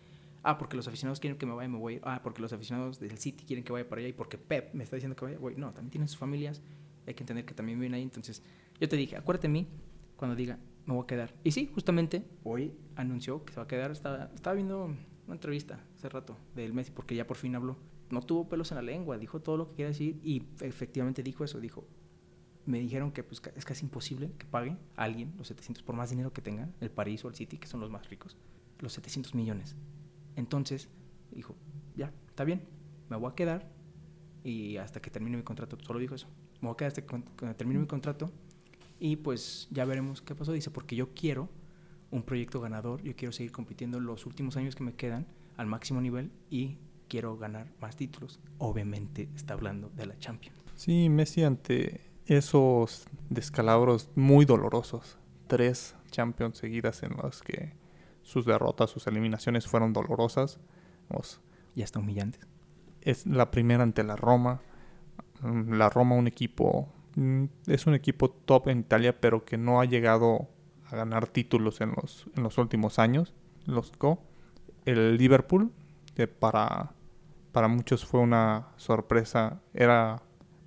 ah, 0.42 0.56
porque 0.56 0.76
los 0.76 0.86
aficionados 0.86 1.20
quieren 1.20 1.38
que 1.38 1.46
me 1.46 1.52
vaya, 1.52 1.68
me 1.68 1.78
voy, 1.78 2.00
ah, 2.04 2.20
porque 2.22 2.40
los 2.40 2.52
aficionados 2.52 3.00
del 3.00 3.18
City 3.18 3.44
quieren 3.44 3.64
que 3.64 3.72
vaya 3.72 3.88
para 3.88 4.00
allá 4.00 4.08
y 4.08 4.12
porque 4.12 4.38
Pep 4.38 4.74
me 4.74 4.84
está 4.84 4.96
diciendo 4.96 5.16
que 5.16 5.24
vaya, 5.24 5.38
voy. 5.38 5.54
No, 5.56 5.72
también 5.72 5.90
tienen 5.90 6.08
sus 6.08 6.18
familias, 6.18 6.62
hay 7.06 7.14
que 7.14 7.22
entender 7.22 7.44
que 7.44 7.54
también 7.54 7.78
viven 7.78 7.94
ahí. 7.94 8.02
Entonces, 8.02 8.42
yo 8.80 8.88
te 8.88 8.96
dije, 8.96 9.16
acuérdate 9.16 9.48
de 9.48 9.52
mí 9.52 9.66
cuando 10.16 10.36
diga, 10.36 10.58
me 10.86 10.94
voy 10.94 11.04
a 11.04 11.06
quedar. 11.06 11.34
Y 11.42 11.50
sí, 11.50 11.70
justamente 11.74 12.24
hoy 12.44 12.72
anunció 12.94 13.44
que 13.44 13.52
se 13.52 13.58
va 13.58 13.64
a 13.64 13.68
quedar. 13.68 13.90
Estaba, 13.90 14.30
estaba 14.34 14.54
viendo 14.54 14.84
una 14.84 15.34
entrevista 15.34 15.80
hace 15.96 16.08
rato 16.08 16.36
del 16.54 16.72
Messi 16.72 16.92
porque 16.92 17.14
ya 17.14 17.26
por 17.26 17.36
fin 17.36 17.56
habló. 17.56 17.76
No 18.10 18.22
tuvo 18.22 18.48
pelos 18.48 18.70
en 18.70 18.76
la 18.76 18.82
lengua, 18.82 19.18
dijo 19.18 19.40
todo 19.40 19.56
lo 19.56 19.68
que 19.68 19.76
quería 19.76 19.88
decir 19.88 20.20
y 20.22 20.42
efectivamente 20.60 21.22
dijo 21.22 21.44
eso. 21.44 21.60
Dijo, 21.60 21.86
me 22.66 22.78
dijeron 22.78 23.12
que 23.12 23.22
pues, 23.22 23.42
es 23.56 23.64
casi 23.64 23.84
imposible 23.84 24.32
que 24.38 24.46
pague 24.46 24.76
a 24.96 25.04
alguien 25.04 25.34
los 25.36 25.48
700 25.48 25.82
por 25.82 25.94
más 25.96 26.10
dinero 26.10 26.32
que 26.32 26.42
tenga, 26.42 26.68
el 26.80 26.90
París 26.90 27.24
o 27.24 27.28
el 27.28 27.34
City, 27.34 27.58
que 27.58 27.66
son 27.66 27.80
los 27.80 27.90
más 27.90 28.08
ricos, 28.08 28.36
los 28.78 28.92
700 28.92 29.34
millones. 29.34 29.76
Entonces, 30.36 30.88
dijo, 31.30 31.54
ya, 31.96 32.12
está 32.28 32.44
bien, 32.44 32.62
me 33.08 33.16
voy 33.16 33.30
a 33.30 33.34
quedar 33.34 33.70
y 34.42 34.76
hasta 34.76 35.00
que 35.00 35.10
termine 35.10 35.36
mi 35.36 35.42
contrato, 35.42 35.78
solo 35.80 35.98
dijo 35.98 36.14
eso, 36.14 36.26
me 36.60 36.68
voy 36.68 36.74
a 36.74 36.76
quedar 36.76 36.88
hasta 36.88 37.02
que 37.02 37.54
termine 37.54 37.80
mi 37.80 37.86
contrato 37.86 38.30
y 38.98 39.16
pues 39.16 39.68
ya 39.70 39.84
veremos 39.84 40.22
qué 40.22 40.34
pasó. 40.34 40.52
Dice, 40.52 40.70
porque 40.70 40.96
yo 40.96 41.14
quiero 41.14 41.48
un 42.10 42.22
proyecto 42.22 42.60
ganador, 42.60 43.02
yo 43.02 43.14
quiero 43.16 43.32
seguir 43.32 43.52
compitiendo 43.52 44.00
los 44.00 44.24
últimos 44.26 44.56
años 44.56 44.74
que 44.74 44.84
me 44.84 44.94
quedan 44.94 45.26
al 45.56 45.66
máximo 45.66 46.00
nivel 46.00 46.30
y 46.50 46.78
quiero 47.14 47.36
ganar 47.36 47.68
más 47.80 47.94
títulos. 47.94 48.40
Obviamente 48.58 49.28
está 49.36 49.54
hablando 49.54 49.88
de 49.90 50.06
la 50.06 50.18
Champions. 50.18 50.56
Sí, 50.74 51.08
Messi 51.08 51.44
ante 51.44 52.00
esos 52.26 53.06
descalabros 53.30 54.10
muy 54.16 54.44
dolorosos. 54.44 55.16
Tres 55.46 55.94
Champions 56.10 56.58
seguidas 56.58 57.04
en 57.04 57.16
las 57.22 57.40
que 57.40 57.72
sus 58.24 58.44
derrotas, 58.46 58.90
sus 58.90 59.06
eliminaciones 59.06 59.68
fueron 59.68 59.92
dolorosas. 59.92 60.58
Vamos, 61.08 61.40
Ya 61.76 61.84
está 61.84 62.00
humillante. 62.00 62.40
es 63.02 63.26
la 63.26 63.52
primera 63.52 63.84
ante 63.84 64.02
la 64.02 64.16
Roma. 64.16 64.60
La 65.68 65.90
Roma, 65.90 66.16
un 66.16 66.26
equipo, 66.26 66.88
es 67.68 67.86
un 67.86 67.94
equipo 67.94 68.28
top 68.28 68.70
en 68.70 68.80
Italia, 68.80 69.20
pero 69.20 69.44
que 69.44 69.56
no 69.56 69.80
ha 69.80 69.84
llegado 69.84 70.48
a 70.90 70.96
ganar 70.96 71.28
títulos 71.28 71.80
en 71.80 71.92
los, 71.92 72.26
en 72.36 72.42
los 72.42 72.58
últimos 72.58 72.98
años. 72.98 73.34
Los 73.66 73.90
sacó. 73.90 74.20
El 74.84 75.16
Liverpool, 75.16 75.70
que 76.16 76.26
para, 76.26 76.92
para 77.54 77.68
muchos 77.68 78.04
fue 78.04 78.18
una 78.18 78.66
sorpresa, 78.76 79.62
era 79.72 80.20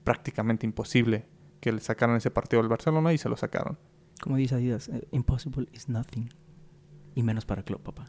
prácticamente 0.05 0.65
imposible 0.65 1.25
que 1.59 1.73
le 1.73 1.81
sacaran 1.81 2.15
ese 2.15 2.31
partido 2.31 2.61
al 2.61 2.69
Barcelona 2.69 3.11
y 3.11 3.17
se 3.17 3.27
lo 3.27 3.35
sacaron. 3.35 3.77
Como 4.21 4.37
dice 4.37 4.55
Adidas, 4.55 4.87
eh, 4.87 5.05
impossible 5.11 5.67
is 5.73 5.89
nothing. 5.89 6.29
Y 7.13 7.23
menos 7.23 7.45
para 7.45 7.63
Klopp, 7.63 7.83
papá. 7.83 8.05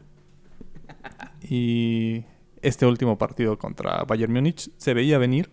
Y 1.41 2.23
este 2.61 2.85
último 2.85 3.17
partido 3.17 3.59
contra 3.59 4.05
Bayern 4.05 4.31
Múnich 4.31 4.71
se 4.77 4.93
veía 4.93 5.17
venir. 5.17 5.51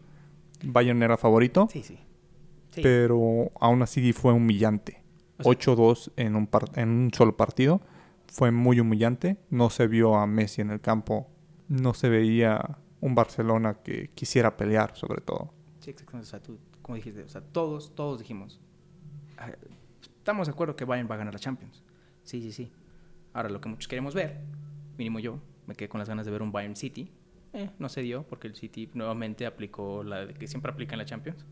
Bayern 0.62 1.02
era 1.02 1.16
favorito. 1.16 1.66
Sí, 1.70 1.82
sí. 1.82 1.98
Sí. 2.70 2.82
pero 2.82 3.50
aún 3.60 3.82
así 3.82 4.12
fue 4.12 4.32
humillante. 4.32 5.02
O 5.38 5.42
sea- 5.42 5.52
8-2 5.52 6.12
en, 6.14 6.36
un 6.36 6.48
en 6.76 6.88
un 6.90 7.10
solo 7.12 7.36
partido. 7.36 7.80
Fue 8.28 8.52
muy 8.52 8.78
humillante. 8.78 9.36
No 9.50 9.68
se 9.70 9.88
vio 9.88 10.14
a 10.14 10.28
Messi 10.28 10.60
en 10.62 10.70
el 10.70 10.80
campo. 10.80 11.28
No 11.68 11.92
se 11.92 12.08
veía 12.08 12.78
un 13.06 13.14
Barcelona 13.14 13.74
que 13.82 14.08
quisiera 14.14 14.56
pelear, 14.56 14.96
sobre 14.96 15.20
todo. 15.20 15.52
Sí, 15.78 15.90
exactamente. 15.90 16.26
O 16.26 16.30
sea, 16.30 16.42
tú, 16.42 16.58
como 16.82 16.96
dijiste, 16.96 17.22
o 17.22 17.28
sea, 17.28 17.40
todos, 17.40 17.94
todos 17.94 18.18
dijimos, 18.18 18.60
"Ah, 19.38 19.52
estamos 20.18 20.48
de 20.48 20.52
acuerdo 20.52 20.74
que 20.74 20.84
Bayern 20.84 21.08
va 21.08 21.14
a 21.14 21.18
ganar 21.18 21.32
la 21.32 21.38
Champions. 21.40 21.84
Sí, 22.24 22.42
sí, 22.42 22.50
sí. 22.52 22.72
Ahora, 23.32 23.48
lo 23.48 23.60
que 23.60 23.68
muchos 23.68 23.86
queremos 23.86 24.12
ver, 24.14 24.40
mínimo 24.98 25.20
yo, 25.20 25.38
me 25.66 25.74
quedé 25.76 25.88
con 25.88 26.00
las 26.00 26.08
ganas 26.08 26.26
de 26.26 26.32
ver 26.32 26.42
un 26.42 26.50
Bayern 26.50 26.74
City. 26.74 27.10
Eh, 27.52 27.70
no 27.78 27.88
se 27.88 28.02
dio 28.02 28.24
porque 28.24 28.48
el 28.48 28.56
City 28.56 28.90
nuevamente 28.94 29.46
aplicó 29.46 30.02
la 30.02 30.26
que 30.28 30.46
siempre 30.48 30.72
aplica 30.72 30.94
en 30.94 30.98
la 30.98 31.04
Champions. 31.04 31.46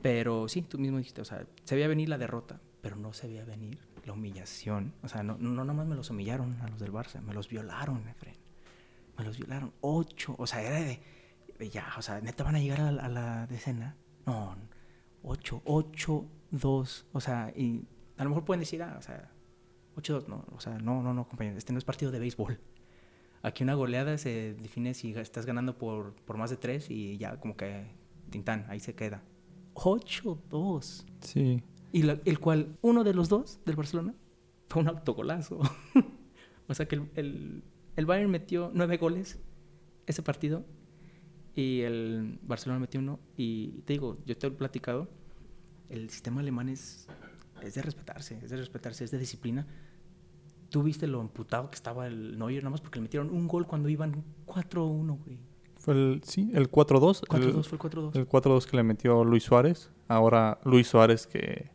Pero 0.00 0.48
sí, 0.48 0.62
tú 0.62 0.78
mismo 0.78 0.98
dijiste, 0.98 1.20
o 1.20 1.24
sea, 1.24 1.44
se 1.64 1.74
veía 1.74 1.88
venir 1.88 2.08
la 2.08 2.18
derrota, 2.18 2.60
pero 2.80 2.94
no 2.96 3.12
se 3.12 3.26
veía 3.26 3.44
venir 3.44 3.78
la 4.04 4.12
humillación. 4.12 4.94
O 5.02 5.08
sea, 5.08 5.22
no, 5.24 5.36
no 5.38 5.50
nada 5.64 5.72
más 5.72 5.86
me 5.88 5.96
los 5.96 6.08
humillaron 6.10 6.60
a 6.62 6.68
los 6.68 6.78
del 6.78 6.92
Barça, 6.92 7.20
me 7.20 7.34
los 7.34 7.48
violaron, 7.48 8.06
Efren. 8.08 8.36
Me 9.18 9.24
los 9.24 9.36
violaron. 9.36 9.72
Ocho. 9.80 10.34
O 10.38 10.46
sea, 10.46 10.62
era 10.62 10.80
de, 10.80 11.00
de 11.58 11.70
ya, 11.70 11.86
o 11.98 12.02
sea, 12.02 12.20
neta 12.20 12.44
van 12.44 12.54
a 12.56 12.60
llegar 12.60 12.80
a 12.80 12.92
la, 12.92 13.04
a 13.04 13.08
la 13.08 13.46
decena. 13.48 13.96
No, 14.26 14.56
ocho, 15.22 15.60
ocho, 15.64 16.24
dos. 16.50 17.06
O 17.12 17.20
sea, 17.20 17.52
y 17.56 17.84
a 18.16 18.24
lo 18.24 18.30
mejor 18.30 18.44
pueden 18.44 18.60
decir, 18.60 18.82
ah, 18.82 18.96
o 18.98 19.02
sea, 19.02 19.30
ocho, 19.96 20.14
dos. 20.14 20.28
No, 20.28 20.44
o 20.54 20.60
sea, 20.60 20.78
no, 20.78 21.02
no, 21.02 21.12
no, 21.14 21.26
compañeros. 21.28 21.58
Este 21.58 21.72
no 21.72 21.78
es 21.78 21.84
partido 21.84 22.10
de 22.12 22.18
béisbol. 22.20 22.60
Aquí 23.42 23.62
una 23.62 23.74
goleada 23.74 24.18
se 24.18 24.54
define 24.54 24.94
si 24.94 25.12
estás 25.12 25.46
ganando 25.46 25.78
por, 25.78 26.12
por 26.24 26.36
más 26.36 26.50
de 26.50 26.56
tres 26.56 26.90
y 26.90 27.18
ya 27.18 27.38
como 27.38 27.56
que 27.56 27.86
tintán, 28.30 28.66
ahí 28.68 28.80
se 28.80 28.94
queda. 28.94 29.22
8-2. 29.74 31.04
Sí. 31.20 31.62
Y 31.92 32.02
la- 32.02 32.20
el 32.24 32.38
cual, 32.40 32.76
uno 32.82 33.04
de 33.04 33.14
los 33.14 33.28
dos 33.28 33.60
del 33.64 33.76
Barcelona 33.76 34.14
fue 34.68 34.82
un 34.82 34.88
autogolazo. 34.88 35.60
o 36.68 36.74
sea 36.74 36.86
que 36.86 36.96
el, 36.96 37.10
el, 37.14 37.62
el 37.98 38.06
Bayern 38.06 38.30
metió 38.30 38.70
nueve 38.72 38.96
goles 38.96 39.40
ese 40.06 40.22
partido 40.22 40.64
y 41.56 41.80
el 41.80 42.38
Barcelona 42.42 42.78
metió 42.78 43.00
uno. 43.00 43.18
Y 43.36 43.82
te 43.86 43.94
digo, 43.94 44.18
yo 44.24 44.38
te 44.38 44.46
he 44.46 44.50
platicado, 44.52 45.08
el 45.88 46.08
sistema 46.08 46.40
alemán 46.40 46.68
es, 46.68 47.08
es 47.60 47.74
de 47.74 47.82
respetarse, 47.82 48.38
es 48.40 48.50
de 48.50 48.56
respetarse, 48.56 49.02
es 49.02 49.10
de 49.10 49.18
disciplina. 49.18 49.66
Tú 50.70 50.84
viste 50.84 51.08
lo 51.08 51.20
amputado 51.20 51.70
que 51.70 51.74
estaba 51.74 52.06
el 52.06 52.38
Neuer, 52.38 52.62
nada 52.62 52.70
más 52.70 52.80
porque 52.80 53.00
le 53.00 53.02
metieron 53.02 53.30
un 53.30 53.48
gol 53.48 53.66
cuando 53.66 53.88
iban 53.88 54.22
4-1, 54.46 55.18
güey. 55.24 55.40
Fue 55.74 55.94
el, 55.94 56.20
sí, 56.22 56.52
el 56.54 56.70
4-2. 56.70 57.26
4-2, 57.26 57.56
El, 57.56 57.64
fue 57.64 57.78
el 57.78 57.82
4-2. 57.82 58.16
el 58.16 58.28
4-2 58.28 58.64
que 58.64 58.76
le 58.76 58.84
metió 58.84 59.24
Luis 59.24 59.42
Suárez. 59.42 59.90
Ahora 60.06 60.60
Luis 60.64 60.86
Suárez 60.86 61.26
que 61.26 61.72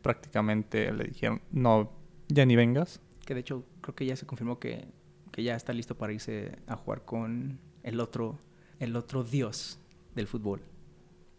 prácticamente 0.00 0.90
le 0.90 1.04
dijeron, 1.04 1.42
no, 1.52 1.92
ya 2.28 2.46
ni 2.46 2.56
vengas. 2.56 3.02
Que 3.26 3.34
de 3.34 3.40
hecho 3.40 3.62
creo 3.82 3.94
que 3.94 4.06
ya 4.06 4.16
se 4.16 4.24
confirmó 4.24 4.58
que, 4.58 4.88
que 5.36 5.42
ya 5.42 5.54
está 5.54 5.74
listo 5.74 5.94
para 5.98 6.14
irse 6.14 6.56
a 6.66 6.76
jugar 6.76 7.04
con 7.04 7.58
el 7.82 8.00
otro, 8.00 8.38
el 8.80 8.96
otro 8.96 9.22
dios 9.22 9.78
del 10.14 10.26
fútbol. 10.26 10.62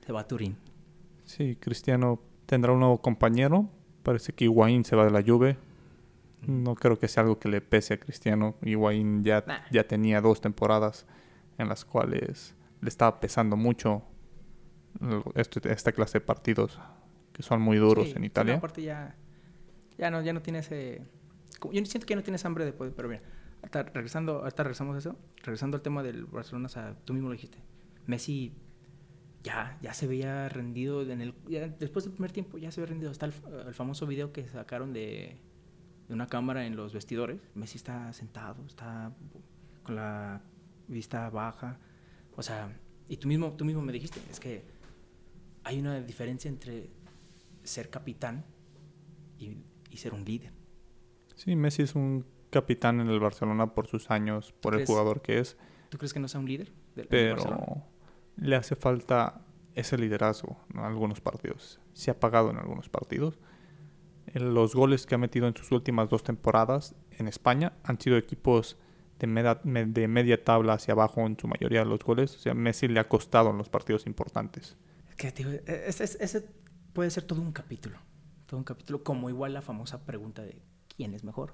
Se 0.06 0.14
va 0.14 0.22
a 0.22 0.28
Turín. 0.28 0.56
Sí, 1.26 1.58
Cristiano 1.60 2.22
tendrá 2.46 2.72
un 2.74 2.80
nuevo 2.80 3.02
compañero. 3.02 3.68
Parece 4.04 4.34
que 4.34 4.46
Higuaín 4.46 4.86
se 4.86 4.96
va 4.96 5.04
de 5.04 5.10
la 5.10 5.24
Juve. 5.24 5.58
No 6.46 6.76
creo 6.76 7.00
que 7.00 7.08
sea 7.08 7.24
algo 7.24 7.40
que 7.40 7.50
le 7.50 7.60
pese 7.60 7.96
a 7.96 8.00
Cristiano. 8.00 8.56
Higuaín 8.62 9.24
ya, 9.24 9.44
Nah. 9.48 9.62
ya 9.72 9.88
tenía 9.88 10.22
dos 10.22 10.42
temporadas 10.42 11.08
en 11.58 11.68
las 11.68 11.84
cuales 11.84 12.54
le 12.82 12.90
estaba 12.90 13.20
pesando 13.20 13.58
mucho 13.58 14.04
este- 15.36 15.72
esta 15.72 15.92
clase 15.92 16.20
de 16.20 16.26
partidos 16.26 16.80
que 17.34 17.42
son 17.44 17.62
muy 17.62 17.78
duros 17.78 18.10
Sí, 18.10 18.14
en 18.16 18.24
Italia. 18.24 18.56
aparte 18.58 18.82
ya, 18.84 19.16
ya 19.98 20.10
no, 20.12 20.22
ya 20.22 20.34
no 20.34 20.42
tiene 20.44 20.60
ese... 20.60 21.02
Yo 21.72 21.86
siento 21.86 22.06
que 22.06 22.12
ya 22.12 22.16
no 22.16 22.24
tienes 22.24 22.46
hambre 22.46 22.64
de 22.66 22.74
poder, 22.74 22.94
pero 22.96 23.10
mira, 23.10 23.22
hasta 23.62 23.84
regresando, 23.84 24.44
hasta 24.44 24.64
regresamos 24.64 24.98
eso, 24.98 25.18
regresando 25.38 25.78
al 25.78 25.82
tema 25.82 26.04
del 26.04 26.26
Barcelona, 26.26 26.68
o 26.68 26.70
sea, 26.70 26.96
tú 27.06 27.14
mismo 27.14 27.30
lo 27.30 27.34
dijiste, 27.34 27.58
Messi 28.06 28.54
ya, 29.44 29.78
ya 29.82 29.94
se 29.94 30.08
veía 30.08 30.50
rendido 30.50 31.02
en 31.04 31.22
el, 31.22 31.34
después 31.80 32.06
del 32.06 32.14
primer 32.14 32.32
tiempo 32.32 32.58
ya 32.58 32.72
se 32.72 32.82
veía 32.82 32.90
rendido, 32.90 33.12
está 33.12 33.26
el, 33.26 33.34
famoso 33.74 34.06
video 34.08 34.32
que 34.32 34.48
sacaron 34.48 34.94
de, 34.94 35.38
de 36.08 36.14
una 36.14 36.28
cámara 36.28 36.66
en 36.66 36.76
los 36.76 36.94
vestidores, 36.94 37.42
Messi 37.56 37.78
está 37.78 38.12
sentado, 38.14 38.64
está 38.66 39.14
con 39.84 39.96
la 39.96 40.42
vista 40.88 41.30
baja, 41.30 41.80
o 42.36 42.44
sea, 42.44 42.78
y 43.10 43.18
tú 43.18 43.28
mismo, 43.28 43.54
tú 43.54 43.66
mismo 43.66 43.82
me 43.82 43.92
dijiste, 43.92 44.20
es 44.30 44.40
que 44.40 44.64
hay 45.64 45.80
una 45.80 46.00
diferencia 46.02 46.50
entre 46.50 46.90
ser 47.64 47.90
capitán 47.90 48.46
y, 49.40 49.58
y 49.90 49.98
ser 49.98 50.14
un 50.14 50.24
líder. 50.24 50.52
Sí, 51.36 51.56
Messi 51.56 51.84
es 51.84 51.96
un 51.96 52.26
capitán 52.50 53.00
en 53.00 53.10
el 53.10 53.20
Barcelona 53.20 53.74
por 53.74 53.88
sus 53.88 54.10
años, 54.12 54.54
por 54.62 54.74
el 54.74 54.80
¿Crees? 54.80 54.90
jugador 54.90 55.22
que 55.22 55.40
es, 55.40 55.58
¿Tú 55.90 55.98
crees 55.98 56.14
que 56.14 56.20
no 56.20 56.28
sea 56.28 56.40
un 56.40 56.48
líder? 56.48 56.72
del- 56.96 57.08
pero 57.08 57.84
le 58.38 58.56
hace 58.56 58.76
falta 58.76 59.42
ese 59.76 59.98
liderazgo 59.98 60.58
en 60.74 60.80
algunos 60.82 61.22
partidos. 61.22 61.80
Se 61.94 62.12
ha 62.12 62.20
pagado 62.20 62.50
en 62.50 62.58
algunos 62.58 62.90
partidos. 62.90 63.40
Los 64.34 64.76
goles 64.76 65.06
que 65.06 65.16
ha 65.16 65.18
metido 65.18 65.48
en 65.48 65.56
sus 65.56 65.72
últimas 65.72 66.10
dos 66.10 66.24
temporadas 66.24 66.96
en 67.12 67.28
España 67.28 67.74
han 67.84 68.00
sido 68.00 68.18
equipos 68.18 68.78
de 69.20 69.28
media, 69.28 69.60
me- 69.64 69.86
de 69.86 70.08
media 70.08 70.44
tabla 70.44 70.74
hacia 70.74 70.92
abajo 70.94 71.22
en 71.26 71.38
su 71.40 71.48
mayoría 71.48 71.80
de 71.80 71.86
los 71.86 72.04
goles. 72.04 72.36
O 72.36 72.40
sea, 72.40 72.54
Messi 72.54 72.88
le 72.88 73.00
ha 73.00 73.08
costado 73.08 73.50
en 73.52 73.58
los 73.58 73.70
partidos 73.70 74.06
importantes. 74.06 74.76
Es 75.10 75.16
que, 75.16 75.32
tío, 75.32 75.50
ese, 75.50 76.04
ese- 76.04 76.24
ese 76.24 76.50
puede 76.94 77.10
ser 77.10 77.24
todo 77.24 77.42
un 77.42 77.52
capítulo. 77.52 77.98
Todo 78.46 78.58
un 78.58 78.64
capítulo, 78.64 79.04
como 79.04 79.30
igual 79.30 79.54
la 79.54 79.62
famosa 79.62 80.06
pregunta 80.06 80.42
de 80.44 80.62
¿quién 80.96 81.14
es 81.14 81.24
mejor? 81.24 81.54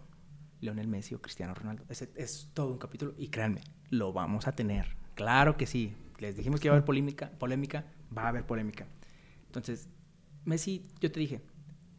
¿Leonel 0.63 0.87
Messi 0.87 1.13
o 1.15 1.21
Cristiano 1.21 1.53
Ronaldo? 1.53 1.83
Ese 1.89 2.11
es 2.15 2.49
todo 2.53 2.71
un 2.71 2.77
capítulo 2.77 3.13
y 3.17 3.27
créanme, 3.27 3.61
lo 3.89 4.13
vamos 4.13 4.47
a 4.47 4.53
tener. 4.53 4.95
Claro 5.15 5.57
que 5.57 5.65
sí. 5.67 5.95
Les 6.19 6.35
dijimos 6.37 6.59
que 6.59 6.67
iba 6.67 6.73
a 6.73 6.77
haber 6.77 6.85
polémica, 6.85 7.31
polémica, 7.37 7.85
va 8.15 8.23
a 8.23 8.27
haber 8.29 8.45
polémica. 8.45 8.87
Entonces, 9.47 9.89
Messi, 10.45 10.87
yo 11.01 11.11
te 11.11 11.19
dije, 11.19 11.41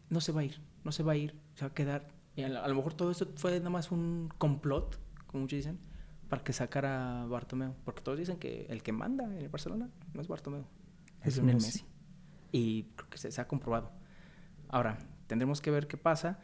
no 0.08 0.20
se 0.20 0.32
va 0.32 0.40
a 0.40 0.44
ir, 0.44 0.60
no 0.82 0.92
se 0.92 1.02
va 1.02 1.12
a 1.12 1.16
ir, 1.16 1.38
se 1.54 1.64
va 1.64 1.70
a 1.70 1.74
quedar. 1.74 2.08
Y 2.36 2.42
a, 2.42 2.48
lo- 2.48 2.74
mejor 2.74 2.94
todo 2.94 3.10
esto 3.10 3.28
fue 3.36 3.56
nada 3.58 3.70
más 3.70 3.92
un 3.92 4.28
complot, 4.38 4.98
como 5.26 5.42
muchos 5.42 5.58
dicen, 5.58 5.78
para 6.28 6.42
que 6.42 6.52
sacara 6.52 7.22
a 7.22 7.26
Bartomeu. 7.26 7.74
Porque 7.84 8.02
todos 8.02 8.18
dicen 8.18 8.38
que 8.38 8.66
el 8.70 8.82
que 8.82 8.92
manda 8.92 9.24
en 9.24 9.34
el 9.38 9.48
Barcelona 9.48 9.90
no 10.14 10.20
es 10.20 10.26
Bartomeu, 10.28 10.64
es 11.20 11.28
Es 11.28 11.36
Lionel 11.36 11.56
Messi. 11.56 11.66
Messi. 11.82 11.84
Y 12.50 12.82
creo 12.96 13.10
que 13.10 13.18
se, 13.18 13.30
se 13.30 13.40
ha 13.40 13.46
comprobado. 13.46 13.92
Ahora, 14.68 14.98
tendremos 15.26 15.60
que 15.60 15.70
ver 15.70 15.86
qué 15.86 15.96
pasa. 15.96 16.40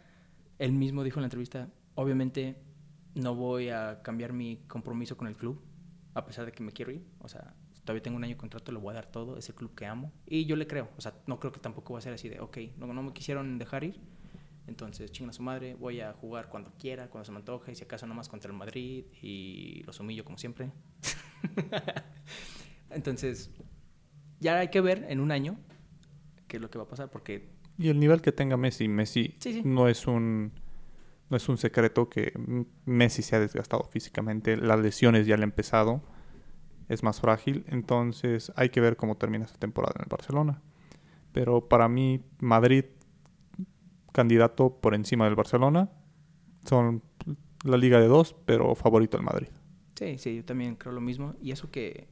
Él 0.58 0.72
mismo 0.72 1.02
dijo 1.02 1.18
en 1.18 1.22
la 1.22 1.26
entrevista, 1.26 1.68
obviamente 1.94 2.56
no 3.14 3.34
voy 3.34 3.68
a 3.70 4.00
cambiar 4.02 4.32
mi 4.32 4.58
compromiso 4.68 5.16
con 5.16 5.26
el 5.26 5.36
club, 5.36 5.60
a 6.14 6.24
pesar 6.24 6.46
de 6.46 6.52
que 6.52 6.62
me 6.62 6.72
quiero 6.72 6.92
ir. 6.92 7.04
O 7.18 7.28
sea, 7.28 7.54
todavía 7.84 8.02
tengo 8.02 8.16
un 8.16 8.24
año 8.24 8.34
de 8.34 8.38
contrato, 8.38 8.72
le 8.72 8.78
voy 8.78 8.92
a 8.92 8.94
dar 8.94 9.06
todo, 9.06 9.36
es 9.36 9.48
el 9.48 9.54
club 9.54 9.74
que 9.74 9.86
amo. 9.86 10.12
Y 10.26 10.44
yo 10.46 10.56
le 10.56 10.66
creo, 10.66 10.88
o 10.96 11.00
sea, 11.00 11.14
no 11.26 11.38
creo 11.40 11.52
que 11.52 11.60
tampoco 11.60 11.92
va 11.94 11.98
a 11.98 12.02
ser 12.02 12.12
así 12.12 12.28
de, 12.28 12.40
ok, 12.40 12.58
no, 12.76 12.86
no 12.86 13.02
me 13.02 13.12
quisieron 13.12 13.58
dejar 13.58 13.84
ir, 13.84 14.00
entonces 14.66 15.10
chinga 15.10 15.32
su 15.32 15.42
madre, 15.42 15.74
voy 15.74 16.00
a 16.00 16.12
jugar 16.12 16.48
cuando 16.48 16.72
quiera, 16.78 17.08
cuando 17.08 17.24
se 17.24 17.32
me 17.32 17.38
antoje, 17.38 17.72
y 17.72 17.74
si 17.74 17.84
acaso 17.84 18.06
nomás 18.06 18.28
contra 18.28 18.50
el 18.50 18.56
Madrid 18.56 19.04
y 19.20 19.82
los 19.84 19.98
humillo 19.98 20.24
como 20.24 20.38
siempre. 20.38 20.70
entonces, 22.90 23.50
ya 24.38 24.58
hay 24.58 24.68
que 24.68 24.80
ver 24.80 25.06
en 25.08 25.20
un 25.20 25.32
año 25.32 25.58
qué 26.46 26.56
es 26.56 26.62
lo 26.62 26.70
que 26.70 26.78
va 26.78 26.84
a 26.84 26.88
pasar, 26.88 27.10
porque 27.10 27.48
Y 27.78 27.88
el 27.88 27.98
nivel 27.98 28.20
que 28.22 28.32
tenga 28.32 28.56
Messi, 28.56 28.88
Messi 28.88 29.34
Sí, 29.38 29.54
sí. 29.54 29.62
no 29.64 29.88
es 29.88 30.06
un 30.06 30.52
no 31.30 31.36
es 31.36 31.48
un 31.48 31.56
secreto 31.56 32.10
que 32.10 32.32
Messi 32.84 33.22
se 33.22 33.36
ha 33.36 33.40
desgastado 33.40 33.84
físicamente, 33.84 34.56
las 34.56 34.80
lesiones 34.80 35.26
ya 35.26 35.36
le 35.36 35.44
han 35.44 35.50
empezado, 35.50 36.02
es 36.88 37.04
más 37.04 37.20
frágil, 37.20 37.64
entonces 37.68 38.52
hay 38.56 38.70
que 38.70 38.80
ver 38.80 38.96
cómo 38.96 39.16
termina 39.16 39.44
esta 39.44 39.58
temporada 39.58 39.94
en 39.96 40.02
el 40.02 40.08
Barcelona. 40.08 40.60
Pero 41.32 41.68
para 41.68 41.88
mí 41.88 42.20
Madrid 42.40 42.84
candidato 44.12 44.80
por 44.80 44.94
encima 44.94 45.26
del 45.26 45.36
Barcelona 45.36 45.88
son 46.64 47.02
la 47.64 47.76
liga 47.76 48.00
de 48.00 48.08
dos, 48.08 48.34
pero 48.44 48.74
favorito 48.74 49.16
el 49.16 49.22
Madrid. 49.22 49.48
Sí, 49.94 50.18
sí, 50.18 50.36
yo 50.36 50.44
también 50.44 50.74
creo 50.74 50.92
lo 50.92 51.00
mismo. 51.00 51.34
Y 51.40 51.52
eso 51.52 51.70
que, 51.70 52.08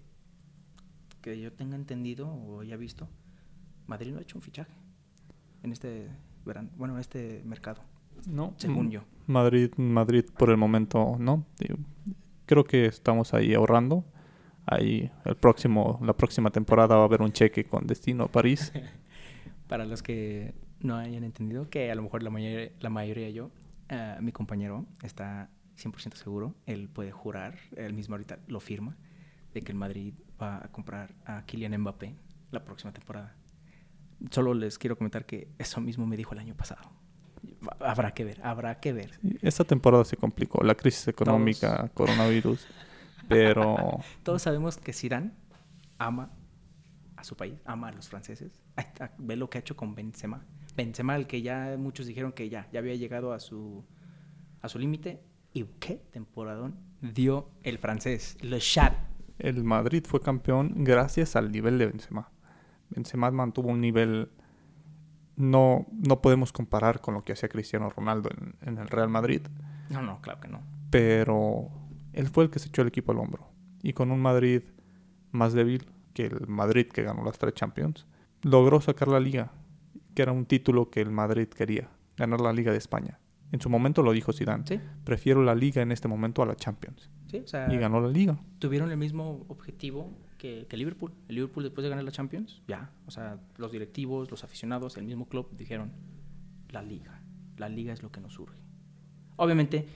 que 1.23 1.41
yo 1.41 1.53
tenga 1.53 1.75
entendido 1.75 2.29
o 2.29 2.61
haya 2.61 2.77
visto, 2.77 3.09
Madrid 3.89 4.13
no 4.13 4.19
ha 4.19 4.23
hecho 4.23 4.39
un 4.39 4.43
fichaje 4.43 4.73
en 5.65 5.73
este 5.73 6.09
verano, 6.45 6.71
bueno, 6.77 6.95
en 6.95 7.01
este 7.01 7.43
mercado, 7.45 7.83
No, 8.27 8.55
según 8.57 8.91
yo. 8.91 9.03
Madrid, 9.27 9.71
Madrid 9.77 10.25
por 10.37 10.51
el 10.51 10.57
momento 10.57 11.17
no. 11.19 11.45
Creo 12.47 12.65
que 12.65 12.87
estamos 12.87 13.35
ahí 13.35 13.55
ahorrando. 13.55 14.05
Ahí 14.67 15.11
el 15.25 15.37
próximo, 15.37 15.99
la 16.03 16.15
próxima 16.15 16.51
temporada 16.51 16.97
va 16.97 17.03
a 17.03 17.05
haber 17.05 17.23
un 17.23 17.33
cheque 17.33 17.65
con 17.65 17.87
destino 17.87 18.25
a 18.25 18.29
París. 18.29 18.73
Para 19.69 19.85
los 19.85 20.03
que 20.03 20.55
no 20.81 20.97
hayan 20.97 21.25
entendido, 21.25 21.69
que 21.69 21.91
a 21.91 21.95
lo 21.95 22.03
mejor 22.03 22.23
la 22.23 22.31
mayoría, 22.31 22.71
la 22.81 22.91
mayoría 22.91 23.31
yo, 23.31 23.51
eh, 23.89 24.17
mi 24.21 24.33
compañero 24.33 24.87
está 25.03 25.51
100% 25.79 26.15
seguro, 26.15 26.55
él 26.67 26.89
puede 26.89 27.13
jurar, 27.13 27.59
él 27.77 27.95
mismo 27.95 28.15
ahorita 28.15 28.41
lo 28.47 28.61
firma, 28.61 28.97
de 29.55 29.63
que 29.63 29.73
el 29.73 29.79
Madrid 29.79 30.15
va 30.41 30.65
a 30.65 30.69
comprar 30.69 31.15
a 31.25 31.45
Kylian 31.45 31.79
Mbappé 31.81 32.15
la 32.51 32.65
próxima 32.65 32.93
temporada. 32.93 33.37
Solo 34.31 34.53
les 34.55 34.79
quiero 34.79 34.97
comentar 34.97 35.27
que 35.27 35.49
eso 35.59 35.81
mismo 35.81 36.07
me 36.07 36.17
dijo 36.17 36.35
el 36.35 36.41
año 36.41 36.55
pasado. 36.55 36.98
Habrá 37.81 38.13
que 38.13 38.25
ver, 38.25 38.41
habrá 38.43 38.81
que 38.81 38.93
ver. 38.93 39.19
Y 39.23 39.39
Esta 39.47 39.65
temporada 39.65 40.05
se 40.05 40.17
complicó, 40.17 40.63
la 40.65 40.75
crisis 40.75 41.09
económica, 41.09 41.91
coronavirus, 41.95 42.67
pero 43.29 44.01
Todos 44.23 44.43
sabemos 44.43 44.77
que 44.77 44.93
Zidane 44.93 45.33
ama 45.99 46.31
a 47.17 47.25
su 47.25 47.37
país, 47.37 47.55
ama 47.65 47.89
a 47.89 47.93
los 47.93 48.09
franceses. 48.09 48.63
Ve 49.19 49.37
lo 49.37 49.51
que 49.51 49.59
ha 49.59 49.61
hecho 49.61 49.77
con 49.77 49.95
Benzema. 49.95 50.45
Benzema, 50.77 51.17
el 51.17 51.27
que 51.27 51.43
ya 51.43 51.77
muchos 51.79 52.07
dijeron 52.07 52.33
que 52.33 52.49
ya, 52.49 52.69
ya 52.73 52.79
había 52.79 52.95
llegado 52.95 53.33
a 53.33 53.41
su, 53.41 53.85
a 54.63 54.69
su 54.69 54.79
límite. 54.79 55.21
¿Y 55.53 55.65
qué 55.81 55.97
temporadón 56.13 56.79
dio 57.01 57.51
el 57.63 57.79
francés? 57.79 58.37
Le 58.41 58.61
Chat. 58.61 58.95
el 59.39 59.65
Madrid 59.65 60.05
fue 60.07 60.21
campeón 60.21 60.85
gracias 60.85 61.35
al 61.35 61.51
nivel 61.51 61.79
de 61.79 61.87
Benzema. 61.87 62.31
Benzema 62.91 63.31
mantuvo 63.31 63.71
un 63.71 63.81
nivel 63.81 64.31
no 65.39 65.87
no 65.93 66.21
podemos 66.21 66.53
comparar 66.53 67.01
con 67.01 67.15
lo 67.15 67.25
que 67.25 67.33
hacía 67.33 67.49
Cristiano 67.49 67.89
Ronaldo 67.89 68.29
en, 68.37 68.57
en 68.69 68.79
el 68.79 68.89
Real 68.89 69.09
Madrid, 69.09 69.41
No, 69.89 70.03
no, 70.03 70.21
claro 70.21 70.41
que 70.41 70.49
no. 70.49 70.61
pero 70.91 71.71
él 72.13 72.27
fue 72.29 72.45
el 72.45 72.51
que 72.51 72.59
se 72.59 72.69
echó 72.69 72.83
el 72.83 72.89
equipo 72.89 73.13
al 73.13 73.19
hombro. 73.19 73.49
Y 73.83 73.93
con 73.93 74.11
un 74.11 74.21
Madrid 74.21 74.63
más 75.31 75.53
débil 75.53 75.87
que 76.15 76.27
el 76.27 76.49
Madrid 76.49 76.87
que 76.89 77.03
ganó 77.05 77.23
las 77.25 77.39
tres 77.39 77.55
Champions, 77.55 78.07
logró 78.43 78.81
sacar 78.81 79.09
la 79.09 79.21
liga, 79.21 79.53
que 80.15 80.23
era 80.23 80.33
un 80.33 80.47
título 80.47 80.91
que 80.91 81.01
el 81.01 81.11
Madrid 81.11 81.47
quería, 81.49 81.89
ganar 82.17 82.41
la 82.41 82.53
Liga 82.53 82.73
de 82.73 82.79
España. 82.79 83.21
En 83.53 83.61
su 83.61 83.71
momento 83.71 84.03
lo 84.03 84.13
dijo 84.13 84.33
Zidane, 84.33 84.65
Sí, 84.67 84.81
prefiero 85.05 85.43
la 85.45 85.55
liga 85.55 85.81
en 85.81 85.93
este 85.93 86.09
momento 86.09 86.43
a 86.43 86.47
la 86.47 86.57
Champions. 86.57 87.09
sí, 87.31 87.39
o 87.39 87.47
sea, 87.47 87.73
Y 87.73 87.79
ganó 87.79 88.01
la 88.01 88.09
liga. 88.09 88.37
tuvieron 88.59 88.91
el 88.91 88.97
mismo 88.99 89.45
objetivo 89.49 90.13
que, 90.39 90.67
que 90.69 90.77
Liverpool. 90.77 91.13
El 91.29 91.35
Liverpool 91.35 91.65
después 91.65 91.83
de 91.83 91.91
ganar 91.91 92.05
la 92.05 92.13
Champions, 92.13 92.63
ya, 92.67 92.91
o 93.07 93.11
sea, 93.11 93.39
los 93.57 93.73
directivos, 93.73 94.31
los 94.31 94.45
aficionados, 94.45 94.97
el 94.97 95.05
mismo 95.05 95.29
club 95.29 95.51
dijeron, 95.57 95.93
la 96.71 96.83
liga, 96.83 97.21
la 97.57 97.69
liga 97.69 97.93
es 97.93 98.03
lo 98.03 98.11
que 98.11 98.21
nos 98.21 98.35
surge. 98.35 98.59
Obviamente 99.37 99.87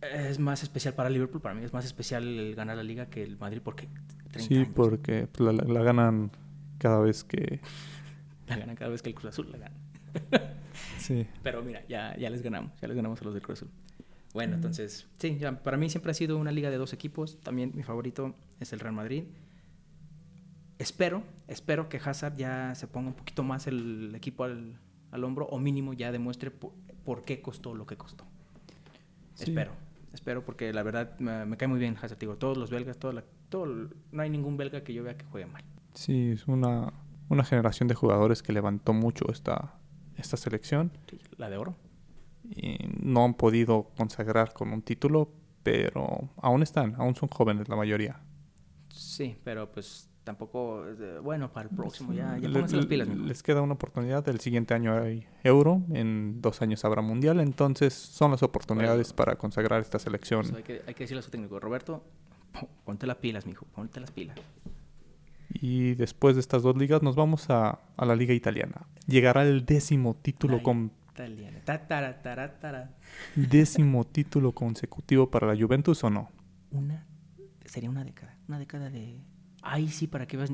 es 0.00 0.38
más 0.38 0.62
especial 0.62 0.94
para 0.94 1.10
Liverpool, 1.10 1.42
para 1.42 1.54
mí 1.54 1.64
es 1.64 1.72
más 1.72 1.84
especial 1.84 2.26
el 2.26 2.54
ganar 2.54 2.76
la 2.76 2.82
liga 2.82 3.06
que 3.10 3.22
el 3.22 3.36
Madrid 3.36 3.60
porque 3.62 3.88
30 4.30 4.40
Sí, 4.40 4.56
años 4.56 4.68
porque 4.74 5.26
pues, 5.30 5.54
la, 5.54 5.62
la 5.62 5.82
ganan 5.82 6.30
cada 6.78 7.00
vez 7.00 7.22
que... 7.24 7.60
la 8.46 8.56
ganan 8.56 8.76
cada 8.76 8.90
vez 8.90 9.02
que 9.02 9.10
el 9.10 9.14
Cruz 9.14 9.26
Azul 9.26 9.50
la 9.50 9.58
gana. 9.58 9.76
Sí. 10.98 11.26
Pero 11.42 11.62
mira, 11.62 11.82
ya, 11.88 12.16
ya 12.16 12.30
les 12.30 12.42
ganamos, 12.42 12.72
ya 12.80 12.86
les 12.86 12.96
ganamos 12.96 13.20
a 13.20 13.24
los 13.24 13.34
del 13.34 13.42
Cruz 13.42 13.58
Azul. 13.58 13.70
Bueno, 14.32 14.54
entonces, 14.54 15.08
sí, 15.18 15.36
ya, 15.38 15.62
para 15.62 15.76
mí 15.76 15.90
siempre 15.90 16.12
ha 16.12 16.14
sido 16.14 16.38
una 16.38 16.52
liga 16.52 16.70
de 16.70 16.76
dos 16.76 16.92
equipos. 16.92 17.40
También 17.40 17.72
mi 17.74 17.82
favorito 17.82 18.34
es 18.60 18.72
el 18.72 18.80
Real 18.80 18.94
Madrid. 18.94 19.24
Espero, 20.80 21.22
espero 21.46 21.88
que 21.88 21.98
Hazard 21.98 22.36
ya 22.36 22.74
se 22.74 22.86
ponga 22.86 23.08
un 23.08 23.14
poquito 23.14 23.42
más 23.42 23.66
el 23.66 24.12
equipo 24.14 24.44
al, 24.44 24.78
al 25.10 25.24
hombro 25.24 25.46
o 25.46 25.58
mínimo 25.58 25.92
ya 25.92 26.10
demuestre 26.10 26.50
por, 26.50 26.72
por 27.04 27.22
qué 27.22 27.42
costó 27.42 27.74
lo 27.74 27.86
que 27.86 27.96
costó. 27.96 28.24
Sí. 29.34 29.44
Espero, 29.50 29.72
espero 30.14 30.44
porque 30.44 30.72
la 30.72 30.82
verdad 30.82 31.18
me, 31.18 31.44
me 31.44 31.56
cae 31.56 31.68
muy 31.68 31.78
bien 31.78 31.96
Hazard. 32.00 32.18
Digo, 32.18 32.36
todos 32.36 32.56
los 32.56 32.70
belgas, 32.70 32.96
todo 32.98 33.12
la- 33.12 33.24
todo, 33.50 33.66
no 34.12 34.22
hay 34.22 34.30
ningún 34.30 34.56
belga 34.56 34.82
que 34.82 34.94
yo 34.94 35.02
vea 35.04 35.16
que 35.16 35.24
juegue 35.26 35.46
mal. 35.46 35.62
Sí, 35.94 36.30
es 36.30 36.46
una, 36.48 36.92
una 37.28 37.44
generación 37.44 37.86
de 37.88 37.94
jugadores 37.94 38.42
que 38.42 38.52
levantó 38.52 38.92
mucho 38.94 39.30
esta, 39.30 39.74
esta 40.16 40.36
selección 40.36 40.92
La 41.36 41.50
de 41.50 41.56
oro. 41.58 41.76
y 42.48 42.78
no 43.02 43.24
han 43.24 43.34
podido 43.34 43.90
consagrar 43.96 44.52
con 44.54 44.72
un 44.72 44.82
título, 44.82 45.30
pero 45.62 46.30
aún 46.40 46.62
están, 46.62 46.94
aún 46.96 47.14
son 47.16 47.28
jóvenes 47.28 47.68
la 47.68 47.76
mayoría. 47.76 48.20
Sí, 48.88 49.36
pero 49.44 49.70
pues 49.72 50.08
tampoco, 50.24 50.86
eh, 50.86 51.18
bueno, 51.22 51.52
para 51.52 51.68
el 51.68 51.74
próximo 51.76 52.12
ya, 52.12 52.36
ya 52.38 52.48
pónganse 52.48 52.76
las 52.76 52.86
pilas, 52.86 53.08
mijo. 53.08 53.22
les 53.26 53.42
queda 53.42 53.62
una 53.62 53.74
oportunidad. 53.74 54.28
El 54.28 54.40
siguiente 54.40 54.74
año 54.74 54.94
hay 54.94 55.26
Euro, 55.44 55.82
en 55.92 56.40
dos 56.40 56.62
años 56.62 56.84
habrá 56.84 57.02
Mundial, 57.02 57.40
entonces 57.40 57.94
son 57.94 58.30
las 58.30 58.42
oportunidades 58.42 59.12
para 59.12 59.36
consagrar 59.36 59.80
esta 59.80 59.98
selección. 59.98 60.42
Pues 60.42 60.54
hay, 60.56 60.62
que, 60.62 60.82
hay 60.86 60.94
que 60.94 61.04
decirle 61.04 61.20
a 61.20 61.22
su 61.22 61.30
técnico, 61.30 61.58
Roberto, 61.58 62.04
po- 62.52 62.68
ponte 62.84 63.06
las 63.06 63.16
pilas, 63.16 63.46
mijo, 63.46 63.66
ponte 63.74 63.98
las 64.00 64.10
pilas. 64.10 64.36
Y 65.52 65.94
después 65.94 66.36
de 66.36 66.40
estas 66.40 66.62
dos 66.62 66.76
ligas 66.76 67.02
nos 67.02 67.16
vamos 67.16 67.50
a, 67.50 67.80
a 67.96 68.04
la 68.06 68.14
liga 68.14 68.32
italiana. 68.34 68.86
Llegará 69.06 69.42
el 69.42 69.64
décimo 69.66 70.14
título 70.14 70.62
con 70.62 70.92
Italiana. 71.12 71.58
Ta, 71.64 71.88
tara, 71.88 72.22
tara, 72.22 72.60
tara. 72.60 72.94
décimo 73.34 74.04
título 74.06 74.52
consecutivo 74.52 75.28
para 75.28 75.52
la 75.52 75.60
Juventus 75.60 76.04
o 76.04 76.08
no. 76.10 76.30
Una, 76.70 77.04
sería 77.64 77.90
una 77.90 78.04
década, 78.04 78.38
una 78.46 78.58
década 78.60 78.90
de... 78.90 79.18
Ahí 79.62 79.88
sí, 79.88 80.06
para 80.06 80.26
que 80.26 80.36
veas 80.36 80.52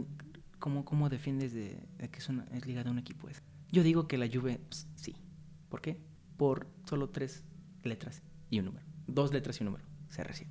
cómo, 0.59 0.85
cómo 0.85 1.09
defiendes 1.09 1.53
de, 1.53 1.79
de 1.99 2.09
que 2.11 2.19
es, 2.19 2.29
una, 2.29 2.45
es 2.53 2.67
liga 2.67 2.83
de 2.85 2.91
un 2.91 2.99
equipo. 2.99 3.29
Es. 3.29 3.43
Yo 3.71 3.83
digo 3.83 4.07
que 4.07 4.19
la 4.19 4.27
Juve, 4.33 4.61
pues, 4.69 4.87
sí. 4.97 5.15
¿Por 5.69 5.81
qué? 5.81 6.01
Por 6.37 6.67
solo 6.89 7.09
tres 7.11 7.45
letras 7.83 8.23
y 8.51 8.59
un 8.59 8.67
número. 8.67 8.87
Dos 9.07 9.33
letras 9.33 9.59
y 9.61 9.65
un 9.65 9.67
número. 9.67 9.85
CR7. 10.11 10.47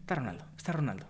Está 0.00 0.14
Ronaldo, 0.16 0.44
está 0.56 0.72
Ronaldo. 0.72 1.06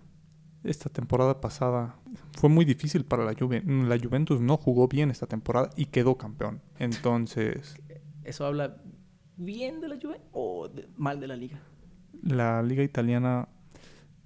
Esta 0.63 0.89
temporada 0.89 1.41
pasada 1.41 1.95
fue 2.33 2.47
muy 2.49 2.65
difícil 2.65 3.03
para 3.03 3.25
la 3.25 3.33
Juve. 3.33 3.63
La 3.65 3.97
Juventus 3.97 4.39
no 4.41 4.57
jugó 4.57 4.87
bien 4.87 5.09
esta 5.09 5.25
temporada 5.25 5.71
y 5.75 5.85
quedó 5.87 6.17
campeón. 6.17 6.61
Entonces, 6.79 7.75
¿Eso 8.23 8.45
habla 8.45 8.77
bien 9.37 9.81
de 9.81 9.87
la 9.89 9.95
Juve 9.99 10.21
o 10.31 10.69
de- 10.69 10.87
mal 10.97 11.19
de 11.19 11.27
la 11.27 11.35
liga? 11.35 11.59
la 12.21 12.61
liga 12.61 12.83
italiana, 12.83 13.47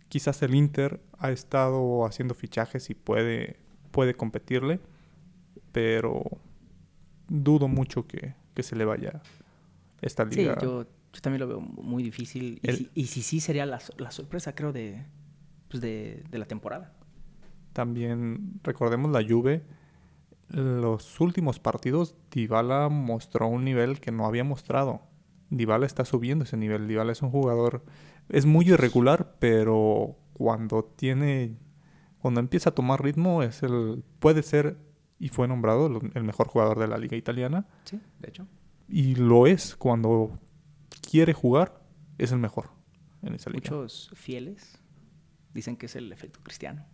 quizás 0.10 0.42
el 0.42 0.54
Inter 0.56 1.02
ha 1.18 1.32
estado 1.32 2.06
haciendo 2.06 2.34
fichajes 2.34 2.90
y 2.90 2.94
puede, 2.96 3.58
puede 3.92 4.16
competirle, 4.16 4.80
pero 5.72 6.24
dudo 7.28 7.68
mucho 7.68 8.08
que, 8.08 8.36
que 8.54 8.64
se 8.64 8.76
le 8.76 8.86
vaya 8.86 9.22
esta 10.02 10.30
Sí, 10.30 10.36
liga. 10.42 10.58
yo, 10.62 10.84
yo 11.14 11.22
también 11.22 11.42
lo 11.42 11.48
veo 11.48 11.62
muy 11.62 12.04
difícil. 12.04 12.60
Y, 12.62 12.72
si, 12.72 12.92
y 12.94 13.06
si 13.08 13.22
sí 13.22 13.40
sería 13.40 13.66
la, 13.66 13.80
la 13.98 14.12
sorpresa, 14.12 14.54
creo, 14.56 14.72
de, 14.74 15.06
pues 15.70 15.82
de, 15.82 16.24
de 16.30 16.38
la 16.38 16.46
temporada. 16.46 16.94
También 17.74 18.60
recordemos 18.64 19.12
la 19.12 19.24
Juve. 19.28 19.64
Los 20.50 21.20
últimos 21.20 21.60
partidos, 21.60 22.16
Dybala 22.32 22.90
mostró 22.90 23.48
un 23.48 23.66
nivel 23.66 24.00
que 24.00 24.12
no 24.12 24.26
había 24.28 24.44
mostrado. 24.44 25.02
Dybala 25.50 25.86
está 25.86 26.06
subiendo 26.06 26.44
ese 26.46 26.58
nivel. 26.58 26.88
Dybala 26.88 27.12
es 27.12 27.22
un 27.22 27.32
jugador, 27.32 27.84
es 28.30 28.46
muy 28.46 28.70
irregular, 28.70 29.36
pero 29.40 30.16
cuando 30.38 30.84
tiene, 30.84 31.58
cuando 32.20 32.40
empieza 32.42 32.70
a 32.72 32.76
tomar 32.76 33.02
ritmo, 33.02 33.42
es 33.42 33.64
el, 33.64 34.04
puede 34.20 34.44
ser 34.44 34.78
y 35.18 35.30
fue 35.30 35.48
nombrado 35.48 35.88
el- 36.14 36.24
mejor 36.24 36.48
jugador 36.50 36.78
de 36.78 36.88
la 36.88 36.98
liga 36.98 37.16
italiana. 37.16 37.66
Sí, 37.86 38.00
de 38.20 38.30
hecho. 38.30 38.48
Y 38.90 39.16
lo 39.16 39.48
es 39.48 39.76
cuando 39.78 40.38
quiere 41.10 41.34
jugar, 41.34 41.82
es 42.18 42.32
el 42.34 42.40
mejor 42.40 42.70
en 43.22 43.34
esa 43.34 43.50
liga. 43.50 43.62
Muchos 43.64 44.12
fieles 44.14 44.78
dicen 45.54 45.78
que 45.78 45.86
es 45.86 45.96
el 45.96 46.12
efecto 46.12 46.42
cristiano. 46.44 46.86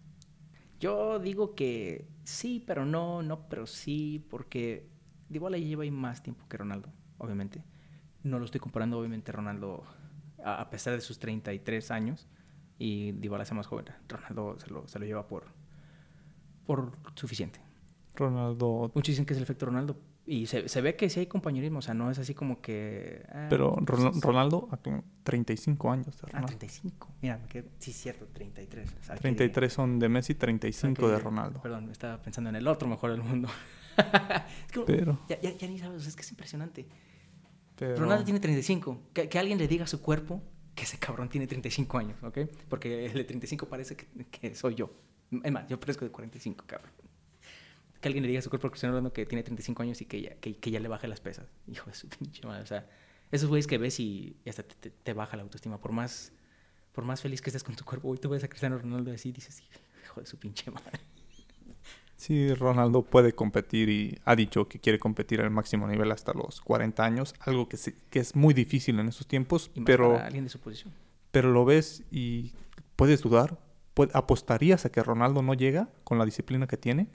Yo 0.80 1.20
digo 1.20 1.56
que 1.56 2.08
sí, 2.24 2.64
pero 2.66 2.86
no, 2.86 3.22
no, 3.24 3.48
pero 3.50 3.66
sí, 3.68 4.26
porque 4.30 4.88
Dybala 5.30 5.58
ya 5.58 5.66
lleva 5.66 5.84
ahí 5.84 5.92
más 5.92 6.22
tiempo 6.24 6.48
que 6.48 6.58
Ronaldo, 6.58 6.90
obviamente. 7.18 7.64
No 8.24 8.38
lo 8.40 8.46
estoy 8.46 8.60
comparando, 8.62 9.00
obviamente, 9.00 9.32
Ronaldo, 9.32 9.84
a, 10.44 10.62
a 10.62 10.70
pesar 10.70 10.94
de 10.94 11.02
sus 11.02 11.18
33 11.20 11.90
años, 11.92 12.28
y 12.84 13.12
Dybala 13.14 13.44
es 13.44 13.52
más 13.54 13.68
joven. 13.68 13.86
Ronaldo 14.10 14.58
se 14.60 14.70
lo, 14.72 14.88
se 14.88 14.98
lo 15.00 15.06
lleva 15.06 15.28
por, 15.28 15.46
por 16.66 16.92
suficiente. 17.16 17.60
Ronaldo 18.16 18.92
Muchos 18.94 19.14
dicen 19.14 19.26
que 19.26 19.34
es 19.34 19.38
el 19.38 19.44
efecto 19.44 19.66
Ronaldo, 19.68 19.98
y 20.26 20.46
se, 20.46 20.70
se 20.70 20.82
ve 20.82 20.96
que 20.96 21.10
sí 21.10 21.20
hay 21.20 21.26
compañerismo, 21.28 21.80
o 21.80 21.82
sea, 21.82 21.94
no 21.94 22.12
es 22.12 22.20
así 22.20 22.34
como 22.36 22.62
que... 22.62 23.26
ah, 23.30 23.48
Pero 23.50 23.76
Ron- 23.78 24.22
Ronaldo, 24.22 24.68
a 24.72 24.78
como 24.78 25.04
35 25.24 25.92
años. 25.92 26.16
Ah, 26.24 26.28
Ronaldo. 26.28 26.48
35. 26.48 27.08
Mira, 27.22 27.38
me 27.38 27.48
quedé- 27.48 27.70
sí, 27.80 27.92
cierto, 27.92 28.28
33. 28.32 28.96
O 29.00 29.04
sea, 29.04 29.16
que- 29.16 29.22
33 29.22 29.74
son 29.74 29.98
de 30.00 30.10
Messi, 30.10 30.36
35 30.36 31.08
de 31.10 31.20
Ronaldo. 31.20 31.62
Perdón, 31.62 31.90
estaba 31.90 32.22
pensando 32.22 32.50
en 32.52 32.56
el 32.56 32.68
otro 32.68 32.88
mejor 32.88 33.12
del 33.12 33.22
mundo. 33.24 33.50
Es 33.98 34.72
que 34.72 34.82
Pero, 34.82 35.20
ya, 35.28 35.40
ya- 35.42 35.52
ya 35.58 35.68
ni 35.68 35.78
sabes, 35.80 35.98
o 35.98 36.00
sea, 36.02 36.10
es 36.10 36.16
que 36.16 36.22
es 36.22 36.32
impresionante. 36.32 36.88
pero 37.76 37.98
Ronaldo 37.98 38.24
tiene 38.24 38.40
35. 38.40 39.02
Que, 39.14 39.28
que 39.28 39.38
alguien 39.40 39.58
le 39.58 39.68
diga 39.68 39.84
a 39.84 39.88
su 39.88 40.02
cuerpo 40.02 40.42
que 40.76 40.84
ese 40.84 40.98
cabrón 40.98 41.30
tiene 41.30 41.48
35 41.48 41.98
años, 41.98 42.22
¿ok? 42.24 42.40
Porque 42.70 43.06
el 43.06 43.14
de 43.14 43.24
35 43.24 43.68
parece 43.68 43.96
que, 43.96 44.08
que 44.32 44.56
soy 44.56 44.76
yo. 44.76 44.92
Es 45.44 45.52
más, 45.52 45.68
yo 45.68 45.80
parezco 45.80 46.06
de 46.06 46.12
45, 46.12 46.66
cabrón. 46.68 46.92
Que 48.00 48.08
alguien 48.08 48.24
le 48.24 48.28
diga 48.30 48.40
a 48.40 48.42
su 48.42 48.50
cuerpo 48.50 48.70
Cristiano 48.70 48.94
Ronaldo 48.96 49.14
que 49.14 49.26
tiene 49.26 49.44
35 49.44 49.84
años 49.84 50.02
y 50.02 50.06
que 50.06 50.22
ya, 50.22 50.36
que, 50.36 50.58
que 50.58 50.72
ya 50.72 50.80
le 50.80 50.88
baje 50.88 51.08
las 51.08 51.20
pesas. 51.22 51.48
Hijo 51.68 51.90
de 51.90 51.96
su 51.96 52.08
pinche 52.10 52.46
madre. 52.48 52.64
O 52.64 52.66
sea, 52.66 52.90
esos 53.32 53.48
güeyes 53.50 53.68
que 53.68 53.78
ves 53.78 54.00
y, 54.00 54.38
y 54.44 54.50
hasta 54.50 54.64
te, 54.64 54.76
te- 54.76 54.90
te 54.90 55.14
baja 55.14 55.38
la 55.38 55.44
autoestima. 55.44 55.80
Por 55.80 55.92
más, 55.92 56.32
por 56.94 57.04
más 57.06 57.22
feliz 57.22 57.42
que 57.42 57.50
estés 57.50 57.64
con 57.64 57.76
tu 57.76 57.86
cuerpo, 57.86 58.10
hoy 58.10 58.18
tú 58.18 58.30
ves 58.30 58.44
a 58.44 58.48
Cristiano 58.48 58.78
Ronaldo 58.78 59.12
así 59.12 59.30
y 59.30 59.32
dices, 59.34 59.62
hijo 60.04 60.20
de 60.20 60.26
su 60.26 60.38
pinche 60.38 60.72
madre. 60.72 61.00
Sí, 62.22 62.54
Ronaldo 62.54 63.02
puede 63.02 63.34
competir 63.34 63.90
y 63.90 64.18
ha 64.26 64.36
dicho 64.36 64.68
que 64.68 64.80
quiere 64.80 65.00
competir 65.00 65.42
al 65.42 65.50
máximo 65.50 65.88
nivel 65.88 66.12
hasta 66.12 66.34
los 66.34 66.62
40 66.62 67.04
años, 67.04 67.34
algo 67.40 67.68
que, 67.68 67.78
se- 67.78 67.96
que 68.10 68.20
es 68.20 68.36
muy 68.36 68.54
difícil 68.54 69.00
en 69.00 69.08
esos 69.08 69.26
tiempos, 69.28 69.72
Y 69.74 69.82
pero, 69.82 70.18
alguien 70.20 70.44
de 70.44 70.50
su 70.50 70.60
posición. 70.60 70.94
pero 71.32 71.52
lo 71.52 71.66
ves 71.66 72.04
y 72.12 72.54
puedes 72.96 73.22
dudar. 73.22 73.58
¿Apostarías 74.14 74.86
a 74.86 74.92
que 74.92 75.04
Ronaldo 75.04 75.42
no 75.42 75.54
llega 75.54 75.90
con 76.04 76.18
la 76.18 76.26
disciplina 76.26 76.66
que 76.68 76.78
tiene? 76.78 77.08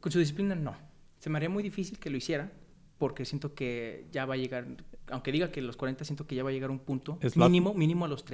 Con 0.00 0.12
su 0.12 0.18
disciplina, 0.18 0.54
no. 0.54 0.74
Se 1.18 1.28
me 1.30 1.36
haría 1.38 1.48
muy 1.50 1.62
difícil 1.62 1.98
que 1.98 2.10
lo 2.10 2.16
hiciera, 2.16 2.50
porque 2.98 3.24
siento 3.24 3.54
que 3.54 4.06
ya 4.12 4.24
va 4.24 4.34
a 4.34 4.36
llegar, 4.36 4.66
aunque 5.10 5.32
diga 5.32 5.50
que 5.50 5.60
los 5.62 5.76
40, 5.76 6.04
siento 6.04 6.26
que 6.26 6.34
ya 6.36 6.44
va 6.44 6.50
a 6.50 6.52
llegar 6.52 6.70
un 6.70 6.78
punto 6.78 7.18
mínimo, 7.36 7.74
mínimo 7.74 8.04
a 8.04 8.08
los 8.08 8.24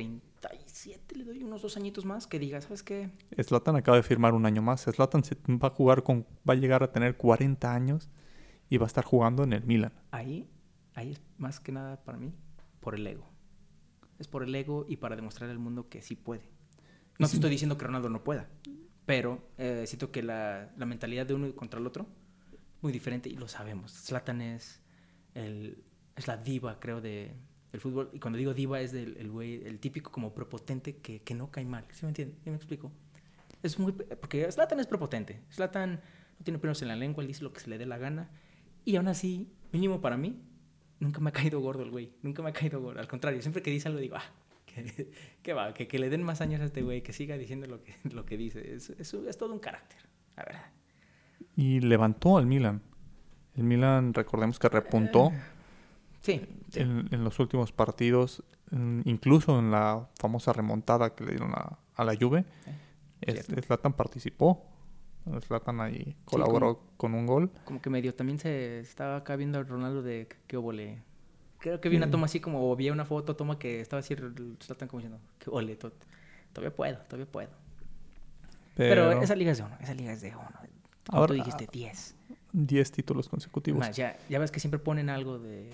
37, 0.77 1.17
le 1.17 1.25
doy 1.25 1.43
unos 1.43 1.63
dos 1.63 1.77
añitos 1.77 2.05
más, 2.05 2.27
que 2.27 2.39
diga, 2.39 2.61
¿sabes 2.61 2.83
qué? 2.83 3.11
Zlatan 3.43 3.77
acaba 3.77 3.97
de 3.97 4.03
firmar 4.03 4.35
un 4.35 4.45
año 4.45 4.61
más. 4.61 4.85
Zlatan 4.85 5.25
se 5.25 5.37
va 5.49 5.69
a 5.69 5.71
jugar 5.71 6.03
con, 6.03 6.27
va 6.49 6.53
a 6.53 6.57
llegar 6.57 6.83
a 6.83 6.93
tener 6.93 7.17
40 7.17 7.73
años 7.73 8.11
y 8.69 8.77
va 8.77 8.85
a 8.85 8.87
estar 8.89 9.05
jugando 9.05 9.43
en 9.45 9.55
el 9.55 9.65
Milan. 9.65 9.93
Ahí, 10.11 10.49
ahí 10.95 11.13
es 11.13 11.21
más 11.39 11.61
que 11.61 11.73
nada 11.73 12.05
para 12.05 12.19
mí, 12.19 12.35
por 12.81 12.95
el 12.95 13.07
ego. 13.07 13.27
Es 14.19 14.29
por 14.29 14.43
el 14.43 14.55
ego 14.55 14.85
y 14.87 14.97
para 14.97 15.17
demostrar 15.17 15.49
al 15.49 15.59
mundo 15.59 15.89
que 15.89 16.03
sí 16.03 16.15
puede. 16.15 16.43
No 17.19 17.27
te 17.29 17.37
estoy 17.37 17.51
diciendo 17.51 17.79
que 17.79 17.87
Ronaldo 17.87 18.11
no 18.11 18.23
pueda, 18.23 18.49
pero 19.07 19.49
eh, 19.57 19.85
siento 19.87 20.11
que 20.11 20.23
la, 20.23 20.71
la 20.77 20.85
mentalidad 20.85 21.25
de 21.25 21.33
uno 21.33 21.55
contra 21.55 21.81
el 21.81 21.87
otro 21.87 22.07
muy 22.83 22.93
diferente 22.93 23.31
y 23.31 23.37
lo 23.37 23.49
sabemos. 23.49 23.93
Zlatan 23.93 24.43
es, 24.43 24.83
el, 25.35 25.83
es 26.15 26.27
la 26.27 26.37
diva, 26.37 26.79
creo, 26.79 27.01
de, 27.01 27.33
del 27.77 27.81
fútbol. 27.83 28.11
Y 28.13 28.19
cuando 28.19 28.39
digo 28.39 28.55
diva 28.55 28.81
es 28.81 28.93
del, 28.93 29.17
el 29.19 29.31
güey, 29.31 29.63
el 29.67 29.79
típico 29.79 30.11
como 30.11 30.35
prepotente 30.35 30.97
que, 30.97 31.21
que 31.21 31.35
no 31.35 31.51
cae 31.51 31.65
mal. 31.65 31.85
¿Sí 31.93 32.05
me 32.05 32.09
entiendes? 32.09 32.39
¿Sí 32.43 32.51
me 32.51 32.57
explico? 32.57 32.91
Es 33.63 33.79
muy... 33.79 33.93
Porque 33.93 34.51
Zlatan 34.51 34.81
es 34.81 34.87
prepotente. 34.87 35.43
Zlatan 35.53 36.01
no 36.39 36.45
tiene 36.45 36.59
pelos 36.59 36.81
en 36.83 36.89
la 36.89 36.97
lengua, 36.97 37.23
él 37.23 37.29
dice 37.29 37.45
lo 37.45 37.53
que 37.53 37.61
se 37.61 37.69
le 37.69 37.79
dé 37.79 37.87
la 37.87 37.99
gana. 37.99 38.31
Y 38.85 38.97
aún 38.97 39.09
así, 39.09 39.53
mínimo 39.73 40.01
para 40.01 40.17
mí, 40.17 40.41
nunca 41.01 41.21
me 41.21 41.31
ha 41.31 41.33
caído 41.33 41.61
gordo 41.61 41.83
el 41.83 41.91
güey. 41.91 42.13
Nunca 42.23 42.43
me 42.43 42.51
ha 42.51 42.53
caído 42.53 42.81
gordo. 42.81 42.99
Al 43.01 43.09
contrario, 43.09 43.43
siempre 43.43 43.63
que 43.63 43.71
dice 43.71 43.89
algo 43.89 44.01
digo, 44.01 44.17
ah, 44.17 44.25
que, 44.65 45.11
que 45.43 45.53
va, 45.53 45.75
que, 45.75 45.87
que 45.87 45.99
le 45.99 46.09
den 46.09 46.23
más 46.23 46.41
años 46.41 46.61
a 46.63 46.65
este 46.65 46.83
güey, 46.83 47.03
que 47.03 47.13
siga 47.13 47.37
diciendo 47.37 47.67
lo 47.67 47.83
que, 47.83 47.95
lo 48.11 48.25
que 48.25 48.39
dice. 48.39 48.75
Es, 48.75 48.91
es, 48.91 49.13
es 49.13 49.37
todo 49.37 49.53
un 49.53 49.61
carácter, 49.61 49.99
la 50.37 50.45
verdad. 50.45 50.67
Y 51.57 51.81
levantó 51.81 52.39
al 52.39 52.47
Milan. 52.47 52.83
El 53.55 53.65
Milan, 53.65 54.15
recordemos 54.15 54.59
que 54.59 54.69
repuntó 54.69 55.33
Sí, 56.27 56.47
sí. 56.71 56.81
en, 56.81 57.09
en 57.13 57.25
los 57.25 57.39
últimos 57.39 57.73
partidos, 57.73 58.43
incluso 59.05 59.59
en 59.59 59.71
la 59.71 60.09
famosa 60.19 60.53
remontada 60.53 61.15
que 61.15 61.25
le 61.25 61.31
dieron 61.33 61.53
a, 61.55 61.79
a 61.95 62.05
la 62.05 62.15
Juve. 62.21 62.45
Zlatan 63.65 63.93
participó. 63.95 64.65
Zlatan 65.41 65.81
ahí 65.81 66.17
colaboró 66.25 66.81
con 66.97 67.15
un 67.15 67.27
gol. 67.27 67.51
Como 67.65 67.81
que 67.81 67.91
medio 67.91 68.15
también 68.15 68.39
se 68.39 68.79
estaba 68.81 69.17
acá 69.17 69.35
viendo 69.37 69.59
a 69.59 69.63
Ronaldo 69.65 70.03
de 70.03 70.29
qué- 70.47 70.57
óvole. 70.57 71.03
Creo 71.59 71.81
que 71.81 71.89
vi 71.89 71.97
una 71.97 72.11
toma 72.11 72.27
así 72.27 72.39
como, 72.39 72.71
o 72.71 72.77
vi 72.77 72.91
una 72.91 73.05
foto, 73.05 73.35
toma 73.35 73.59
que 73.59 73.81
estaba 73.81 74.01
así, 74.01 74.15
Zlatan 74.63 74.89
como 74.89 75.01
diciendo, 75.01 75.21
qué 75.39 75.77
to- 75.77 75.93
todavía 76.53 76.75
puedo, 76.77 76.97
todavía 77.09 77.27
puedo. 77.31 77.51
Pero, 78.77 79.09
Pero, 79.11 79.23
esa 79.23 79.35
liga 79.35 79.53
es 79.53 79.59
de 79.59 79.65
uno, 79.65 79.77
esa 79.81 79.95
liga 79.95 80.13
es 80.13 80.21
de 80.21 80.29
uno. 80.37 80.47
Como 81.07 81.19
Ahora- 81.19 81.29
tú 81.29 81.35
dijiste, 81.35 81.67
10. 81.73 82.15
10 82.53 82.93
títulos 82.93 83.29
consecutivos. 83.29 83.81
Más, 83.81 83.97
ya, 83.97 84.17
ya 84.29 84.39
ves 84.39 84.51
que 84.51 84.61
siempre 84.61 84.79
ponen 84.79 85.09
algo 85.09 85.39
de 85.39 85.71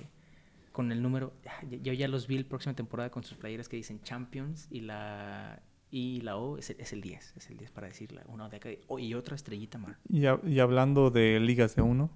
con 0.73 0.91
el 0.93 1.03
número. 1.03 1.35
Yo 1.83 1.93
ya 1.93 2.09
los 2.09 2.27
vi 2.27 2.39
la 2.39 2.49
próxima 2.49 2.75
temporada 2.75 3.11
con 3.11 3.23
sus 3.23 3.37
playeras 3.37 3.69
que 3.69 3.77
dicen 3.77 4.01
Champions 4.03 4.67
y 4.71 4.81
la 4.81 5.63
y 5.91 6.23
la 6.23 6.39
O 6.39 6.57
es 6.57 6.71
el, 6.71 6.81
es 6.81 6.93
el 6.95 7.03
10, 7.03 7.35
es 7.37 7.51
el 7.51 7.59
10 7.59 7.71
para 7.71 7.87
decirla. 7.87 8.23
Una 8.27 8.49
de 8.49 8.57
acá 8.57 8.71
oh, 8.89 8.99
y 8.99 9.13
otra 9.15 9.37
estrellita 9.37 9.77
más. 9.79 9.97
Y 10.09 10.59
hablando 10.59 11.11
de 11.11 11.39
ligas 11.39 11.77
de 11.77 11.83
uno, 11.83 12.11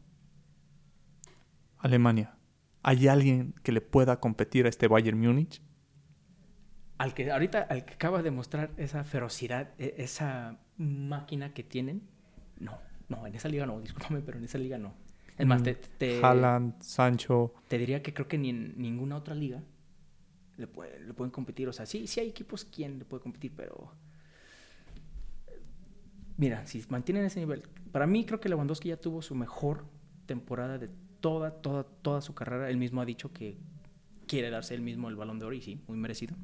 Alemania. 1.78 2.36
¿Hay 2.82 3.08
alguien 3.08 3.54
que 3.62 3.72
le 3.72 3.80
pueda 3.80 4.18
competir 4.20 4.66
a 4.66 4.68
este 4.68 4.88
Bayern 4.88 5.18
Múnich? 5.18 5.60
Al 6.98 7.12
que 7.12 7.30
ahorita 7.30 7.62
al 7.62 7.84
que 7.84 7.94
acaba 7.94 8.22
de 8.22 8.30
mostrar 8.30 8.70
esa 8.78 9.04
ferocidad, 9.04 9.74
e- 9.78 9.96
esa 9.98 10.58
máquina 10.78 11.52
que 11.52 11.62
tienen, 11.62 12.02
no, 12.58 12.78
no, 13.08 13.26
en 13.26 13.34
esa 13.34 13.48
liga 13.48 13.66
no, 13.66 13.80
discúlpame, 13.80 14.20
pero 14.20 14.38
en 14.38 14.44
esa 14.44 14.58
liga 14.58 14.78
no. 14.78 14.94
Es 15.38 15.46
más, 15.46 15.60
Mm, 15.60 15.64
te, 15.64 15.74
te, 15.74 16.20
Haaland, 16.24 16.80
Sancho. 16.82 17.54
te 17.68 17.78
diría 17.78 18.02
que 18.02 18.14
creo 18.14 18.26
que 18.28 18.38
ni 18.38 18.50
en 18.50 18.74
ninguna 18.76 19.16
otra 19.16 19.34
liga 19.34 19.62
le, 20.56 20.66
puede- 20.66 20.98
le 21.00 21.12
pueden 21.12 21.30
competir. 21.30 21.68
O 21.68 21.72
sea, 21.72 21.84
sí, 21.86 22.06
sí 22.06 22.20
hay 22.20 22.28
equipos 22.28 22.64
quien 22.64 22.98
le 22.98 23.04
puede 23.04 23.22
competir, 23.22 23.52
pero. 23.54 23.92
Mira, 26.38 26.66
si 26.66 26.84
mantienen 26.88 27.24
ese 27.24 27.40
nivel. 27.40 27.62
Para 27.92 28.06
mí, 28.06 28.24
creo 28.24 28.40
que 28.40 28.48
Lewandowski 28.48 28.88
ya 28.90 28.96
tuvo 28.98 29.22
su 29.22 29.34
mejor 29.34 29.84
temporada 30.26 30.78
de 30.78 30.90
toda, 31.20 31.50
toda, 31.62 31.84
toda 31.84 32.20
su 32.20 32.34
carrera. 32.34 32.68
Él 32.68 32.76
mismo 32.76 33.00
ha 33.00 33.06
dicho 33.06 33.32
que 33.32 33.56
quiere 34.26 34.50
darse 34.50 34.74
él 34.74 34.82
mismo 34.82 35.08
el 35.08 35.16
balón 35.16 35.38
de 35.38 35.46
oro 35.46 35.54
y 35.54 35.62
sí, 35.62 35.80
muy 35.88 35.96
merecido. 35.96 36.36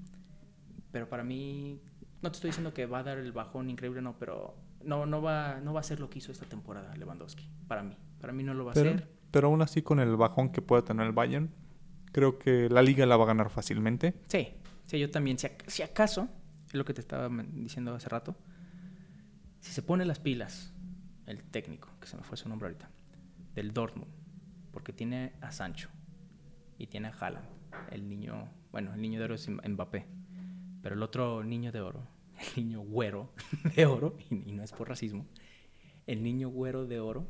Pero 0.92 1.08
para 1.08 1.24
mí, 1.24 1.78
no 2.22 2.30
te 2.30 2.36
estoy 2.36 2.48
diciendo 2.48 2.72
que 2.72 2.86
va 2.86 3.00
a 3.00 3.02
dar 3.02 3.18
el 3.18 3.32
bajón 3.32 3.68
increíble, 3.68 4.00
no, 4.00 4.18
pero 4.18 4.54
no, 4.84 5.04
no, 5.04 5.20
va, 5.20 5.60
no 5.60 5.72
va 5.74 5.80
a 5.80 5.82
ser 5.82 6.00
lo 6.00 6.08
que 6.08 6.18
hizo 6.18 6.32
esta 6.32 6.46
temporada 6.46 6.94
Lewandowski. 6.96 7.48
Para 7.68 7.82
mí. 7.82 7.96
Para 8.22 8.32
mí 8.32 8.42
no 8.42 8.54
lo 8.54 8.64
va 8.64 8.70
a 8.70 8.74
Pero, 8.74 8.90
hacer. 8.90 9.08
pero 9.30 9.48
aún 9.48 9.60
así, 9.60 9.82
con 9.82 10.00
el 10.00 10.16
bajón 10.16 10.50
que 10.50 10.62
puede 10.62 10.80
tener 10.82 11.04
el 11.06 11.12
Bayern, 11.12 11.50
creo 12.12 12.38
que 12.38 12.70
la 12.70 12.80
liga 12.80 13.04
la 13.04 13.16
va 13.18 13.24
a 13.24 13.26
ganar 13.26 13.50
fácilmente. 13.50 14.14
Sí, 14.28 14.48
sí, 14.84 14.98
yo 14.98 15.10
también. 15.10 15.38
Si, 15.38 15.46
ac- 15.48 15.64
si 15.66 15.82
acaso, 15.82 16.28
es 16.68 16.74
lo 16.74 16.84
que 16.86 16.94
te 16.94 17.00
estaba 17.02 17.28
diciendo 17.52 17.94
hace 17.94 18.08
rato, 18.08 18.34
si 19.60 19.72
se 19.72 19.82
pone 19.82 20.04
las 20.06 20.18
pilas 20.20 20.72
el 21.26 21.42
técnico, 21.44 21.88
que 22.00 22.06
se 22.06 22.16
me 22.16 22.22
fue 22.22 22.36
su 22.36 22.48
nombre 22.48 22.68
ahorita, 22.68 22.90
del 23.54 23.72
Dortmund, 23.72 24.10
porque 24.72 24.92
tiene 24.92 25.32
a 25.40 25.52
Sancho 25.52 25.88
y 26.78 26.86
tiene 26.86 27.08
a 27.08 27.10
Haaland, 27.12 27.46
el 27.90 28.08
niño, 28.08 28.48
bueno, 28.72 28.94
el 28.94 29.00
niño 29.02 29.18
de 29.18 29.24
oro 29.26 29.34
es 29.34 29.48
Mbappé, 29.48 30.06
pero 30.82 30.94
el 30.94 31.02
otro 31.02 31.44
niño 31.44 31.70
de 31.72 31.80
oro, 31.80 32.06
el 32.56 32.64
niño 32.66 32.80
güero 32.82 33.32
de 33.76 33.86
oro, 33.86 34.16
y, 34.30 34.48
y 34.50 34.52
no 34.52 34.62
es 34.62 34.72
por 34.72 34.88
racismo, 34.88 35.26
el 36.06 36.22
niño 36.22 36.48
güero 36.50 36.86
de 36.86 37.00
oro 37.00 37.26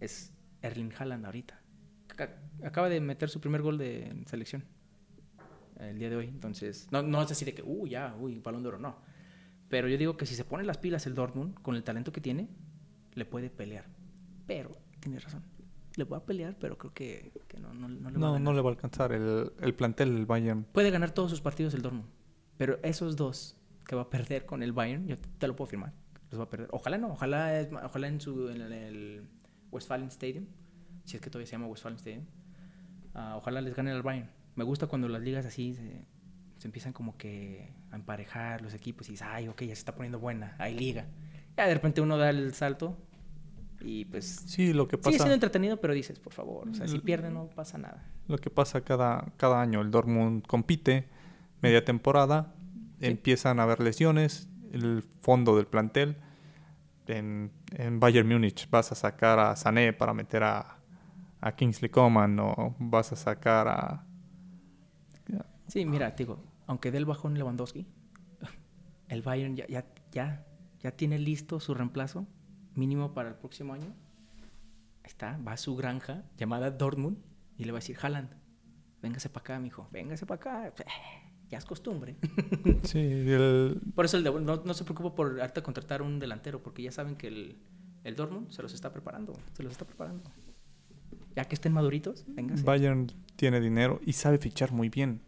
es 0.00 0.32
Erling 0.62 0.92
Haaland 0.98 1.26
ahorita. 1.26 1.60
Ac- 2.16 2.36
Acaba 2.64 2.88
de 2.88 3.00
meter 3.00 3.28
su 3.28 3.40
primer 3.40 3.62
gol 3.62 3.78
de 3.78 4.22
selección 4.26 4.64
el 5.78 5.98
día 5.98 6.10
de 6.10 6.16
hoy. 6.16 6.26
Entonces, 6.26 6.88
no, 6.90 7.02
no 7.02 7.22
es 7.22 7.30
así 7.30 7.44
de 7.44 7.54
que, 7.54 7.62
uy, 7.62 7.90
ya, 7.90 8.14
uy, 8.18 8.38
balón 8.40 8.62
de 8.62 8.68
oro, 8.68 8.78
no. 8.78 8.96
Pero 9.68 9.86
yo 9.88 9.96
digo 9.98 10.16
que 10.16 10.26
si 10.26 10.34
se 10.34 10.44
pone 10.44 10.64
las 10.64 10.78
pilas 10.78 11.06
el 11.06 11.14
Dortmund, 11.14 11.54
con 11.62 11.76
el 11.76 11.84
talento 11.84 12.10
que 12.10 12.20
tiene, 12.20 12.48
le 13.14 13.24
puede 13.24 13.50
pelear. 13.50 13.84
Pero, 14.46 14.70
tienes 15.00 15.22
razón, 15.22 15.42
le 15.96 16.04
va 16.04 16.16
a 16.18 16.24
pelear, 16.24 16.56
pero 16.58 16.78
creo 16.78 16.92
que, 16.94 17.32
que 17.46 17.58
no, 17.60 17.74
no, 17.74 17.86
no 17.88 18.10
le 18.10 18.18
va 18.18 18.26
a 18.26 18.30
No, 18.30 18.32
ganar. 18.32 18.40
no 18.40 18.52
le 18.54 18.60
va 18.62 18.70
a 18.70 18.72
alcanzar 18.72 19.12
el, 19.12 19.52
el 19.60 19.74
plantel 19.74 20.14
del 20.14 20.26
Bayern. 20.26 20.64
Puede 20.64 20.90
ganar 20.90 21.10
todos 21.12 21.30
sus 21.30 21.40
partidos 21.40 21.74
el 21.74 21.82
Dortmund. 21.82 22.06
Pero 22.56 22.78
esos 22.82 23.14
dos 23.16 23.56
que 23.86 23.94
va 23.94 24.02
a 24.02 24.10
perder 24.10 24.46
con 24.46 24.62
el 24.62 24.72
Bayern, 24.72 25.06
yo 25.06 25.16
te 25.38 25.46
lo 25.46 25.54
puedo 25.54 25.68
firmar. 25.70 25.92
Los 26.30 26.40
va 26.40 26.44
a 26.44 26.50
perder. 26.50 26.68
Ojalá 26.72 26.98
no, 26.98 27.12
ojalá, 27.12 27.60
es 27.60 27.68
ojalá 27.72 28.08
en, 28.08 28.20
su, 28.20 28.48
en 28.48 28.60
el 28.62 29.28
Westfalen 29.70 30.08
Stadium, 30.08 30.46
si 31.04 31.16
es 31.16 31.22
que 31.22 31.30
todavía 31.30 31.46
se 31.46 31.52
llama 31.52 31.66
Westfalen 31.66 31.96
Stadium, 31.98 32.24
ah, 33.14 33.34
ojalá 33.36 33.60
les 33.60 33.74
gane 33.74 33.90
al 33.90 34.02
Bayern. 34.02 34.30
Me 34.56 34.64
gusta 34.64 34.86
cuando 34.86 35.08
las 35.08 35.22
ligas 35.22 35.46
así 35.46 35.74
se, 35.74 36.04
se 36.58 36.68
empiezan 36.68 36.92
como 36.92 37.16
que 37.16 37.72
a 37.90 37.96
emparejar 37.96 38.62
los 38.62 38.74
equipos 38.74 39.08
y 39.08 39.12
dices, 39.12 39.26
ay, 39.30 39.48
ok, 39.48 39.60
ya 39.62 39.66
se 39.68 39.72
está 39.80 39.94
poniendo 39.94 40.18
buena, 40.18 40.56
hay 40.58 40.74
liga. 40.76 41.06
Ya 41.56 41.66
de 41.66 41.74
repente 41.74 42.00
uno 42.00 42.16
da 42.16 42.30
el 42.30 42.54
salto 42.54 42.96
y 43.80 44.04
pues 44.06 44.26
Sí, 44.46 44.72
lo 44.72 44.88
que 44.88 44.96
sigue 44.96 45.02
pasa, 45.04 45.16
siendo 45.18 45.34
entretenido, 45.34 45.76
pero 45.80 45.94
dices, 45.94 46.18
por 46.18 46.32
favor, 46.32 46.68
o 46.68 46.74
sea, 46.74 46.88
si 46.88 46.98
pierden 46.98 47.34
no 47.34 47.46
pasa 47.48 47.78
nada. 47.78 48.04
lo 48.26 48.38
que 48.38 48.50
pasa 48.50 48.80
cada, 48.82 49.32
cada 49.36 49.60
año, 49.62 49.80
el 49.80 49.90
Dortmund 49.90 50.44
compite, 50.46 51.08
media 51.62 51.84
temporada, 51.84 52.54
Sí. 53.00 53.06
empiezan 53.06 53.60
a 53.60 53.62
haber 53.62 53.78
lesiones, 53.78 54.48
el 54.72 55.04
fondo 55.20 55.56
del 55.56 55.66
plantel. 55.68 56.16
En, 57.08 57.52
en 57.72 58.00
Bayern 58.00 58.28
Múnich 58.28 58.68
vas 58.70 58.92
a 58.92 58.94
sacar 58.94 59.38
a 59.38 59.56
Sané 59.56 59.92
para 59.92 60.12
meter 60.12 60.42
a, 60.42 60.78
a 61.40 61.52
Kingsley 61.52 61.90
Coman 61.90 62.38
o 62.40 62.76
vas 62.78 63.12
a 63.12 63.16
sacar 63.16 63.68
a... 63.68 64.04
Sí, 65.66 65.84
mira, 65.84 66.14
te 66.14 66.24
digo, 66.24 66.42
aunque 66.66 66.90
dé 66.90 66.98
el 66.98 67.04
bajón 67.04 67.34
Lewandowski, 67.34 67.86
el 69.08 69.22
Bayern 69.22 69.54
ya, 69.56 69.66
ya, 69.66 69.84
ya, 70.12 70.46
ya 70.80 70.90
tiene 70.92 71.18
listo 71.18 71.60
su 71.60 71.74
reemplazo 71.74 72.26
mínimo 72.74 73.12
para 73.12 73.28
el 73.28 73.34
próximo 73.34 73.74
año. 73.74 73.94
Está, 75.04 75.38
va 75.46 75.52
a 75.52 75.56
su 75.56 75.76
granja 75.76 76.24
llamada 76.36 76.70
Dortmund 76.70 77.18
y 77.56 77.64
le 77.64 77.72
va 77.72 77.78
a 77.78 77.80
decir, 77.80 77.98
Haaland, 78.00 78.30
véngase 79.02 79.28
para 79.28 79.42
acá, 79.42 79.58
mijo, 79.58 79.88
véngase 79.90 80.26
para 80.26 80.68
acá. 80.68 80.74
Ya 81.50 81.58
es 81.58 81.64
costumbre. 81.64 82.16
Sí, 82.84 82.98
el, 82.98 83.80
Por 83.94 84.04
eso 84.04 84.16
el 84.18 84.24
de- 84.24 84.30
no, 84.40 84.56
no 84.64 84.74
se 84.74 84.84
preocupa 84.84 85.14
por 85.14 85.40
harta 85.40 85.62
contratar 85.62 86.02
un 86.02 86.18
delantero, 86.18 86.62
porque 86.62 86.82
ya 86.82 86.92
saben 86.92 87.16
que 87.16 87.28
el, 87.28 87.56
el 88.04 88.14
Dortmund 88.16 88.50
se 88.50 88.62
los 88.62 88.74
está 88.74 88.92
preparando, 88.92 89.32
se 89.54 89.62
los 89.62 89.72
está 89.72 89.84
preparando. 89.86 90.30
Ya 91.34 91.44
que 91.44 91.54
estén 91.54 91.72
maduritos, 91.72 92.24
véngase. 92.28 92.64
Bayern 92.64 93.06
tiene 93.36 93.60
dinero 93.60 94.00
y 94.04 94.12
sabe 94.12 94.38
fichar 94.38 94.72
muy 94.72 94.88
bien. 94.88 95.22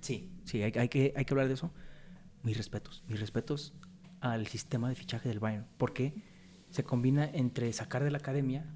Sí, 0.00 0.30
sí, 0.44 0.62
hay, 0.62 0.72
hay 0.76 0.88
que, 0.88 1.12
hay 1.16 1.24
que 1.24 1.34
hablar 1.34 1.48
de 1.48 1.54
eso. 1.54 1.72
Mis 2.42 2.56
respetos, 2.56 3.02
mis 3.08 3.18
respetos 3.18 3.74
al 4.20 4.46
sistema 4.46 4.88
de 4.88 4.94
fichaje 4.94 5.28
del 5.28 5.40
Bayern, 5.40 5.66
porque 5.78 6.14
se 6.70 6.84
combina 6.84 7.24
entre 7.24 7.72
sacar 7.72 8.04
de 8.04 8.10
la 8.10 8.18
academia 8.18 8.66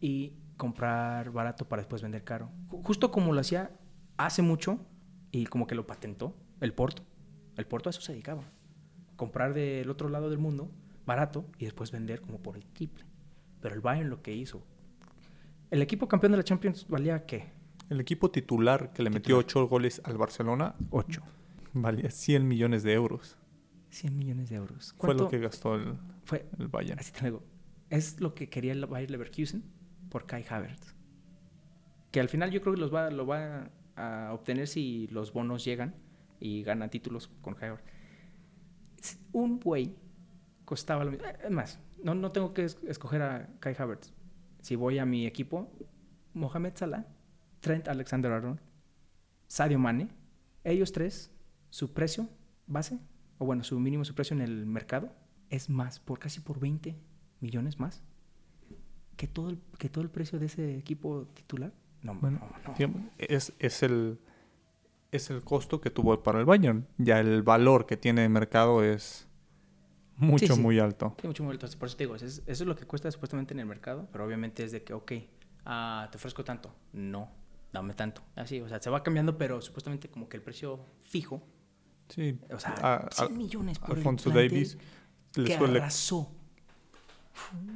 y 0.00 0.34
comprar 0.56 1.30
barato 1.30 1.66
para 1.68 1.80
después 1.82 2.02
vender 2.02 2.22
caro. 2.24 2.50
Ju- 2.68 2.82
Justo 2.84 3.10
como 3.10 3.32
lo 3.32 3.40
hacía 3.40 3.70
hace 4.16 4.42
mucho 4.42 4.78
y 5.34 5.46
como 5.46 5.66
que 5.66 5.74
lo 5.74 5.84
patentó 5.84 6.32
el 6.60 6.72
Porto. 6.72 7.02
El 7.56 7.66
Porto 7.66 7.88
a 7.88 7.90
eso 7.90 8.00
se 8.00 8.12
dedicaba. 8.12 8.44
Comprar 9.16 9.52
del 9.52 9.90
otro 9.90 10.08
lado 10.08 10.30
del 10.30 10.38
mundo 10.38 10.70
barato 11.06 11.44
y 11.58 11.64
después 11.64 11.90
vender 11.90 12.20
como 12.20 12.40
por 12.40 12.56
el 12.56 12.64
triple. 12.66 13.04
Pero 13.60 13.74
el 13.74 13.80
Bayern 13.80 14.10
lo 14.10 14.22
que 14.22 14.32
hizo. 14.32 14.64
El 15.72 15.82
equipo 15.82 16.06
campeón 16.06 16.32
de 16.32 16.38
la 16.38 16.44
Champions 16.44 16.86
valía 16.88 17.26
qué? 17.26 17.50
El 17.90 18.00
equipo 18.00 18.30
titular 18.30 18.92
que 18.92 19.02
le 19.02 19.10
metió 19.10 19.38
Titular. 19.38 19.64
8 19.64 19.68
goles 19.68 20.00
al 20.04 20.16
Barcelona 20.16 20.76
8. 20.90 21.20
valía 21.72 22.10
100 22.10 22.46
millones 22.46 22.84
de 22.84 22.92
euros. 22.92 23.36
100 23.90 24.16
millones 24.16 24.50
de 24.50 24.56
euros. 24.56 24.94
Fue 24.98 25.08
lo 25.10 25.16
¿Cuánto 25.16 25.28
que 25.28 25.38
gastó 25.40 25.74
el, 25.74 25.94
fue? 26.24 26.46
el 26.60 26.68
Bayern. 26.68 27.00
Así 27.00 27.10
te 27.10 27.22
lo 27.22 27.26
digo. 27.26 27.42
Es 27.90 28.20
lo 28.20 28.34
que 28.34 28.48
quería 28.48 28.72
el 28.72 28.86
Bayer 28.86 29.10
Leverkusen 29.10 29.64
por 30.10 30.26
Kai 30.26 30.44
Havertz. 30.48 30.94
Que 32.12 32.20
al 32.20 32.28
final 32.28 32.52
yo 32.52 32.60
creo 32.60 32.74
que 32.74 32.80
los 32.80 32.94
va, 32.94 33.10
lo 33.10 33.26
va 33.26 33.68
a 33.96 34.30
obtener 34.32 34.66
si 34.68 35.06
los 35.08 35.32
bonos 35.32 35.64
llegan 35.64 35.94
y 36.40 36.62
ganan 36.62 36.90
títulos 36.90 37.28
con. 37.42 37.56
Es- 38.98 39.18
Un 39.32 39.60
güey 39.60 39.94
costaba 40.64 41.04
lo 41.04 41.10
mismo. 41.10 41.26
Es 41.42 41.50
más, 41.50 41.78
no, 42.02 42.14
no 42.14 42.32
tengo 42.32 42.54
que 42.54 42.64
es- 42.64 42.78
escoger 42.86 43.22
a 43.22 43.48
Kai 43.60 43.74
Havertz. 43.78 44.12
Si 44.60 44.76
voy 44.76 44.98
a 44.98 45.04
mi 45.06 45.26
equipo, 45.26 45.70
Mohamed 46.32 46.72
Salah, 46.74 47.06
Trent 47.60 47.88
Alexander-Arnold, 47.88 48.60
Sadio 49.46 49.78
Mane, 49.78 50.08
ellos 50.64 50.92
tres, 50.92 51.30
su 51.70 51.92
precio 51.92 52.28
base, 52.66 52.98
o 53.38 53.44
bueno, 53.46 53.62
su 53.64 53.78
mínimo, 53.78 54.04
su 54.04 54.14
precio 54.14 54.34
en 54.34 54.42
el 54.42 54.64
mercado, 54.66 55.12
es 55.50 55.68
más, 55.68 56.00
por 56.00 56.18
casi 56.18 56.40
por 56.40 56.58
20 56.60 56.96
millones 57.40 57.78
más 57.78 58.02
que 59.16 59.28
todo 59.28 59.54
que 59.78 59.88
todo 59.88 60.02
el 60.02 60.10
precio 60.10 60.38
de 60.40 60.46
ese 60.46 60.76
equipo 60.78 61.26
titular. 61.34 61.72
No, 62.04 62.14
Bueno, 62.14 62.38
no, 62.78 62.86
no. 62.88 63.10
es, 63.18 63.52
es, 63.58 63.82
el, 63.82 64.18
es 65.10 65.30
el 65.30 65.42
costo 65.42 65.80
que 65.80 65.90
tuvo 65.90 66.22
para 66.22 66.38
el 66.38 66.44
Bayern. 66.44 66.86
Ya 66.98 67.18
el 67.18 67.42
valor 67.42 67.86
que 67.86 67.96
tiene 67.96 68.20
de 68.22 68.28
mercado 68.28 68.84
es 68.84 69.26
mucho, 70.16 70.46
Sí, 70.46 70.52
sí. 70.54 70.60
muy 70.60 70.78
alto. 70.78 71.16
Sí, 71.20 71.26
mucho, 71.26 71.42
muy 71.42 71.52
alto. 71.54 71.66
Por 71.78 71.88
eso 71.88 71.96
te 71.96 72.04
digo, 72.04 72.14
eso 72.14 72.26
es, 72.26 72.38
eso 72.46 72.62
es 72.64 72.68
lo 72.68 72.76
que 72.76 72.84
cuesta 72.86 73.10
supuestamente 73.10 73.52
en 73.54 73.60
el 73.60 73.66
mercado, 73.66 74.06
pero 74.12 74.24
obviamente 74.24 74.62
es 74.62 74.70
de 74.70 74.84
que, 74.84 74.92
ok, 74.92 75.12
ah, 75.64 76.08
te 76.12 76.16
ofrezco 76.18 76.44
tanto. 76.44 76.72
No, 76.92 77.30
dame 77.72 77.94
tanto. 77.94 78.22
Así, 78.36 78.60
o 78.60 78.68
sea, 78.68 78.80
se 78.80 78.90
va 78.90 79.02
cambiando, 79.02 79.36
pero 79.38 79.60
supuestamente 79.62 80.08
como 80.08 80.28
que 80.28 80.36
el 80.36 80.42
precio 80.42 80.80
fijo, 81.00 81.42
Sí, 82.10 82.38
o 82.52 82.60
sea, 82.60 82.74
a- 82.82 83.08
100 83.10 83.32
a- 83.32 83.34
millones 83.34 83.78
por 83.78 83.96
Alfonso 83.96 84.28
el 84.28 84.34
Davis, 84.34 84.76
le 85.36 85.44
que 85.44 85.56
suele- 85.56 85.78
arrasó. 85.80 86.30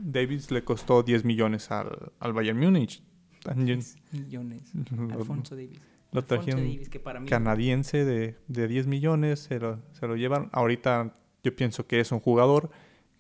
Davis 0.02 0.50
le 0.50 0.62
costó 0.64 1.02
10 1.02 1.24
millones 1.24 1.70
al, 1.70 2.12
al 2.20 2.32
Bayern 2.34 2.58
Múnich. 2.58 3.02
También 3.42 3.80
10 3.80 3.96
millones. 4.12 4.62
Lo- 4.90 5.14
Alfonso 5.14 5.54
Davis. 5.56 5.78
lo 6.12 6.20
Alfonso 6.20 6.26
trajeron 6.44 6.60
Davis, 6.60 6.88
que 6.88 7.00
para 7.00 7.20
mí... 7.20 7.28
canadiense 7.28 8.04
de, 8.04 8.36
de 8.48 8.68
10 8.68 8.86
millones, 8.86 9.40
se 9.40 9.58
lo, 9.58 9.80
se 9.92 10.06
lo 10.06 10.16
llevan. 10.16 10.48
Ahorita 10.52 11.14
yo 11.42 11.54
pienso 11.54 11.86
que 11.86 12.00
es 12.00 12.12
un 12.12 12.20
jugador 12.20 12.70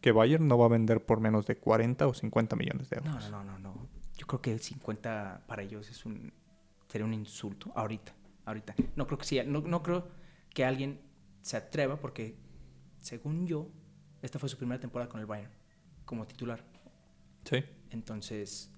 que 0.00 0.12
Bayern 0.12 0.46
no 0.46 0.58
va 0.58 0.66
a 0.66 0.68
vender 0.68 1.04
por 1.04 1.20
menos 1.20 1.46
de 1.46 1.56
40 1.56 2.06
o 2.06 2.14
50 2.14 2.56
millones 2.56 2.90
de 2.90 2.96
euros. 2.98 3.30
No, 3.30 3.42
no, 3.42 3.44
no, 3.44 3.58
no, 3.58 3.74
no. 3.74 3.88
creo 4.26 4.40
que 4.40 4.58
50 4.58 5.44
para 5.46 5.62
ellos 5.62 5.88
es 5.90 6.04
un 6.04 6.32
sería 6.88 7.04
un 7.04 7.14
insulto 7.14 7.70
ahorita, 7.74 8.14
ahorita. 8.46 8.74
No 8.96 9.06
creo 9.06 9.18
que 9.18 9.24
sí, 9.26 9.40
no, 9.46 9.60
no 9.60 9.82
creo 9.82 10.08
que 10.54 10.64
alguien 10.64 11.00
se 11.42 11.56
atreva 11.56 11.96
porque 12.00 12.36
según 12.98 13.46
yo 13.46 13.68
esta 14.22 14.38
fue 14.38 14.48
su 14.48 14.56
primera 14.56 14.80
temporada 14.80 15.10
con 15.10 15.20
el 15.20 15.26
Bayern 15.26 15.52
como 16.04 16.26
titular. 16.26 16.64
Sí. 17.44 17.62
Entonces, 17.90 18.72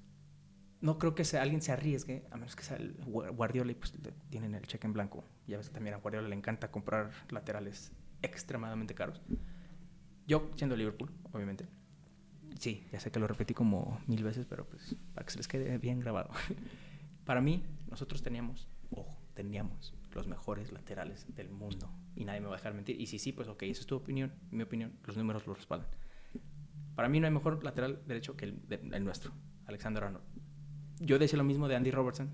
no 0.81 0.99
creo 0.99 1.14
que 1.14 1.24
alguien 1.37 1.61
se 1.61 1.72
arriesgue, 1.72 2.24
a 2.31 2.37
menos 2.37 2.57
que 2.57 2.62
sea 2.62 2.76
el 2.76 2.95
Guardiola 3.05 3.72
y 3.72 3.74
pues 3.74 3.93
tienen 4.31 4.55
el 4.55 4.66
cheque 4.66 4.87
en 4.87 4.93
blanco. 4.93 5.24
Ya 5.47 5.59
ves 5.59 5.68
que 5.68 5.74
también 5.74 5.95
a 5.95 5.99
Guardiola 5.99 6.28
le 6.28 6.37
encanta 6.37 6.70
comprar 6.70 7.11
laterales 7.28 7.93
extremadamente 8.22 8.95
caros. 8.95 9.20
Yo, 10.26 10.51
siendo 10.57 10.76
Liverpool, 10.76 11.11
obviamente. 11.33 11.66
Sí, 12.59 12.87
ya 12.93 13.01
sé 13.01 13.11
que 13.11 13.18
lo 13.18 13.26
repetí 13.26 13.55
como 13.55 14.01
mil 14.07 14.24
veces, 14.24 14.47
pero 14.49 14.66
pues 14.66 14.97
para 15.14 15.24
que 15.24 15.33
se 15.33 15.39
les 15.39 15.49
quede 15.49 15.78
bien 15.78 16.01
grabado. 16.01 16.31
para 17.24 17.41
mí, 17.41 17.64
nosotros 17.89 18.22
teníamos, 18.22 18.68
ojo, 18.91 19.18
teníamos 19.35 19.95
los 20.12 20.28
mejores 20.28 20.72
laterales 20.72 21.26
del 21.35 21.51
mundo. 21.51 21.91
Y 22.16 22.24
nadie 22.24 22.41
me 22.41 22.47
va 22.47 22.55
a 22.55 22.57
dejar 22.57 22.74
mentir. 22.74 23.01
Y 23.01 23.07
si 23.07 23.18
sí, 23.18 23.33
pues 23.33 23.49
ok, 23.49 23.64
esa 23.64 23.83
es 23.83 23.87
tu 23.87 23.97
opinión, 23.97 24.33
mi 24.51 24.62
opinión, 24.62 24.99
los 25.05 25.16
números 25.16 25.47
lo 25.47 25.55
respaldan. 25.55 25.89
Para 26.95 27.09
mí 27.09 27.20
no 27.20 27.26
hay 27.26 27.33
mejor 27.33 27.62
lateral 27.62 28.03
derecho 28.07 28.37
que 28.37 28.47
el, 28.47 28.61
el 28.93 29.05
nuestro, 29.05 29.33
Alexander 29.66 30.05
Arnold. 30.05 30.24
Yo 31.01 31.18
decía 31.18 31.38
lo 31.38 31.44
mismo 31.44 31.66
de 31.66 31.76
Andy 31.76 31.90
Robertson 31.90 32.30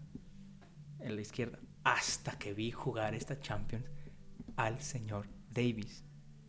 en 0.99 1.15
la 1.15 1.23
izquierda, 1.23 1.61
hasta 1.85 2.37
que 2.37 2.53
vi 2.53 2.73
jugar 2.73 3.15
esta 3.15 3.39
Champions 3.39 3.87
al 4.57 4.81
señor 4.81 5.29
Davis. 5.53 6.05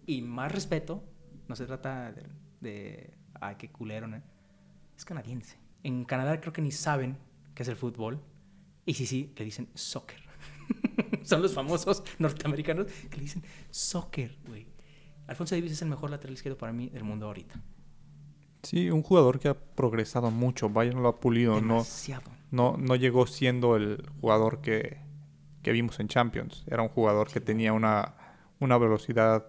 Y 0.08 0.24
más 0.24 0.52
respeto, 0.52 1.04
no 1.48 1.56
se 1.56 1.68
trata 1.68 2.12
de, 2.12 2.24
de 2.60 3.14
ay, 3.40 3.56
qué 3.58 3.70
culero, 3.70 4.08
¿no? 4.08 4.20
Es 4.96 5.06
canadiense. 5.06 5.60
En 5.84 6.06
Canadá 6.06 6.42
creo 6.42 6.52
que 6.52 6.62
ni 6.64 6.72
saben 6.72 7.18
qué 7.54 7.62
es 7.62 7.70
el 7.70 7.76
fútbol. 7.76 8.20
Y 8.84 8.96
sí, 8.96 9.06
sí, 9.06 9.32
le 9.38 9.46
dicen 9.46 9.70
soccer. 9.76 10.20
Son 11.24 11.42
los 11.42 11.54
famosos 11.54 12.04
norteamericanos 12.18 12.88
que 12.88 13.18
le 13.18 13.24
dicen 13.24 13.44
soccer, 13.70 14.40
güey. 14.48 14.66
Alfonso 15.28 15.54
Davis 15.54 15.74
es 15.74 15.82
el 15.84 15.90
mejor 15.90 16.10
lateral 16.10 16.34
izquierdo 16.34 16.58
para 16.58 16.74
mí 16.74 16.90
del 16.90 17.04
mundo 17.04 17.28
ahorita. 17.28 17.62
Sí, 18.68 18.92
un 18.92 19.02
jugador 19.02 19.40
que 19.40 19.48
ha 19.48 19.54
progresado 19.54 20.30
mucho. 20.30 20.68
Bayern 20.68 21.02
lo 21.02 21.08
ha 21.08 21.20
pulido. 21.22 21.62
No, 21.62 21.86
no, 22.52 22.76
no 22.78 22.96
llegó 22.98 23.26
siendo 23.26 23.78
el 23.78 24.06
jugador 24.20 24.60
que, 24.60 24.98
que 25.62 25.72
vimos 25.72 26.02
en 26.02 26.10
Champions. 26.10 26.66
Era 26.68 26.82
un 26.82 26.90
jugador 26.90 27.30
que 27.32 27.40
tenía 27.40 27.72
una, 27.72 28.16
una 28.60 28.78
velocidad 28.78 29.46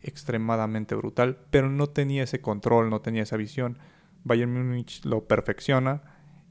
extremadamente 0.00 0.94
brutal, 0.94 1.38
pero 1.50 1.68
no 1.68 1.88
tenía 1.88 2.22
ese 2.22 2.40
control, 2.40 2.88
no 2.88 3.00
tenía 3.00 3.24
esa 3.24 3.36
visión. 3.36 3.78
Bayern 4.22 4.52
Múnich 4.52 5.04
lo 5.04 5.26
perfecciona 5.26 6.02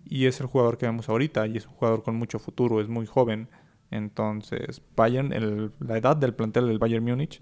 y 0.03 0.25
es 0.25 0.41
el 0.41 0.47
jugador 0.47 0.77
que 0.77 0.85
vemos 0.85 1.07
ahorita 1.07 1.47
y 1.47 1.55
es 1.55 1.65
un 1.65 1.75
jugador 1.75 2.03
con 2.03 2.17
mucho 2.17 2.39
futuro, 2.39 2.81
es 2.81 2.89
muy 2.89 3.05
joven. 3.05 3.47
Entonces, 3.89 4.81
Bayern, 4.97 5.31
el, 5.31 5.71
la 5.79 5.97
edad 5.97 6.17
del 6.17 6.35
plantel 6.35 6.67
del 6.67 6.77
Bayern 6.77 7.05
Múnich 7.05 7.41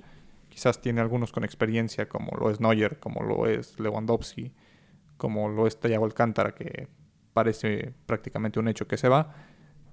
Quizás 0.57 0.81
tiene 0.81 1.01
algunos 1.01 1.31
con 1.31 1.43
experiencia, 1.43 2.09
como 2.09 2.35
lo 2.35 2.49
es 2.49 2.59
Neuer, 2.59 2.99
como 2.99 3.21
lo 3.21 3.45
es 3.45 3.79
Lewandowski, 3.79 4.53
como 5.15 5.49
lo 5.49 5.67
es 5.67 5.79
Thiago 5.79 6.03
Alcántara, 6.03 6.55
que 6.55 6.87
parece 7.31 7.93
prácticamente 8.07 8.59
un 8.59 8.67
hecho 8.67 8.87
que 8.87 8.97
se 8.97 9.07
va. 9.07 9.35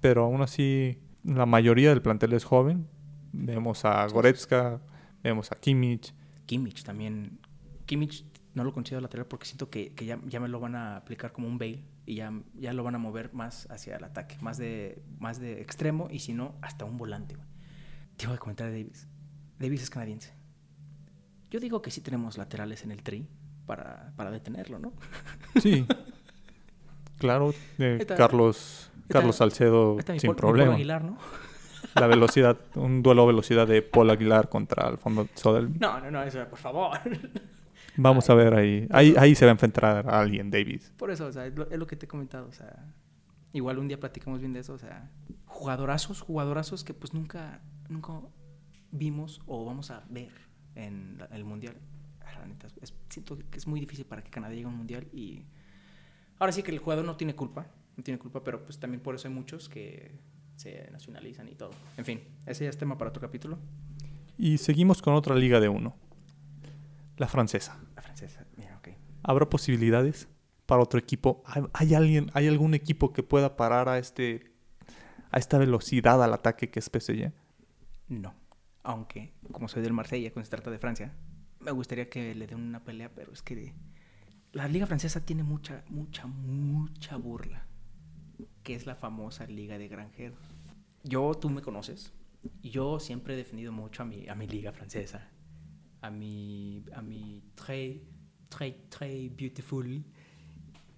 Pero 0.01 0.23
aún 0.23 0.41
así, 0.41 0.97
la 1.23 1.45
mayoría 1.45 1.89
del 1.89 2.01
plantel 2.01 2.33
es 2.33 2.45
joven. 2.45 2.87
Vemos 3.31 3.85
a 3.85 4.07
Goretzka, 4.07 4.81
vemos 5.21 5.51
a 5.51 5.55
Kimmich. 5.59 6.15
Kimmich 6.47 6.83
también. 6.83 7.39
Kimmich 7.85 8.25
no 8.55 8.63
lo 8.63 8.73
considero 8.73 9.01
lateral 9.01 9.27
porque 9.27 9.45
siento 9.45 9.69
que, 9.69 9.93
que 9.93 10.07
ya, 10.07 10.19
ya, 10.25 10.39
me 10.39 10.47
lo 10.47 10.59
van 10.59 10.73
a 10.73 10.97
aplicar 10.97 11.31
como 11.31 11.47
un 11.47 11.59
bail 11.59 11.85
y 12.07 12.15
ya, 12.15 12.33
ya 12.55 12.73
lo 12.73 12.83
van 12.83 12.95
a 12.95 12.97
mover 12.97 13.35
más 13.35 13.69
hacia 13.69 13.97
el 13.97 14.03
ataque, 14.03 14.35
más 14.41 14.57
de, 14.57 15.03
más 15.19 15.39
de 15.39 15.61
extremo 15.61 16.07
y 16.09 16.21
si 16.21 16.33
no, 16.33 16.55
hasta 16.63 16.85
un 16.85 16.97
volante. 16.97 17.37
Te 18.17 18.25
voy 18.25 18.37
a 18.37 18.39
comentar 18.39 18.71
de 18.71 18.79
Davis. 18.79 19.07
Davis 19.59 19.83
es 19.83 19.91
canadiense. 19.91 20.44
Yo 21.55 21.61
digo 21.61 21.81
que 21.81 21.89
sí 21.89 22.01
tenemos 22.01 22.37
laterales 22.37 22.83
en 22.83 22.91
el 22.91 23.01
tri 23.01 23.29
para, 23.65 24.11
para 24.17 24.29
detenerlo, 24.29 24.77
¿no? 24.77 24.91
Sí. 25.61 25.85
claro, 27.17 27.53
eh, 27.77 28.05
Carlos, 28.17 28.91
Carlos 29.07 29.37
Salcedo 29.37 29.95
sin 30.17 30.35
problema. 30.35 30.73
Aguilar, 30.73 31.05
¿no? 31.05 31.17
La 31.95 32.07
velocidad, 32.07 32.57
un 32.75 33.01
duelo 33.01 33.25
velocidad 33.25 33.65
de 33.65 33.81
Paul 33.81 34.09
Aguilar 34.09 34.49
contra 34.49 34.85
Alfonso 34.85 35.53
del... 35.53 35.79
No, 35.79 35.97
no, 36.01 36.11
no, 36.11 36.23
eso, 36.23 36.45
por 36.49 36.59
favor. 36.59 36.99
Vamos 37.95 38.29
a 38.29 38.33
ver 38.33 38.53
ahí. 38.53 38.85
ahí. 38.91 39.15
Ahí 39.17 39.33
se 39.33 39.45
va 39.45 39.51
a 39.51 39.53
enfrentar 39.53 40.09
a 40.09 40.19
alguien, 40.19 40.51
Davis. 40.51 40.91
Por 40.97 41.09
eso, 41.09 41.27
o 41.27 41.31
sea, 41.31 41.45
es 41.45 41.55
lo, 41.55 41.87
que 41.87 41.95
te 41.95 42.05
he 42.05 42.09
comentado, 42.09 42.49
o 42.49 42.51
sea, 42.51 42.93
igual 43.53 43.79
un 43.79 43.87
día 43.87 43.97
platicamos 43.97 44.41
bien 44.41 44.51
de 44.51 44.59
eso, 44.59 44.73
o 44.73 44.77
sea, 44.77 45.09
jugadorazos, 45.45 46.19
jugadorazos 46.19 46.83
que 46.83 46.93
pues 46.93 47.13
nunca, 47.13 47.61
nunca 47.87 48.11
vimos 48.91 49.39
o 49.45 49.63
vamos 49.63 49.89
a 49.89 50.03
ver 50.09 50.44
en 50.75 51.17
el 51.31 51.43
mundial. 51.43 51.75
Ah, 52.21 52.45
siento 53.09 53.37
que 53.49 53.57
es 53.57 53.67
muy 53.67 53.79
difícil 53.79 54.05
para 54.05 54.23
que 54.23 54.29
Canadá 54.29 54.53
llegue 54.53 54.65
a 54.65 54.69
un 54.69 54.77
mundial 54.77 55.07
y 55.13 55.43
ahora 56.39 56.51
sí 56.51 56.63
que 56.63 56.71
el 56.71 56.79
jugador 56.79 57.05
no 57.05 57.15
tiene 57.15 57.35
culpa, 57.35 57.67
no 57.97 58.03
tiene 58.03 58.19
culpa, 58.19 58.43
pero 58.43 58.63
pues 58.63 58.79
también 58.79 59.01
por 59.01 59.15
eso 59.15 59.27
hay 59.27 59.33
muchos 59.33 59.69
que 59.69 60.11
se 60.55 60.89
nacionalizan 60.91 61.47
y 61.49 61.55
todo. 61.55 61.71
En 61.97 62.05
fin, 62.05 62.21
ese 62.45 62.65
ya 62.65 62.69
es 62.69 62.77
tema 62.77 62.97
para 62.97 63.09
otro 63.09 63.21
capítulo. 63.21 63.57
Y 64.37 64.57
seguimos 64.57 65.01
con 65.01 65.13
otra 65.13 65.35
liga 65.35 65.59
de 65.59 65.69
uno. 65.69 65.95
La 67.17 67.27
francesa. 67.27 67.79
La 67.95 68.01
francesa, 68.01 68.45
mira, 68.57 68.77
ok. 68.77 68.89
¿Habrá 69.23 69.49
posibilidades 69.49 70.27
para 70.65 70.81
otro 70.81 70.99
equipo? 70.99 71.43
¿Hay, 71.73 71.93
alguien, 71.93 72.29
hay 72.33 72.47
algún 72.47 72.73
equipo 72.73 73.13
que 73.13 73.23
pueda 73.23 73.55
parar 73.55 73.87
a 73.87 73.97
este 73.97 74.51
a 75.31 75.39
esta 75.39 75.57
velocidad 75.57 76.23
al 76.23 76.33
ataque 76.33 76.69
que 76.69 76.79
es 76.79 76.85
PSG? 76.85 77.31
No 78.07 78.44
aunque 78.85 79.33
como 79.51 79.67
soy 79.67 79.81
del 79.81 79.93
Marsella, 79.93 80.31
cuando 80.31 80.45
se 80.45 80.51
trata 80.51 80.71
de 80.71 80.77
Francia, 80.77 81.13
me 81.59 81.71
gustaría 81.71 82.09
que 82.09 82.35
le 82.35 82.47
den 82.47 82.59
una 82.59 82.83
pelea, 82.83 83.13
pero 83.13 83.33
es 83.33 83.41
que 83.41 83.73
la 84.53 84.67
liga 84.67 84.85
francesa 84.85 85.25
tiene 85.25 85.43
mucha, 85.43 85.83
mucha, 85.89 86.27
mucha 86.27 87.17
burla, 87.17 87.65
que 88.63 88.75
es 88.75 88.85
la 88.85 88.95
famosa 88.95 89.47
liga 89.47 89.77
de 89.77 89.87
granjeros. 89.87 90.39
Yo, 91.03 91.33
tú 91.33 91.49
me 91.49 91.61
conoces, 91.61 92.13
yo 92.61 92.99
siempre 92.99 93.33
he 93.33 93.37
defendido 93.37 93.71
mucho 93.71 94.03
a 94.03 94.05
mi, 94.05 94.27
a 94.27 94.35
mi 94.35 94.47
liga 94.47 94.71
francesa, 94.71 95.27
a 96.01 96.11
mi, 96.11 96.85
a 96.93 97.01
mi 97.01 97.43
très, 97.55 98.01
très, 98.49 98.87
très 98.89 99.35
beautiful 99.35 100.05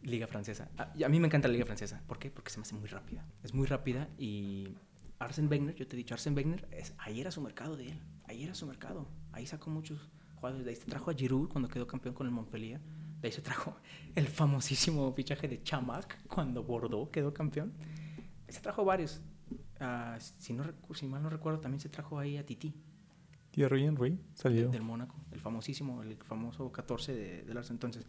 liga 0.02 0.28
francesa. 0.28 0.70
A, 0.78 0.92
a 1.06 1.10
mí 1.10 1.20
me 1.20 1.28
encanta 1.28 1.48
la 1.48 1.54
liga 1.54 1.66
francesa. 1.66 2.04
¿Por 2.06 2.20
qué? 2.20 2.30
Porque 2.30 2.52
se 2.52 2.60
me 2.60 2.64
hace 2.64 2.76
muy 2.76 2.88
rápida. 2.88 3.26
Es 3.44 3.54
muy 3.54 3.66
rápida 3.66 4.10
y 4.18 4.76
Arsen 5.20 5.50
Wenger, 5.50 5.76
yo 5.76 5.88
te 5.88 5.96
he 5.96 5.98
dicho, 5.98 6.14
Arsen 6.14 6.36
Wenger, 6.36 6.68
es, 6.72 6.94
ahí 6.98 7.22
era 7.22 7.32
su 7.32 7.42
mercado 7.42 7.76
de 7.76 7.90
él, 7.90 8.00
ahí 8.26 8.44
era 8.44 8.54
su 8.54 8.66
mercado, 8.68 9.08
ahí 9.32 9.46
sacó 9.46 9.70
muchos 9.70 10.10
jugadores, 10.36 10.66
de 10.66 10.72
ahí 10.72 10.76
se 10.76 10.86
trajo 10.86 11.10
a 11.10 11.14
Giroud 11.14 11.50
cuando 11.50 11.70
quedó 11.70 11.88
campeón 11.88 12.14
con 12.14 12.28
el 12.28 12.34
Montpellier, 12.34 12.80
de 13.22 13.28
ahí 13.28 13.32
se 13.32 13.42
trajo 13.42 13.76
el 14.16 14.28
famosísimo 14.28 15.12
fichaje 15.14 15.48
de 15.48 15.64
Chamac 15.64 16.28
cuando 16.28 16.64
Bordeaux 16.64 17.10
quedó 17.12 17.34
campeón, 17.34 17.74
se 18.48 18.62
trajo 18.62 18.86
varios, 18.86 19.22
uh, 19.82 20.20
si, 20.20 20.54
no, 20.54 20.64
si 20.94 21.08
mal 21.08 21.24
no 21.24 21.30
recuerdo 21.30 21.60
también 21.60 21.82
se 21.82 21.90
trajo 21.90 22.20
ahí 22.20 22.38
a 22.38 22.46
Titi. 22.46 22.74
Thierry 23.52 23.86
Henry 23.86 24.20
salió. 24.36 24.70
del 24.70 24.84
Mónaco, 24.84 25.16
el 25.32 25.40
famosísimo, 25.40 26.04
el 26.04 26.16
famoso 26.18 26.72
14 26.72 27.14
de, 27.16 27.44
del 27.44 27.58
Arsenal, 27.58 27.78
entonces 27.78 28.06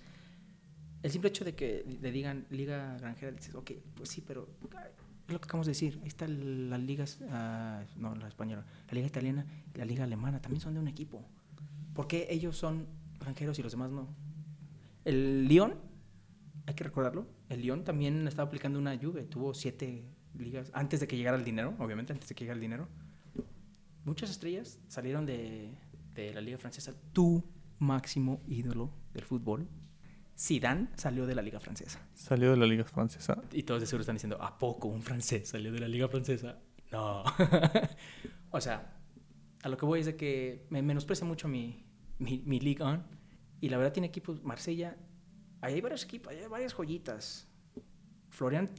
el 1.03 1.11
simple 1.11 1.29
hecho 1.29 1.45
de 1.45 1.55
que 1.55 1.85
le 2.01 2.11
digan 2.11 2.47
Liga 2.51 2.97
Granjera, 2.99 3.33
dices, 3.33 3.55
ok, 3.55 3.71
pues 3.95 4.09
sí, 4.09 4.23
pero 4.27 4.49
es 5.29 5.33
lo 5.33 5.41
que 5.41 5.45
acabamos 5.45 5.66
de 5.66 5.72
decir. 5.72 5.99
Ahí 6.03 6.09
están 6.09 6.70
las 6.70 6.81
ligas, 6.81 7.18
uh, 7.20 8.01
no 8.01 8.14
la 8.14 8.29
española, 8.29 8.64
la 8.89 8.95
liga 8.95 9.07
italiana 9.07 9.47
la 9.74 9.85
liga 9.85 10.05
alemana, 10.05 10.41
también 10.41 10.61
son 10.61 10.74
de 10.74 10.81
un 10.81 10.89
equipo. 10.89 11.24
¿Por 11.95 12.07
qué 12.09 12.26
ellos 12.31 12.57
son 12.57 12.87
extranjeros 13.12 13.59
y 13.59 13.62
los 13.62 13.72
demás 13.72 13.91
no? 13.91 14.09
El 15.05 15.47
Lyon, 15.47 15.74
hay 16.66 16.74
que 16.74 16.85
recordarlo, 16.85 17.26
el 17.49 17.62
Lyon 17.62 17.85
también 17.85 18.26
estaba 18.26 18.49
aplicando 18.49 18.79
una 18.79 18.95
lluvia, 18.95 19.29
tuvo 19.29 19.55
siete 19.55 20.05
ligas, 20.37 20.70
antes 20.74 21.01
de 21.01 21.07
que 21.07 21.16
llegara 21.16 21.37
el 21.37 21.45
dinero, 21.45 21.74
obviamente, 21.79 22.12
antes 22.12 22.29
de 22.29 22.35
que 22.35 22.45
llegara 22.45 22.57
el 22.57 22.62
dinero. 22.62 22.89
Muchas 24.05 24.31
estrellas 24.31 24.81
salieron 24.89 25.26
de, 25.26 25.70
de 26.14 26.33
la 26.35 26.41
liga 26.41 26.59
francesa. 26.59 26.95
Tu 27.12 27.45
máximo 27.79 28.41
ídolo 28.47 28.91
del 29.12 29.24
fútbol, 29.24 29.68
Zidane 30.39 30.89
salió 30.95 31.26
de 31.26 31.34
la 31.34 31.43
liga 31.43 31.59
francesa. 31.59 32.01
Salió 32.14 32.53
de 32.53 32.57
la 32.57 32.66
liga 32.66 32.84
francesa. 32.84 33.43
Y 33.53 33.64
todos 33.64 33.80
de 33.80 33.86
seguro 33.86 34.03
están 34.03 34.16
diciendo, 34.16 34.41
¿a 34.41 34.57
poco 34.57 34.86
un 34.86 35.03
francés 35.03 35.49
salió 35.49 35.72
de 35.72 35.80
la 35.80 35.89
liga 35.89 36.09
francesa? 36.09 36.59
No. 36.93 37.24
o 38.51 38.61
sea, 38.61 38.97
a 39.62 39.68
lo 39.68 39.76
que 39.76 39.84
voy 39.84 40.01
es 40.01 40.07
de 40.07 40.16
que 40.16 40.66
me 40.70 40.80
menosprecia 40.80 41.26
mucho 41.26 41.49
mi, 41.49 41.84
mi, 42.18 42.43
mi 42.47 42.61
Ligue 42.61 42.84
Y 43.61 43.68
la 43.68 43.78
verdad 43.78 43.93
tiene 43.93 44.07
equipos, 44.07 44.43
Marsella, 44.45 44.97
ahí 45.61 45.74
hay 45.74 45.80
varios 45.80 46.05
equipos, 46.05 46.32
hay 46.32 46.47
varias 46.47 46.72
joyitas. 46.72 47.49
Florian 48.28 48.70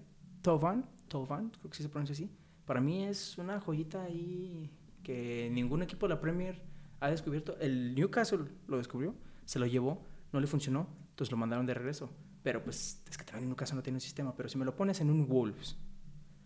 Tovan, 0.41 0.89
Tovan, 1.09 1.49
creo 1.49 1.69
que 1.69 1.75
sí 1.75 1.83
se 1.83 1.89
pronuncia 1.89 2.13
así. 2.13 2.29
Para 2.65 2.79
mí 2.79 3.03
es 3.03 3.37
una 3.37 3.59
joyita 3.59 4.03
ahí 4.03 4.71
que 5.03 5.49
ningún 5.51 5.81
equipo 5.81 6.07
de 6.07 6.13
la 6.13 6.21
Premier 6.21 6.61
ha 7.01 7.09
descubierto. 7.09 7.57
El 7.59 7.95
Newcastle 7.95 8.45
lo 8.67 8.77
descubrió, 8.77 9.13
se 9.43 9.59
lo 9.59 9.65
llevó, 9.65 10.05
no 10.31 10.39
le 10.39 10.47
funcionó 10.47 10.87
entonces 11.19 11.31
lo 11.31 11.37
mandaron 11.37 11.65
de 11.65 11.73
regreso. 11.73 12.09
Pero 12.43 12.63
pues 12.63 13.03
es 13.09 13.17
que 13.17 13.25
también 13.25 13.43
en 13.43 13.49
un 13.49 13.55
caso 13.55 13.75
no 13.75 13.83
tiene 13.83 13.97
un 13.97 14.01
sistema. 14.01 14.33
Pero 14.37 14.47
si 14.47 14.57
me 14.57 14.63
lo 14.63 14.73
pones 14.73 15.01
en 15.01 15.09
un 15.09 15.27
Wolves, 15.27 15.77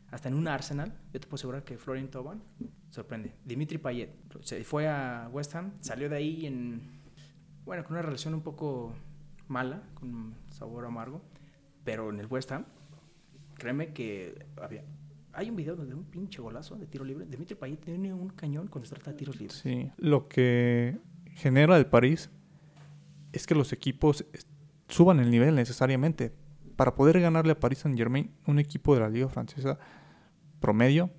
hasta 0.10 0.30
en 0.30 0.34
un 0.34 0.48
Arsenal, 0.48 0.92
yo 1.14 1.20
te 1.20 1.28
puedo 1.28 1.36
asegurar 1.36 1.64
que 1.64 1.78
Florian 1.78 2.08
Toban 2.08 2.42
sorprende. 2.90 3.36
Dimitri 3.46 3.78
Payet 3.78 4.10
se 4.42 4.64
fue 4.64 4.88
a 4.88 5.30
West 5.32 5.54
Ham, 5.54 5.74
salió 5.80 6.10
de 6.10 6.16
ahí 6.16 6.48
en, 6.48 7.04
bueno, 7.66 7.84
con 7.84 7.94
una 7.94 8.02
relación 8.02 8.34
un 8.34 8.42
poco 8.42 8.96
mala, 9.48 9.84
con 9.94 10.34
sabor 10.50 10.86
amargo, 10.86 11.22
pero 11.84 12.10
en 12.10 12.20
el 12.20 12.26
West 12.26 12.52
Ham, 12.52 12.66
créeme 13.54 13.94
que 13.94 14.48
había, 14.60 14.84
hay 15.34 15.52
un 15.52 15.56
video 15.56 15.76
donde 15.76 15.94
un 15.94 16.06
pinche 16.06 16.42
golazo 16.42 16.78
de 16.78 16.88
tiro 16.88 17.06
libre. 17.06 17.28
Dimitri 17.28 17.54
Payet 17.54 17.80
tiene 17.80 18.12
un 18.12 18.30
cañón 18.30 18.68
cuando 18.70 18.88
se 18.88 18.96
trata 18.96 19.12
de 19.12 19.18
tiros 19.18 19.40
libres. 19.40 19.60
Sí, 19.60 19.92
lo 19.98 20.28
que 20.28 20.98
genera 21.36 21.78
el 21.78 21.86
París 21.86 22.32
es 23.32 23.46
que 23.48 23.56
los 23.56 23.74
equipos 23.74 24.26
suban 24.88 25.20
el 25.20 25.32
nivel 25.32 25.56
necesariamente. 25.56 26.34
Para 26.76 26.96
poder 26.96 27.20
ganarle 27.20 27.52
a 27.52 27.60
Paris 27.60 27.80
Saint 27.80 27.98
Germain, 27.98 28.32
un 28.48 28.60
equipo 28.60 28.96
de 28.96 29.02
la 29.02 29.10
Liga 29.10 29.30
Francesa 29.30 29.78
promedio 30.60 31.12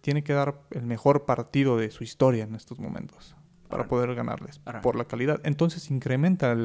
tiene 0.00 0.22
que 0.22 0.32
dar 0.32 0.62
el 0.70 0.86
mejor 0.86 1.24
partido 1.24 1.76
de 1.76 1.90
su 1.90 2.04
historia 2.04 2.44
en 2.44 2.54
estos 2.54 2.78
momentos 2.78 3.36
para 3.68 3.86
poder 3.86 4.14
ganarles 4.14 4.60
por 4.82 4.96
la 4.96 5.04
calidad. 5.04 5.40
Entonces 5.44 5.90
incrementa 5.90 6.56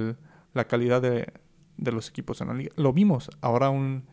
la 0.53 0.67
calidad 0.67 1.01
de, 1.01 1.31
de, 1.77 1.91
los 1.91 2.09
equipos 2.09 2.41
en 2.41 2.47
la 2.47 2.53
liga. 2.53 2.71
Lo 2.75 2.93
vimos. 2.93 3.29
Ahora 3.41 3.69
un, 3.69 4.05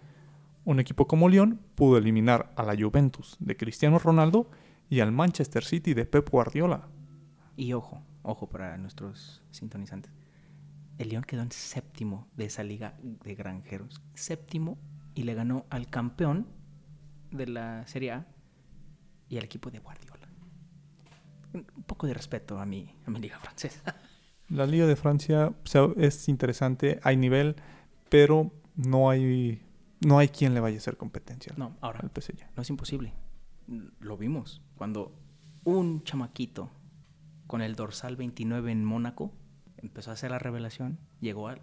un 0.64 0.80
equipo 0.80 1.07
como 1.07 1.28
Lyon 1.28 1.61
pudo 1.74 1.97
eliminar 1.97 2.53
a 2.57 2.62
la 2.62 2.76
Juventus 2.76 3.36
de 3.40 3.57
Cristiano 3.57 3.99
Ronaldo 3.99 4.51
y 4.90 5.01
al 5.01 5.11
Manchester 5.11 5.64
City 5.64 5.95
de 5.95 6.05
Pep 6.05 6.28
Guardiola. 6.30 6.88
Y 7.57 7.72
ojo, 7.72 8.03
ojo 8.22 8.49
para 8.49 8.76
nuestros 8.76 9.43
sintonizantes. 9.51 10.12
El 11.03 11.09
Lyon 11.09 11.24
quedó 11.24 11.42
en 11.42 11.50
séptimo 11.50 12.28
de 12.36 12.44
esa 12.44 12.62
liga 12.62 12.96
de 13.03 13.34
granjeros. 13.34 14.00
Séptimo 14.14 14.78
y 15.16 15.24
le 15.24 15.34
ganó 15.34 15.66
al 15.68 15.88
campeón 15.88 16.46
de 17.32 17.48
la 17.48 17.84
Serie 17.88 18.12
A 18.12 18.26
y 19.28 19.36
al 19.36 19.42
equipo 19.42 19.72
de 19.72 19.80
Guardiola. 19.80 20.28
Un 21.55 21.64
poco 21.86 22.07
de 22.07 22.14
respeto 22.14 22.61
a 22.61 22.66
mi, 22.66 22.94
a 23.05 23.11
mi 23.11 23.18
liga 23.18 23.38
francesa. 23.40 23.96
La 24.48 24.64
liga 24.64 24.86
de 24.86 24.94
Francia 24.94 25.53
es 25.96 26.28
interesante, 26.28 27.00
hay 27.03 27.16
nivel, 27.16 27.57
pero 28.09 28.53
no 28.76 29.11
hay 29.11 29.61
no 30.07 30.18
hay 30.18 30.28
quien 30.28 30.55
le 30.55 30.61
vaya 30.61 30.76
a 30.76 30.78
hacer 30.78 30.96
competencia. 30.96 31.53
No, 31.57 31.76
ahora 31.80 32.00
al 32.00 32.11
PSG. 32.11 32.46
No 32.55 32.62
es 32.62 32.70
imposible. 32.70 33.12
Lo 33.98 34.16
vimos 34.16 34.62
cuando 34.76 35.12
un 35.64 36.05
chamaquito 36.05 36.70
con 37.48 37.61
el 37.61 37.74
dorsal 37.74 38.16
29 38.16 38.70
en 38.70 38.84
Mónaco 38.84 39.32
empezó 39.82 40.10
a 40.10 40.14
hacer 40.14 40.30
la 40.30 40.38
revelación, 40.38 40.98
llegó 41.20 41.48
a 41.48 41.58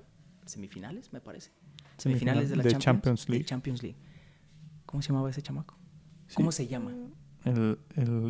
semifinales, 0.45 1.13
me 1.13 1.21
parece. 1.21 1.51
Semifinales 1.97 2.49
de 2.49 2.57
la 2.57 2.77
Champions, 2.77 3.27
League. 3.29 3.45
Champions 3.45 3.83
League. 3.83 3.97
¿Cómo 4.85 5.01
se 5.01 5.09
llamaba 5.09 5.29
ese 5.29 5.41
chamaco? 5.41 5.77
¿Cómo 6.33 6.51
se 6.51 6.67
llama? 6.67 6.93
El, 7.45 7.79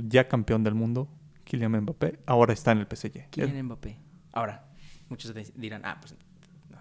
ya 0.07 0.27
campeón 0.27 0.63
del 0.63 0.75
mundo, 0.75 1.09
Kylian 1.43 1.81
Mbappé, 1.81 2.19
ahora 2.25 2.53
está 2.53 2.71
en 2.71 2.79
el 2.79 2.87
PSG. 2.87 3.29
Kylian 3.29 3.65
Mbappé. 3.65 3.97
Ahora, 4.31 4.69
muchos 5.09 5.33
dirán, 5.55 5.83
ah, 5.85 5.97
pues 5.99 6.15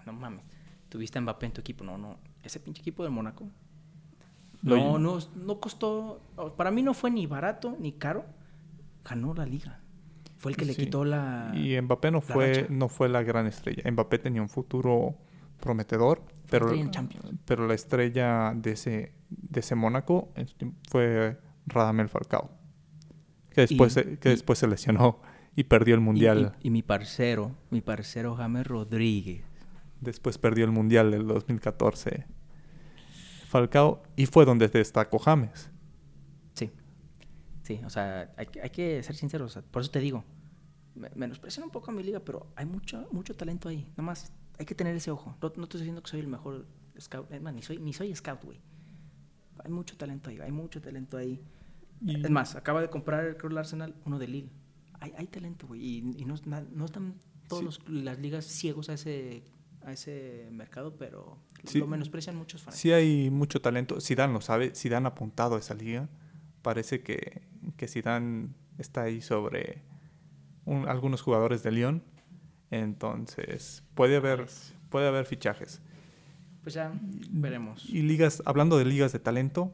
no, 0.05 0.13
mames, 0.13 0.43
tuviste 0.89 1.17
a 1.17 1.21
Mbappé 1.21 1.47
en 1.47 1.53
tu 1.53 1.61
equipo. 1.61 1.83
No, 1.83 1.97
no, 1.97 2.17
ese 2.43 2.59
pinche 2.59 2.81
equipo 2.81 3.03
de 3.03 3.09
Mónaco. 3.09 3.49
No, 4.61 4.99
no, 4.99 5.19
no 5.35 5.59
costó, 5.59 6.21
para 6.57 6.69
mí 6.69 6.81
no 6.81 6.93
fue 6.93 7.11
ni 7.11 7.25
barato 7.27 7.77
ni 7.79 7.93
caro, 7.93 8.25
ganó 9.03 9.33
la 9.33 9.45
liga. 9.45 9.79
Fue 10.39 10.51
el 10.51 10.57
que 10.57 10.63
le 10.63 10.73
quitó 10.73 11.03
la. 11.03 11.51
Y 11.53 11.79
Mbappé 11.79 12.11
no 12.11 12.21
fue, 12.21 12.65
no 12.69 12.87
fue 12.87 13.09
la 13.09 13.23
gran 13.23 13.45
estrella. 13.45 13.83
Mbappé 13.91 14.19
tenía 14.19 14.41
un 14.41 14.47
futuro 14.47 15.17
prometedor, 15.59 16.23
pero, 16.49 16.71
pero 17.45 17.67
la 17.67 17.73
estrella 17.73 18.53
de 18.55 18.71
ese, 18.71 19.13
de 19.29 19.59
ese 19.59 19.75
Mónaco 19.75 20.33
fue 20.89 21.37
Radamel 21.65 22.07
Falcao, 22.07 22.49
que 23.49 23.61
después, 23.61 23.91
se, 23.91 24.17
que 24.17 24.29
después 24.29 24.57
se 24.59 24.67
lesionó 24.67 25.21
y 25.57 25.65
perdió 25.65 25.93
el 25.95 26.01
Mundial. 26.01 26.55
Y, 26.63 26.69
mi 26.69 26.83
parcero, 26.83 27.57
mi 27.69 27.81
parcero 27.81 28.35
James 28.35 28.65
Rodríguez. 28.65 29.43
Después 29.99 30.37
perdió 30.37 30.63
el 30.63 30.71
Mundial 30.71 31.11
del 31.11 31.27
2014. 31.27 32.25
Falcao, 33.49 34.03
y 34.15 34.25
fue 34.25 34.45
donde 34.45 34.69
destacó 34.69 35.19
James. 35.19 35.69
Sí, 37.69 37.77
sí, 37.77 37.85
o 37.85 37.89
sea, 37.89 38.33
hay, 38.35 38.47
hay 38.63 38.69
que 38.69 39.03
ser 39.03 39.15
sinceros, 39.15 39.59
por 39.69 39.81
eso 39.81 39.91
te 39.91 39.99
digo, 39.99 40.23
menosprecian 41.15 41.63
un 41.63 41.69
poco 41.69 41.91
a 41.91 41.93
mi 41.93 42.03
liga, 42.03 42.19
pero 42.19 42.51
hay 42.55 42.65
mucho, 42.65 43.07
mucho 43.11 43.35
talento 43.35 43.69
ahí, 43.69 43.91
nomás 43.95 44.33
hay 44.59 44.65
que 44.65 44.75
tener 44.75 44.95
ese 44.95 45.09
ojo. 45.09 45.35
No, 45.41 45.53
no 45.55 45.63
estoy 45.63 45.79
diciendo 45.79 46.03
que 46.03 46.09
soy 46.09 46.19
el 46.19 46.27
mejor 46.27 46.67
scout, 46.99 47.31
es 47.31 47.41
más, 47.41 47.53
ni 47.53 47.61
soy, 47.61 47.77
ni 47.77 47.93
soy 47.93 48.13
scout, 48.13 48.43
güey. 48.43 48.59
Hay 49.63 49.71
mucho 49.71 49.97
talento 49.97 50.29
ahí, 50.29 50.39
hay 50.39 50.51
mucho 50.51 50.81
talento 50.81 51.17
ahí. 51.17 51.41
Es 52.05 52.29
más, 52.29 52.55
acaba 52.55 52.81
de 52.81 52.89
comprar, 52.89 53.37
creo, 53.37 53.51
el 53.51 53.57
Arsenal, 53.57 53.95
uno 54.05 54.19
de 54.19 54.27
Lille. 54.27 54.51
Hay, 54.99 55.13
hay 55.17 55.27
talento, 55.27 55.67
güey, 55.67 55.97
y, 55.97 56.25
no, 56.25 56.35
no, 56.45 56.85
están 56.85 57.15
todas 57.47 57.79
las 57.87 58.19
ligas 58.19 58.45
ciegos 58.45 58.89
a 58.89 58.93
ese, 58.93 59.43
a 59.83 59.93
ese 59.93 60.49
mercado, 60.51 60.97
pero 60.97 61.37
lo 61.73 61.87
menosprecian 61.87 62.35
muchos 62.35 62.61
fans. 62.61 62.75
Sí 62.75 62.91
hay 62.91 63.29
mucho 63.29 63.61
talento. 63.61 64.01
Zidane 64.01 64.33
lo 64.33 64.41
sabe, 64.41 64.75
Zidane 64.75 65.07
ha 65.07 65.11
apuntado 65.11 65.55
a 65.55 65.59
esa 65.59 65.73
liga. 65.73 66.09
Parece 66.61 67.01
que, 67.01 67.48
que 67.77 67.87
Zidane 67.87 68.49
está 68.77 69.03
ahí 69.03 69.21
sobre 69.21 69.83
algunos 70.65 71.21
jugadores 71.21 71.63
de 71.63 71.71
Lyon 71.71 72.03
entonces, 72.71 73.83
puede 73.95 74.17
haber, 74.17 74.45
puede 74.89 75.07
haber 75.07 75.25
fichajes. 75.25 75.81
Pues 76.61 76.75
ya 76.75 76.91
veremos. 77.31 77.85
Y 77.89 78.01
ligas, 78.01 78.43
hablando 78.45 78.77
de 78.77 78.85
ligas 78.85 79.11
de 79.11 79.19
talento, 79.19 79.73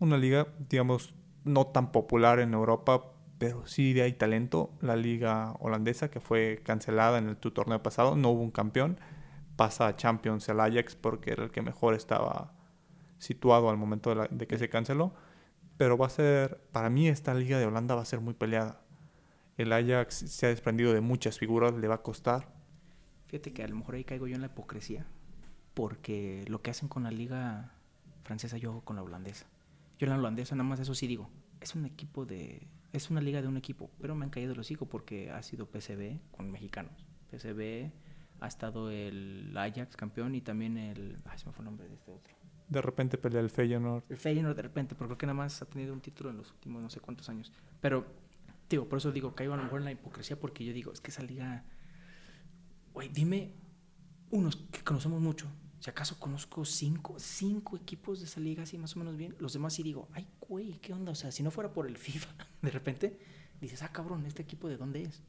una 0.00 0.18
liga, 0.18 0.48
digamos, 0.68 1.14
no 1.44 1.66
tan 1.68 1.92
popular 1.92 2.40
en 2.40 2.52
Europa, 2.52 3.12
pero 3.38 3.66
sí 3.66 3.98
hay 4.00 4.12
talento. 4.12 4.70
La 4.80 4.96
liga 4.96 5.54
holandesa, 5.60 6.10
que 6.10 6.20
fue 6.20 6.60
cancelada 6.62 7.18
en 7.18 7.28
el 7.28 7.36
torneo 7.36 7.82
pasado, 7.82 8.16
no 8.16 8.30
hubo 8.30 8.42
un 8.42 8.50
campeón. 8.50 8.98
Pasa 9.56 9.86
a 9.86 9.96
Champions 9.96 10.48
el 10.50 10.60
Ajax 10.60 10.96
porque 10.96 11.30
era 11.30 11.44
el 11.44 11.50
que 11.50 11.62
mejor 11.62 11.94
estaba 11.94 12.52
situado 13.18 13.70
al 13.70 13.78
momento 13.78 14.14
de, 14.14 14.28
de 14.30 14.46
que 14.46 14.58
se 14.58 14.68
canceló. 14.68 15.14
Pero 15.76 15.98
va 15.98 16.06
a 16.06 16.10
ser, 16.10 16.58
para 16.72 16.90
mí 16.90 17.08
esta 17.08 17.34
liga 17.34 17.58
de 17.58 17.66
Holanda 17.66 17.94
va 17.94 18.02
a 18.02 18.06
ser 18.06 18.20
muy 18.20 18.34
peleada 18.34 18.80
el 19.56 19.72
Ajax 19.72 20.14
se 20.14 20.46
ha 20.46 20.48
desprendido 20.50 20.92
de 20.92 21.00
muchas 21.00 21.38
figuras, 21.38 21.74
le 21.74 21.88
va 21.88 21.96
a 21.96 22.02
costar. 22.02 22.48
Fíjate 23.26 23.52
que 23.52 23.62
a 23.64 23.68
lo 23.68 23.76
mejor 23.76 23.94
ahí 23.94 24.04
caigo 24.04 24.26
yo 24.26 24.34
en 24.34 24.42
la 24.42 24.48
hipocresía, 24.48 25.06
porque 25.74 26.44
lo 26.48 26.60
que 26.60 26.70
hacen 26.70 26.88
con 26.88 27.04
la 27.04 27.10
liga 27.10 27.72
francesa 28.24 28.58
yo 28.58 28.70
hago 28.70 28.80
con 28.82 28.96
la 28.96 29.02
holandesa. 29.02 29.46
Yo 29.98 30.06
en 30.06 30.10
la 30.10 30.18
holandesa 30.18 30.54
nada 30.54 30.68
más 30.68 30.80
eso 30.80 30.94
sí 30.94 31.06
digo, 31.06 31.30
es 31.60 31.74
un 31.74 31.86
equipo 31.86 32.26
de, 32.26 32.66
es 32.92 33.10
una 33.10 33.20
liga 33.20 33.40
de 33.40 33.48
un 33.48 33.56
equipo, 33.56 33.90
pero 34.00 34.14
me 34.14 34.24
han 34.24 34.30
caído 34.30 34.54
los 34.54 34.70
hijos 34.70 34.88
porque 34.88 35.30
ha 35.30 35.42
sido 35.42 35.66
PCB 35.66 36.18
con 36.32 36.50
mexicanos. 36.50 37.06
PCB 37.30 37.90
ha 38.40 38.46
estado 38.46 38.90
el 38.90 39.56
Ajax 39.56 39.96
campeón 39.96 40.34
y 40.34 40.42
también 40.42 40.76
el, 40.76 41.18
ay 41.24 41.38
se 41.38 41.46
me 41.46 41.52
fue 41.52 41.62
el 41.62 41.64
nombre 41.64 41.88
de 41.88 41.94
este 41.94 42.10
otro. 42.10 42.35
De 42.68 42.82
repente 42.82 43.16
pelea 43.18 43.40
el 43.40 43.50
Feyenoord. 43.50 44.04
El 44.08 44.16
Feyenoord 44.16 44.56
de 44.56 44.62
repente, 44.62 44.94
pero 44.94 45.08
creo 45.08 45.18
que 45.18 45.26
nada 45.26 45.36
más 45.36 45.62
ha 45.62 45.66
tenido 45.66 45.92
un 45.92 46.00
título 46.00 46.30
en 46.30 46.38
los 46.38 46.50
últimos 46.50 46.82
no 46.82 46.90
sé 46.90 47.00
cuántos 47.00 47.28
años. 47.28 47.52
Pero 47.80 48.04
Digo, 48.68 48.88
por 48.88 48.98
eso 48.98 49.12
digo, 49.12 49.34
caigo 49.34 49.54
a 49.54 49.56
lo 49.56 49.62
mejor 49.62 49.80
en 49.80 49.84
la 49.84 49.92
hipocresía 49.92 50.38
porque 50.38 50.64
yo 50.64 50.72
digo, 50.72 50.92
es 50.92 51.00
que 51.00 51.10
esa 51.10 51.22
liga. 51.22 51.64
Güey, 52.92 53.08
dime 53.08 53.52
unos 54.30 54.56
que 54.56 54.82
conocemos 54.82 55.20
mucho. 55.20 55.46
Si 55.78 55.90
acaso 55.90 56.18
conozco 56.18 56.64
cinco, 56.64 57.16
cinco 57.18 57.76
equipos 57.76 58.18
de 58.18 58.24
esa 58.24 58.40
liga 58.40 58.64
así 58.64 58.78
más 58.78 58.96
o 58.96 58.98
menos 58.98 59.16
bien, 59.16 59.36
los 59.38 59.52
demás 59.52 59.74
sí 59.74 59.82
digo, 59.82 60.08
ay, 60.14 60.26
güey, 60.40 60.78
¿qué 60.80 60.92
onda? 60.92 61.12
O 61.12 61.14
sea, 61.14 61.30
si 61.30 61.42
no 61.42 61.50
fuera 61.50 61.72
por 61.72 61.86
el 61.86 61.96
FIFA, 61.98 62.34
de 62.62 62.70
repente 62.70 63.18
dices, 63.60 63.82
ah, 63.82 63.92
cabrón, 63.92 64.26
¿este 64.26 64.42
equipo 64.42 64.68
de 64.68 64.76
dónde 64.76 65.02
es? 65.02 65.22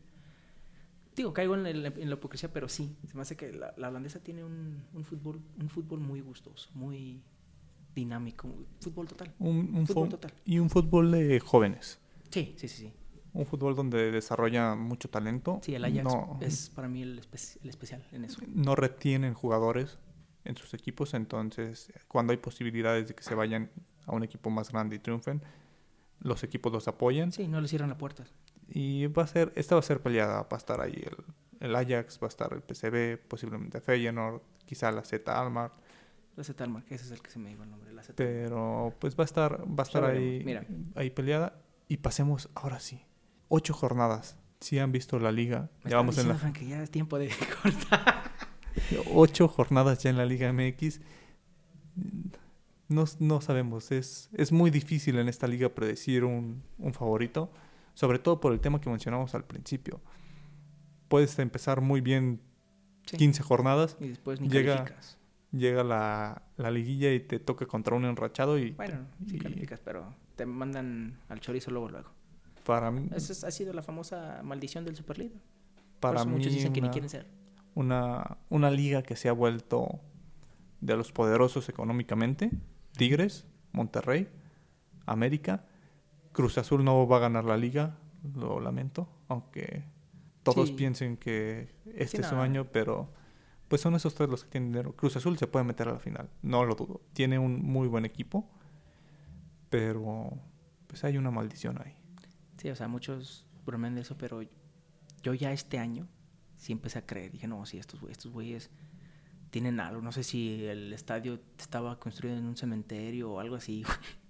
Digo, 1.18 1.34
caigo 1.34 1.55
en 1.55 1.63
la, 1.63 1.70
en 1.70 2.09
la 2.09 2.15
hipocresía, 2.15 2.53
pero 2.53 2.70
sí, 2.70 2.95
se 3.05 3.15
me 3.15 3.24
hace 3.24 3.36
que 3.36 3.51
la, 3.51 3.74
holandesa 3.76 4.20
tiene 4.20 4.43
un, 4.45 4.84
un, 4.93 5.03
fútbol, 5.03 5.41
un 5.59 5.68
fútbol 5.68 5.99
muy 5.99 6.22
gustoso, 6.22 6.70
muy 6.76 7.22
dinámico, 7.93 8.47
fútbol 8.80 9.07
total. 9.07 9.34
Un, 9.39 9.86
fútbol 9.88 10.09
total. 10.09 10.32
Y 10.45 10.59
un 10.59 10.70
fútbol 10.70 11.11
de 11.11 11.39
jóvenes. 11.39 11.99
Sí, 12.30 12.53
sí, 12.55 12.68
sí, 12.68 12.78
sí 12.84 12.93
un 13.38 13.45
fútbol 13.45 13.76
donde 13.76 14.11
desarrolla 14.11 14.76
mucho 14.76 15.09
talento. 15.09 15.59
Sí, 15.61 15.76
el 15.76 15.86
Ajax 15.86 16.11
es 16.41 16.70
para 16.72 16.88
mí 16.88 17.03
el, 17.03 17.20
especial 17.63 18.03
en 18.11 18.26
eso. 18.26 18.41
No 18.47 18.76
retienen 18.76 19.36
jugadores 19.36 19.99
en 20.43 20.57
sus 20.57 20.74
equipos, 20.74 21.13
entonces 21.13 21.93
cuando 22.07 22.32
hay 22.32 22.38
posibilidades 22.38 23.07
de 23.09 23.15
que 23.15 23.24
se 23.24 23.36
vayan 23.36 23.70
a 24.07 24.15
un 24.15 24.24
equipo 24.24 24.49
más 24.49 24.72
grande 24.72 24.95
y 24.95 24.99
triunfen, 24.99 25.41
los 26.20 26.43
equipos 26.43 26.72
los 26.72 26.88
apoyan. 26.88 27.32
Sí, 27.32 27.47
no 27.47 27.61
les 27.61 27.70
cierran 27.70 27.89
la 27.89 27.97
puerta. 27.97 28.24
Y 28.70 29.07
va 29.07 29.24
a 29.24 29.28
ser, 29.28 29.53
esta 29.55 29.76
va 29.76 29.80
a 29.80 29.84
ser 29.84 30.01
peleada, 30.01 30.41
va 30.43 30.47
a 30.51 30.57
estar 30.57 30.82
ahí 30.82 31.03
el, 31.05 31.68
el 31.68 31.76
Ajax, 31.76 32.20
va 32.22 32.28
a 32.28 32.30
estar 32.30 32.53
el 32.53 32.61
PCB, 32.61 33.28
posiblemente 33.28 33.82
Feyenoord, 33.82 34.41
quizá 34.65 34.91
la 34.91 35.03
Z 35.03 35.39
Almar. 35.39 35.74
La 36.36 36.43
Z 36.43 36.63
Almar, 36.63 36.84
que 36.84 36.95
ese 36.95 37.05
es 37.05 37.11
el 37.11 37.22
que 37.22 37.32
se 37.32 37.39
me 37.39 37.51
iba 37.51 37.63
el 37.63 37.72
nombre. 37.72 37.93
La 37.93 38.03
Z 38.03 38.13
Pero 38.15 38.93
pues 38.99 39.18
va 39.18 39.24
a 39.24 39.26
estar, 39.26 39.61
va 39.61 39.84
a 39.84 39.86
estar 39.86 40.03
ahí, 40.03 40.45
ahí 40.95 41.09
peleada. 41.09 41.61
Y 41.88 41.97
pasemos 41.97 42.49
ahora 42.53 42.80
sí 42.80 43.07
ocho 43.49 43.74
jornadas. 43.74 44.38
Si 44.59 44.80
han 44.80 44.91
visto 44.91 45.20
la 45.20 45.32
liga, 45.32 45.70
ya 45.86 45.97
vamos 45.97 46.18
en 46.18 46.30
la. 46.30 46.53
que 46.53 46.65
ya 46.65 46.82
es 46.82 46.89
tiempo 46.89 47.20
de 47.20 47.30
cortar. 47.61 48.32
Ocho 49.13 49.47
jornadas 49.47 50.01
ya 50.03 50.09
en 50.09 50.18
la 50.18 50.26
Liga 50.26 50.51
MX. 50.51 50.99
No, 52.89 53.05
no 53.20 53.41
sabemos. 53.41 53.91
Es, 53.91 54.30
es 54.34 54.51
muy 54.51 54.72
difícil 54.72 55.20
en 55.20 55.28
esta 55.28 55.47
liga 55.47 55.70
predecir 55.70 56.24
un, 56.24 56.63
un 56.80 56.93
favorito. 56.93 57.51
Sobre 57.97 58.19
todo 58.19 58.39
por 58.39 58.53
el 58.53 58.59
tema 58.59 58.79
que 58.79 58.91
mencionamos 58.91 59.33
al 59.33 59.43
principio. 59.43 59.99
Puedes 61.07 61.39
empezar 61.39 61.81
muy 61.81 61.99
bien 61.99 62.39
Sí. 63.07 63.17
15 63.17 63.41
jornadas. 63.41 63.97
Y 63.99 64.09
después 64.09 64.39
ni 64.39 64.49
Llega- 64.49 64.75
calificas. 64.75 65.17
Llega 65.51 65.83
la, 65.83 66.43
la 66.57 66.69
liguilla 66.69 67.11
y 67.11 67.19
te 67.21 67.39
toca 67.39 67.65
contra 67.65 67.95
un 67.95 68.05
enrachado. 68.05 68.59
Y 68.59 68.71
Bueno, 68.71 69.07
sí 69.27 69.37
y- 69.37 69.39
calificas, 69.39 69.79
pero 69.79 70.13
te 70.35 70.45
mandan 70.45 71.17
al 71.29 71.39
chorizo 71.39 71.71
luego 71.71 71.89
luego. 71.89 72.11
para 72.65 72.91
mí, 72.91 73.09
Esa 73.15 73.31
es- 73.31 73.43
ha 73.45 73.49
sido 73.49 73.73
la 73.73 73.81
famosa 73.81 74.41
maldición 74.43 74.85
del. 74.85 74.93
Por 74.95 75.15
para 76.01 76.23
mí 76.23 76.33
muchos 76.33 76.53
dicen 76.53 76.71
que 76.73 76.81
ni 76.81 76.87
una- 76.87 76.91
quieren 76.91 77.09
ser. 77.09 77.25
una, 77.73 78.37
una 78.49 78.69
liga 78.69 79.01
que 79.01 79.15
se 79.15 79.27
ha 79.29 79.31
vuelto 79.31 80.01
de 80.81 80.95
los 80.97 81.11
poderosos 81.11 81.67
económicamente. 81.69 82.51
Tigres, 82.91 83.47
Monterrey, 83.71 84.27
América. 85.07 85.65
Cruz 86.38 86.57
Azul 86.59 86.83
no 86.85 87.07
va 87.07 87.17
a 87.17 87.19
ganar 87.19 87.45
la 87.45 87.57
liga, 87.57 87.97
lo 88.35 88.59
lamento, 88.59 89.09
aunque 89.27 89.83
todos 90.43 90.69
Sí. 90.69 90.75
piensen 90.75 91.17
que 91.17 91.67
este 91.95 92.17
Sí, 92.17 92.21
es 92.21 92.27
su 92.27 92.35
no. 92.35 92.43
año, 92.43 92.65
pero 92.71 93.09
pues 93.67 93.81
son 93.81 93.95
esos 93.95 94.13
tres 94.13 94.29
los 94.29 94.43
que 94.43 94.51
tienen 94.51 94.69
dinero. 94.71 94.95
Cruz 94.95 95.15
Azul 95.17 95.35
se 95.39 95.47
puede 95.47 95.65
meter 95.65 95.88
a 95.89 95.93
la 95.93 95.99
final, 95.99 96.29
no 96.43 96.63
lo 96.63 96.75
dudo. 96.75 97.01
Tiene 97.13 97.39
un 97.39 97.61
muy 97.63 97.88
buen 97.88 98.05
equipo, 98.05 98.47
pero 99.69 100.29
pues 100.88 101.03
hay 101.03 101.17
una 101.17 101.31
maldición 101.31 101.79
ahí. 101.83 101.95
Sí, 102.57 102.69
o 102.69 102.75
sea, 102.75 102.88
muchos 102.88 103.45
bromean 103.65 103.95
de 103.95 104.01
eso, 104.01 104.15
pero 104.17 104.41
yo 105.23 105.33
ya 105.33 105.51
este 105.51 105.79
año 105.79 106.07
sí 106.55 106.71
empecé 106.71 106.99
a 106.99 107.05
creer. 107.05 107.31
Dije, 107.31 107.47
no, 107.47 107.65
sí, 107.65 107.77
estos 107.77 107.99
güeyes 108.31 108.69
tienen 109.49 109.79
algo. 109.79 110.01
No 110.01 110.11
sé 110.11 110.23
si 110.23 110.65
el 110.65 110.93
estadio 110.93 111.39
estaba 111.57 111.99
construido 111.99 112.38
en 112.38 112.45
un 112.45 112.55
cementerio 112.57 113.31
o 113.31 113.39
algo 113.39 113.55
así. 113.55 113.83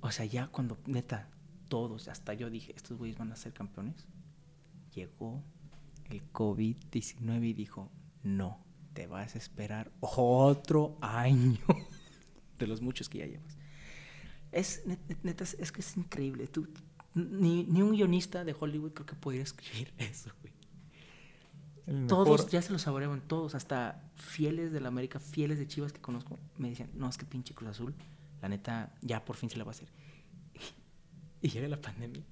o 0.00 0.10
sea, 0.10 0.24
ya 0.24 0.46
cuando, 0.48 0.78
neta, 0.86 1.28
todos, 1.68 2.08
hasta 2.08 2.34
yo 2.34 2.50
dije, 2.50 2.72
estos 2.76 2.96
güeyes 2.98 3.18
van 3.18 3.32
a 3.32 3.36
ser 3.36 3.52
campeones. 3.52 4.06
Llegó 4.94 5.42
el 6.10 6.22
COVID-19 6.32 7.44
y 7.48 7.52
dijo, 7.52 7.90
no, 8.22 8.58
te 8.94 9.06
vas 9.06 9.34
a 9.34 9.38
esperar 9.38 9.90
otro 10.00 10.96
año 11.00 11.58
de 12.58 12.66
los 12.66 12.80
muchos 12.80 13.08
que 13.08 13.18
ya 13.18 13.26
llevas. 13.26 13.56
Es, 14.50 14.86
net- 14.86 14.98
net- 15.08 15.18
neta, 15.22 15.44
es, 15.44 15.72
que 15.72 15.80
es 15.80 15.96
increíble. 15.96 16.46
Tú, 16.48 16.66
ni, 17.14 17.64
ni 17.64 17.82
un 17.82 17.92
guionista 17.92 18.44
de 18.44 18.56
Hollywood 18.58 18.92
creo 18.92 19.06
que 19.06 19.14
podría 19.14 19.42
escribir 19.42 19.92
eso, 19.98 20.30
güey. 20.40 20.52
Todos 22.06 22.50
ya 22.50 22.60
se 22.60 22.70
lo 22.72 22.78
saboreaban, 22.78 23.22
todos, 23.22 23.54
hasta 23.54 24.02
fieles 24.14 24.72
de 24.72 24.80
la 24.80 24.88
América, 24.88 25.18
fieles 25.20 25.58
de 25.58 25.66
Chivas 25.66 25.90
que 25.92 26.00
conozco, 26.02 26.38
me 26.58 26.68
decían, 26.68 26.90
no, 26.94 27.08
es 27.08 27.16
que 27.16 27.24
pinche 27.24 27.54
Cruz 27.54 27.70
Azul, 27.70 27.94
la 28.42 28.48
neta, 28.48 28.94
ya 29.02 29.24
por 29.24 29.36
fin 29.36 29.48
se 29.50 29.56
la 29.58 29.64
va 29.64 29.70
a 29.70 29.74
hacer. 29.74 29.88
Y 31.42 31.48
llega 31.50 31.68
la 31.68 31.80
pandemia. 31.80 32.24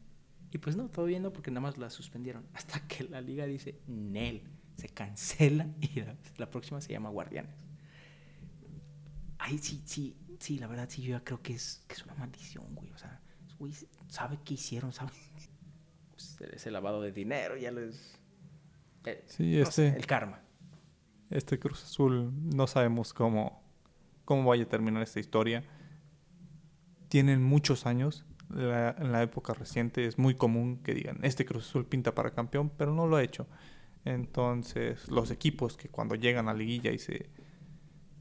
Y 0.51 0.59
pues 0.59 0.77
no, 0.77 0.89
todo 0.89 1.05
bien, 1.07 1.23
no, 1.23 1.33
porque 1.33 1.51
nada 1.51 1.61
más 1.61 1.79
la 1.79 1.91
suspendieron. 1.91 2.45
Hasta 2.55 2.87
que 2.89 3.05
la 3.05 3.21
liga 3.21 3.47
dice, 3.47 3.81
Nel, 3.87 4.43
se 4.77 4.89
cancela 4.89 5.69
y 5.81 6.01
la, 6.01 6.17
la 6.39 6.51
próxima 6.51 6.81
se 6.81 6.93
llama 6.93 7.11
Guardianes. 7.11 7.55
Ay, 9.39 9.59
sí, 9.59 9.83
sí, 9.85 10.17
sí, 10.41 10.59
la 10.59 10.67
verdad, 10.67 10.89
sí, 10.89 11.03
yo 11.03 11.11
ya 11.11 11.23
creo 11.25 11.41
que 11.43 11.55
es, 11.55 11.85
que 11.87 11.95
es 11.95 12.05
una 12.05 12.15
maldición, 12.15 12.65
güey. 12.75 12.91
O 12.93 12.99
sea, 12.99 13.21
güey, 13.59 13.73
sabe 14.09 14.39
qué 14.45 14.55
hicieron, 14.55 14.93
sabe. 14.93 15.13
Pues, 16.11 16.37
ese 16.53 16.71
lavado 16.71 17.01
de 17.03 17.13
dinero, 17.13 17.57
ya 17.57 17.71
les. 17.71 18.19
eh, 19.05 19.23
Sí, 19.29 19.57
no 19.59 19.71
sé, 19.71 19.89
este- 19.89 19.99
el 20.01 20.07
karma. 20.07 20.41
Este 21.31 21.59
Cruz 21.59 21.83
Azul 21.83 22.33
no 22.55 22.67
sabemos 22.69 23.13
cómo, 23.13 23.61
cómo 24.25 24.49
vaya 24.49 24.63
a 24.65 24.69
terminar 24.69 25.03
esta 25.03 25.19
historia. 25.21 25.65
Tienen 27.09 27.43
muchos 27.43 27.87
años. 27.87 28.25
En 28.51 29.11
la 29.13 29.23
época 29.23 29.55
reciente 29.55 30.07
es 30.07 30.19
muy 30.19 30.35
común 30.37 30.79
que 30.85 30.95
digan, 30.95 31.19
este 31.23 31.45
Cruz 31.45 31.69
Azul 31.69 31.85
pinta 31.85 32.15
para 32.15 32.31
campeón, 32.31 32.71
pero 32.71 32.95
no 32.95 33.07
lo 33.07 33.17
ha 33.17 33.23
hecho. 33.23 33.49
Entonces, 34.05 35.11
los 35.11 35.33
equipos 35.33 35.77
que 35.77 35.89
cuando 35.89 36.15
llegan 36.15 36.49
a 36.49 36.55
liguilla 36.55 36.93
y 36.93 36.99
se, 36.99 37.29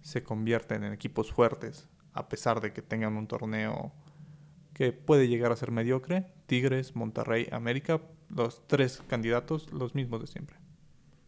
se 0.01 0.23
convierten 0.23 0.83
en 0.83 0.93
equipos 0.93 1.31
fuertes, 1.31 1.87
a 2.13 2.27
pesar 2.27 2.59
de 2.59 2.73
que 2.73 2.81
tengan 2.81 3.17
un 3.17 3.27
torneo 3.27 3.93
que 4.73 4.93
puede 4.93 5.27
llegar 5.27 5.51
a 5.51 5.55
ser 5.55 5.69
mediocre, 5.71 6.25
Tigres, 6.47 6.95
Monterrey, 6.95 7.47
América, 7.51 8.01
los 8.29 8.65
tres 8.67 9.03
candidatos, 9.07 9.71
los 9.71 9.93
mismos 9.93 10.21
de 10.21 10.27
siempre. 10.27 10.57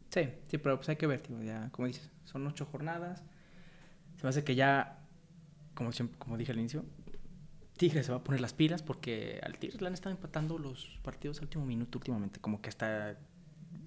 Sí, 0.09 0.21
sí, 0.47 0.57
pero 0.57 0.77
pues 0.77 0.89
hay 0.89 0.95
que 0.95 1.05
ver, 1.05 1.21
como 1.71 1.85
dices, 1.87 2.09
son 2.23 2.47
ocho 2.47 2.65
jornadas. 2.65 3.23
Se 4.17 4.23
me 4.23 4.29
hace 4.29 4.43
que 4.43 4.55
ya, 4.55 5.05
como, 5.75 5.91
siempre- 5.91 6.17
como 6.17 6.35
dije 6.37 6.51
al 6.51 6.57
inicio, 6.59 6.83
Tigres 7.77 8.05
se 8.07 8.11
va 8.11 8.17
a 8.19 8.23
poner 8.23 8.41
las 8.41 8.53
pilas 8.53 8.81
porque 8.81 9.39
al 9.43 9.57
Tigres 9.57 9.81
le 9.81 9.87
han 9.87 9.93
estado 9.93 10.15
empatando 10.15 10.57
los 10.57 10.99
partidos 11.03 11.37
al 11.37 11.45
último 11.45 11.65
minuto 11.65 11.97
últimamente. 11.97 12.39
Como 12.39 12.61
que 12.61 12.69
hasta, 12.69 13.17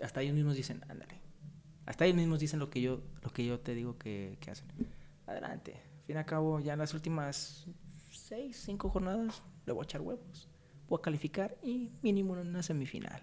hasta 0.03 0.23
ellos 0.23 0.35
mismos 0.35 0.57
dicen, 0.57 0.83
ándale. 0.89 1.21
Hasta 1.87 2.05
ellos 2.05 2.17
mismos 2.17 2.41
dicen 2.41 2.61
lo 2.61 2.71
que 2.71 2.81
yo, 2.81 3.03
lo 3.23 3.31
que 3.33 3.45
yo 3.45 3.61
te 3.61 3.75
digo 3.75 3.99
que, 3.99 4.39
que 4.41 4.51
hacen. 4.51 4.69
Adelante. 5.27 5.75
Al 5.75 6.05
fin 6.07 6.17
y 6.17 6.19
al 6.19 6.27
cabo, 6.27 6.61
ya 6.61 6.73
en 6.73 6.79
las 6.79 6.95
últimas 6.95 7.67
seis, 8.11 8.57
cinco 8.65 8.89
jornadas 8.89 9.43
le 9.67 9.73
voy 9.73 9.83
a 9.83 9.85
echar 9.85 10.01
huevos. 10.01 10.49
Voy 10.89 10.99
a 10.99 11.03
calificar 11.03 11.57
y 11.63 11.91
mínimo 12.03 12.37
en 12.37 12.49
una 12.49 12.63
semifinal. 12.63 13.23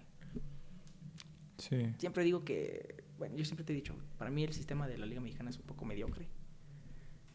Sí. 1.58 1.92
Siempre 1.98 2.24
digo 2.24 2.44
que, 2.44 3.04
bueno, 3.18 3.36
yo 3.36 3.44
siempre 3.44 3.64
te 3.64 3.72
he 3.72 3.76
dicho, 3.76 3.96
para 4.16 4.30
mí 4.30 4.44
el 4.44 4.52
sistema 4.52 4.86
de 4.86 4.96
la 4.96 5.06
Liga 5.06 5.20
Mexicana 5.20 5.50
es 5.50 5.58
un 5.58 5.64
poco 5.64 5.84
mediocre. 5.84 6.28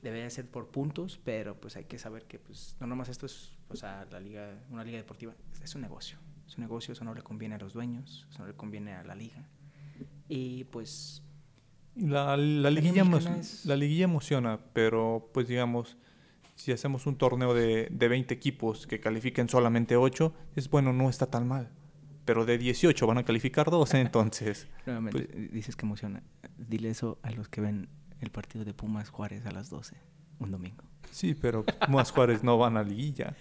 Debería 0.03 0.29
ser 0.29 0.45
por 0.45 0.67
puntos, 0.67 1.17
pero 1.23 1.59
pues 1.59 1.77
hay 1.77 1.85
que 1.85 1.97
saber 1.97 2.25
que 2.25 2.37
pues 2.37 2.75
no 2.81 2.87
nomás 2.87 3.07
esto 3.07 3.25
es, 3.25 3.51
o 3.69 3.75
sea, 3.77 4.05
la 4.11 4.19
liga, 4.19 4.59
una 4.69 4.83
liga 4.83 4.97
deportiva, 4.97 5.33
es, 5.63 5.75
un 5.75 5.81
negocio. 5.81 6.17
Es 6.45 6.57
un 6.57 6.63
negocio, 6.63 6.91
eso 6.91 7.05
no 7.05 7.13
le 7.13 7.21
conviene 7.21 7.55
a 7.55 7.57
los 7.57 7.71
dueños, 7.71 8.27
eso 8.29 8.39
no 8.39 8.47
le 8.47 8.53
conviene 8.53 8.93
a 8.93 9.03
la 9.03 9.15
liga. 9.15 9.47
Y 10.27 10.65
pues 10.65 11.23
La, 11.95 12.35
liguilla, 12.35 13.03
es- 13.39 13.65
la 13.65 13.77
liguilla 13.77 14.03
emociona, 14.03 14.59
pero 14.73 15.29
pues 15.33 15.47
digamos, 15.47 15.95
si 16.55 16.73
hacemos 16.73 17.07
un 17.07 17.17
torneo 17.17 17.53
de, 17.53 17.87
de 17.89 18.07
20 18.09 18.33
equipos 18.33 18.85
que 18.87 18.99
califiquen 18.99 19.47
solamente 19.47 19.95
8, 19.95 20.33
es 20.55 20.69
bueno, 20.69 20.91
no 20.91 21.09
está 21.09 21.27
tan 21.27 21.47
mal. 21.47 21.71
Pero 22.25 22.45
de 22.45 22.57
18 22.57 23.07
van 23.07 23.19
a 23.19 23.23
calificar 23.23 23.69
12, 23.69 23.99
entonces... 24.01 24.67
nuevamente 24.85 25.29
eh, 25.31 25.49
dices 25.51 25.75
que 25.77 25.85
emociona. 25.85 26.23
Dile 26.57 26.89
eso 26.89 27.19
a 27.21 27.31
los 27.31 27.47
que 27.47 27.61
ven 27.61 27.87
el 28.23 28.31
partido 28.31 28.65
de 28.65 28.73
Pumas 28.73 29.09
Juárez 29.09 29.45
a 29.45 29.51
las 29.51 29.69
12, 29.69 29.95
un 30.39 30.51
domingo. 30.51 30.83
Sí, 31.11 31.33
pero 31.35 31.63
Pumas 31.85 32.11
Juárez 32.11 32.43
no 32.43 32.57
van 32.57 32.77
a 32.77 32.83
liguilla. 32.83 33.35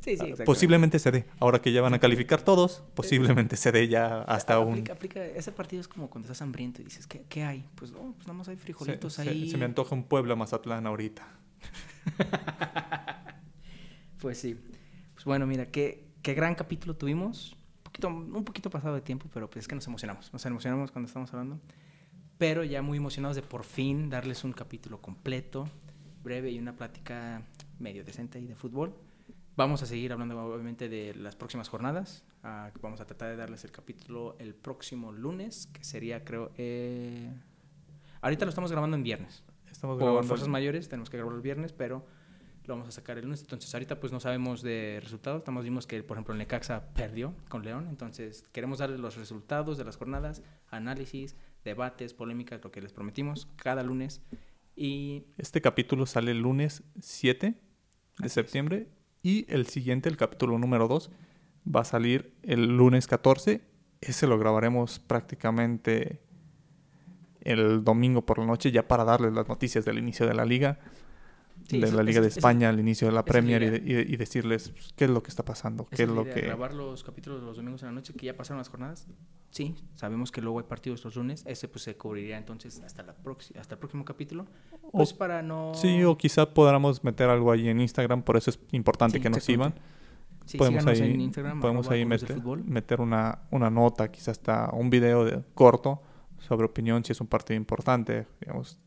Sí, 0.00 0.16
sí, 0.16 0.32
Ah, 0.32 0.44
Posiblemente 0.46 0.98
se 0.98 1.10
dé. 1.10 1.26
Ahora 1.40 1.60
que 1.60 1.72
ya 1.72 1.82
van 1.82 1.92
a 1.92 1.98
calificar 1.98 2.40
todos, 2.40 2.82
posiblemente 2.94 3.56
se 3.58 3.70
dé 3.70 3.86
ya 3.88 4.22
hasta 4.22 4.58
un... 4.58 4.70
Aplica, 4.72 4.92
aplica- 4.94 5.24
ese 5.26 5.52
partido 5.52 5.80
es 5.82 5.88
como 5.88 6.08
cuando 6.08 6.24
estás 6.26 6.40
hambriento 6.40 6.80
y 6.80 6.86
dices, 6.86 7.06
¿qué, 7.06 7.24
qué 7.28 7.44
hay? 7.44 7.68
Pues 7.74 7.92
no, 7.92 8.14
pues 8.14 8.26
nada 8.26 8.32
más 8.38 8.48
hay 8.48 8.56
Se, 8.56 8.62
frijolitos 8.62 9.12
se- 9.12 9.22
ahí. 9.28 9.50
se 9.50 9.58
me 9.58 9.66
antoja 9.66 9.94
un 9.94 10.04
Puebla 10.04 10.34
Mazatlán 10.36 10.86
ahorita. 10.86 11.28
Pues 14.18 14.38
sí. 14.38 14.54
Pues 15.14 15.24
bueno, 15.24 15.46
mira, 15.46 15.66
qué, 15.70 16.04
qué 16.22 16.34
gran 16.34 16.54
capítulo 16.54 16.94
tuvimos. 16.96 17.56
Un 17.78 17.82
poquito, 17.84 18.08
un 18.08 18.44
poquito 18.44 18.70
pasado 18.70 18.94
de 18.94 19.00
tiempo, 19.00 19.26
pero 19.32 19.48
pues 19.48 19.64
es 19.64 19.68
que 19.68 19.74
nos 19.74 19.86
emocionamos. 19.86 20.30
Nos 20.32 20.44
emocionamos 20.46 20.90
cuando 20.90 21.06
estamos 21.06 21.32
hablando. 21.32 21.58
Pero 22.40 22.64
ya 22.64 22.80
muy 22.80 22.96
emocionados 22.96 23.36
de 23.36 23.42
por 23.42 23.64
fin 23.64 24.08
darles 24.08 24.44
un 24.44 24.54
capítulo 24.54 25.02
completo, 25.02 25.68
breve 26.24 26.50
y 26.50 26.58
una 26.58 26.74
plática 26.74 27.42
medio 27.78 28.02
decente 28.02 28.38
ahí 28.38 28.46
de 28.46 28.54
fútbol. 28.54 28.94
Vamos 29.56 29.82
a 29.82 29.86
seguir 29.86 30.10
hablando 30.10 30.42
obviamente 30.42 30.88
de 30.88 31.14
las 31.14 31.36
próximas 31.36 31.68
jornadas. 31.68 32.24
Ah, 32.42 32.70
vamos 32.80 33.02
a 33.02 33.04
tratar 33.04 33.28
de 33.28 33.36
darles 33.36 33.64
el 33.64 33.72
capítulo 33.72 34.36
el 34.38 34.54
próximo 34.54 35.12
lunes, 35.12 35.66
que 35.66 35.84
sería 35.84 36.24
creo... 36.24 36.50
eh, 36.56 37.30
Ahorita 38.22 38.46
lo 38.46 38.48
estamos 38.48 38.72
grabando 38.72 38.96
en 38.96 39.02
viernes. 39.02 39.44
Estamos 39.70 39.98
Por 39.98 40.04
grabando... 40.04 40.26
fuerzas 40.26 40.48
mayores 40.48 40.88
tenemos 40.88 41.10
que 41.10 41.18
grabarlo 41.18 41.36
el 41.36 41.42
viernes, 41.42 41.74
pero 41.74 42.06
lo 42.64 42.72
vamos 42.72 42.88
a 42.88 42.92
sacar 42.92 43.18
el 43.18 43.24
lunes. 43.24 43.42
Entonces, 43.42 43.74
ahorita 43.74 44.00
pues 44.00 44.12
no 44.14 44.20
sabemos 44.20 44.62
de 44.62 44.98
resultados. 45.02 45.40
Estamos 45.40 45.62
vimos 45.62 45.86
que, 45.86 46.02
por 46.02 46.16
ejemplo, 46.16 46.32
el 46.32 46.38
Necaxa 46.38 46.86
perdió 46.94 47.34
con 47.50 47.64
León. 47.64 47.86
Entonces, 47.90 48.46
queremos 48.52 48.78
darles 48.78 48.98
los 49.00 49.18
resultados 49.18 49.76
de 49.76 49.84
las 49.84 49.98
jornadas, 49.98 50.42
análisis, 50.70 51.36
debates, 51.64 52.14
polémicas, 52.14 52.60
lo 52.62 52.70
que 52.70 52.80
les 52.80 52.92
prometimos 52.92 53.46
cada 53.56 53.82
lunes. 53.82 54.22
Y 54.76 55.24
Este 55.38 55.60
capítulo 55.60 56.06
sale 56.06 56.30
el 56.30 56.40
lunes 56.40 56.82
7 57.00 57.46
de 57.46 57.54
Así 58.18 58.26
es. 58.26 58.32
septiembre 58.32 58.88
y 59.22 59.44
el 59.52 59.66
siguiente, 59.66 60.08
el 60.08 60.16
capítulo 60.16 60.58
número 60.58 60.88
2, 60.88 61.10
va 61.74 61.80
a 61.80 61.84
salir 61.84 62.34
el 62.42 62.76
lunes 62.76 63.06
14. 63.06 63.60
Ese 64.00 64.26
lo 64.26 64.38
grabaremos 64.38 64.98
prácticamente 64.98 66.20
el 67.42 67.84
domingo 67.84 68.24
por 68.24 68.38
la 68.38 68.46
noche 68.46 68.70
ya 68.70 68.86
para 68.86 69.04
darles 69.04 69.32
las 69.32 69.48
noticias 69.48 69.84
del 69.84 69.98
inicio 69.98 70.26
de 70.26 70.34
la 70.34 70.44
liga, 70.44 70.78
Sí, 71.68 71.78
de 71.80 71.86
eso- 71.86 71.96
la 71.96 72.02
Liga 72.02 72.16
eso- 72.18 72.22
de 72.22 72.28
eso- 72.28 72.38
España, 72.40 72.68
al 72.68 72.80
inicio 72.80 73.06
de 73.08 73.12
la 73.14 73.24
Premier 73.24 73.62
y, 73.62 73.70
de- 73.70 74.06
y- 74.08 74.16
decirles 74.16 74.70
pues, 74.70 74.92
qué 74.96 75.04
es 75.04 75.10
lo 75.10 75.22
que 75.22 75.28
está 75.28 75.44
pasando, 75.44 75.86
qué 75.86 76.02
es 76.02 76.08
lo 76.08 76.22
idea, 76.22 76.34
que... 76.34 76.40
grabar 76.42 76.74
los 76.74 77.04
capítulos 77.04 77.42
los 77.42 77.56
domingos 77.56 77.82
en 77.82 77.86
la 77.88 77.92
noche, 77.92 78.12
que 78.14 78.26
ya 78.26 78.36
pasaron 78.36 78.58
las 78.58 78.68
jornadas. 78.68 79.06
Sí, 79.50 79.74
sabemos 79.94 80.30
que 80.30 80.40
luego 80.40 80.58
hay 80.60 80.66
partidos 80.66 81.04
los 81.04 81.16
lunes. 81.16 81.42
Ese 81.46 81.66
pues 81.68 81.82
se 81.84 81.96
cubriría 81.96 82.38
entonces 82.38 82.80
hasta, 82.84 83.02
la 83.02 83.14
hasta 83.58 83.74
el 83.74 83.78
próximo 83.78 84.04
capítulo. 84.04 84.46
Pues 84.92 85.12
para 85.12 85.42
no... 85.42 85.72
Sí, 85.74 86.02
o 86.04 86.16
quizá 86.16 86.52
podamos 86.54 87.02
meter 87.04 87.28
algo 87.28 87.50
ahí 87.52 87.68
en 87.68 87.80
Instagram, 87.80 88.22
por 88.22 88.36
eso 88.36 88.50
es 88.50 88.60
importante 88.72 89.18
Sí, 89.18 89.22
que 89.22 89.30
nos 89.30 89.42
sigan. 89.42 89.74
Sí, 90.46 90.56
podemos 90.58 90.86
ahí, 90.86 91.00
en 91.00 91.20
Instagram, 91.20 91.60
podemos 91.60 91.88
ahí 91.90 92.04
meter, 92.04 92.40
meter 92.64 93.00
una, 93.00 93.40
una 93.52 93.70
nota, 93.70 94.10
quizás 94.10 94.28
hasta 94.38 94.70
un 94.72 94.90
video 94.90 95.24
de- 95.24 95.44
corto 95.54 96.02
sobre 96.38 96.64
opinión 96.66 97.04
si 97.04 97.12
es 97.12 97.20
un 97.20 97.26
partido 97.28 97.56
importante, 97.56 98.26
digamos, 98.40 98.78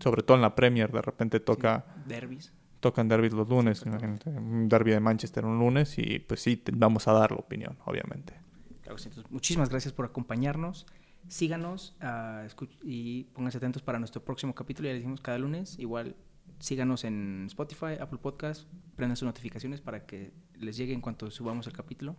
sobre 0.00 0.22
todo 0.22 0.36
en 0.36 0.42
la 0.42 0.54
Premier, 0.54 0.90
de 0.92 1.02
repente 1.02 1.40
toca, 1.40 1.84
Derbis. 2.06 2.52
tocan 2.80 3.08
derbis 3.08 3.32
los 3.32 3.48
lunes, 3.48 3.78
Sí, 3.80 3.88
imagínate, 3.88 4.30
un 4.30 4.68
derby 4.68 4.90
de 4.92 5.00
Manchester 5.00 5.44
un 5.44 5.58
lunes 5.58 5.98
y 5.98 6.18
pues 6.20 6.40
sí, 6.40 6.56
te- 6.56 6.72
vamos 6.74 7.08
a 7.08 7.12
dar 7.12 7.30
la 7.32 7.38
opinión, 7.38 7.76
obviamente. 7.84 8.34
Claro 8.82 8.96
que 8.96 9.02
sí. 9.02 9.08
Entonces, 9.08 9.30
muchísimas 9.32 9.68
gracias 9.68 9.92
por 9.92 10.04
acompañarnos. 10.06 10.86
Síganos 11.28 11.94
ah, 12.00 12.46
y 12.82 13.24
pónganse 13.34 13.58
atentos 13.58 13.82
para 13.82 13.98
nuestro 13.98 14.24
próximo 14.24 14.54
capítulo. 14.54 14.86
Ya 14.88 14.94
les 14.94 15.02
dijimos 15.02 15.20
cada 15.20 15.36
lunes. 15.38 15.78
Igual 15.78 16.16
síganos 16.58 17.04
en 17.04 17.44
Spotify, 17.48 17.98
Apple 18.00 18.18
Podcast. 18.22 18.66
Prendan 18.96 19.16
sus 19.16 19.26
notificaciones 19.26 19.80
para 19.82 20.06
que 20.06 20.32
les 20.58 20.76
llegue 20.76 20.94
en 20.94 21.00
cuanto 21.02 21.30
subamos 21.30 21.66
el 21.66 21.74
capítulo. 21.74 22.16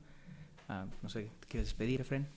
Ah, 0.68 0.86
no 1.02 1.10
sé, 1.10 1.32
¿te 1.40 1.48
quieres 1.48 1.70
despedir, 1.70 2.02
Efren? 2.02 2.28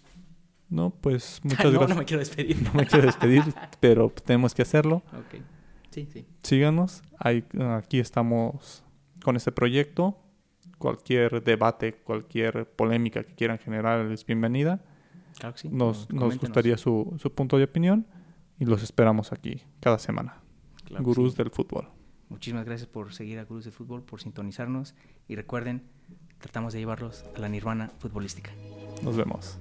No, 0.73 0.89
pues 0.89 1.41
muchas 1.45 1.67
no, 1.67 1.71
gracias. 1.73 1.91
no 1.91 1.97
me 1.97 2.05
quiero 2.07 2.21
despedir. 2.21 2.63
No 2.63 2.73
me 2.73 2.87
quiero 2.87 3.07
despedir, 3.07 3.43
pero 3.81 4.11
tenemos 4.25 4.55
que 4.55 4.63
hacerlo. 4.63 5.03
Ok. 5.13 5.43
Sí, 5.91 6.09
sí. 6.11 6.25
síganos. 6.43 7.03
Ahí, 7.19 7.45
aquí 7.77 7.99
estamos 7.99 8.83
con 9.23 9.37
este 9.37 9.53
proyecto. 9.53 10.17
Cualquier 10.79 11.45
debate, 11.45 11.93
cualquier 11.93 12.67
polémica 12.67 13.23
que 13.23 13.35
quieran 13.35 13.59
generar 13.59 14.11
es 14.11 14.25
bienvenida. 14.25 14.81
Claro 15.39 15.55
que 15.55 15.61
sí. 15.61 15.69
Nos, 15.69 16.11
nos 16.11 16.39
gustaría 16.39 16.79
su, 16.79 17.15
su 17.21 17.33
punto 17.33 17.59
de 17.59 17.65
opinión 17.65 18.07
y 18.59 18.65
los 18.65 18.83
esperamos 18.83 19.31
aquí 19.33 19.63
cada 19.81 19.99
semana. 19.99 20.41
Claro 20.87 21.05
Gurús 21.05 21.33
sí. 21.33 21.39
del 21.39 21.51
fútbol. 21.51 21.89
Muchísimas 22.31 22.65
gracias 22.65 22.89
por 22.89 23.13
seguir 23.13 23.39
a 23.39 23.45
Gurús 23.45 23.67
de 23.67 23.71
Fútbol, 23.71 24.03
por 24.03 24.23
sintonizarnos. 24.23 24.95
Y 25.29 25.37
recuerden, 25.37 25.83
tratamos 26.39 26.73
de 26.73 26.79
llevarlos 26.79 27.27
a 27.37 27.39
la 27.41 27.51
nirvana 27.51 27.93
futbolística. 27.99 28.51
Nos 29.03 29.17
vemos. 29.19 29.59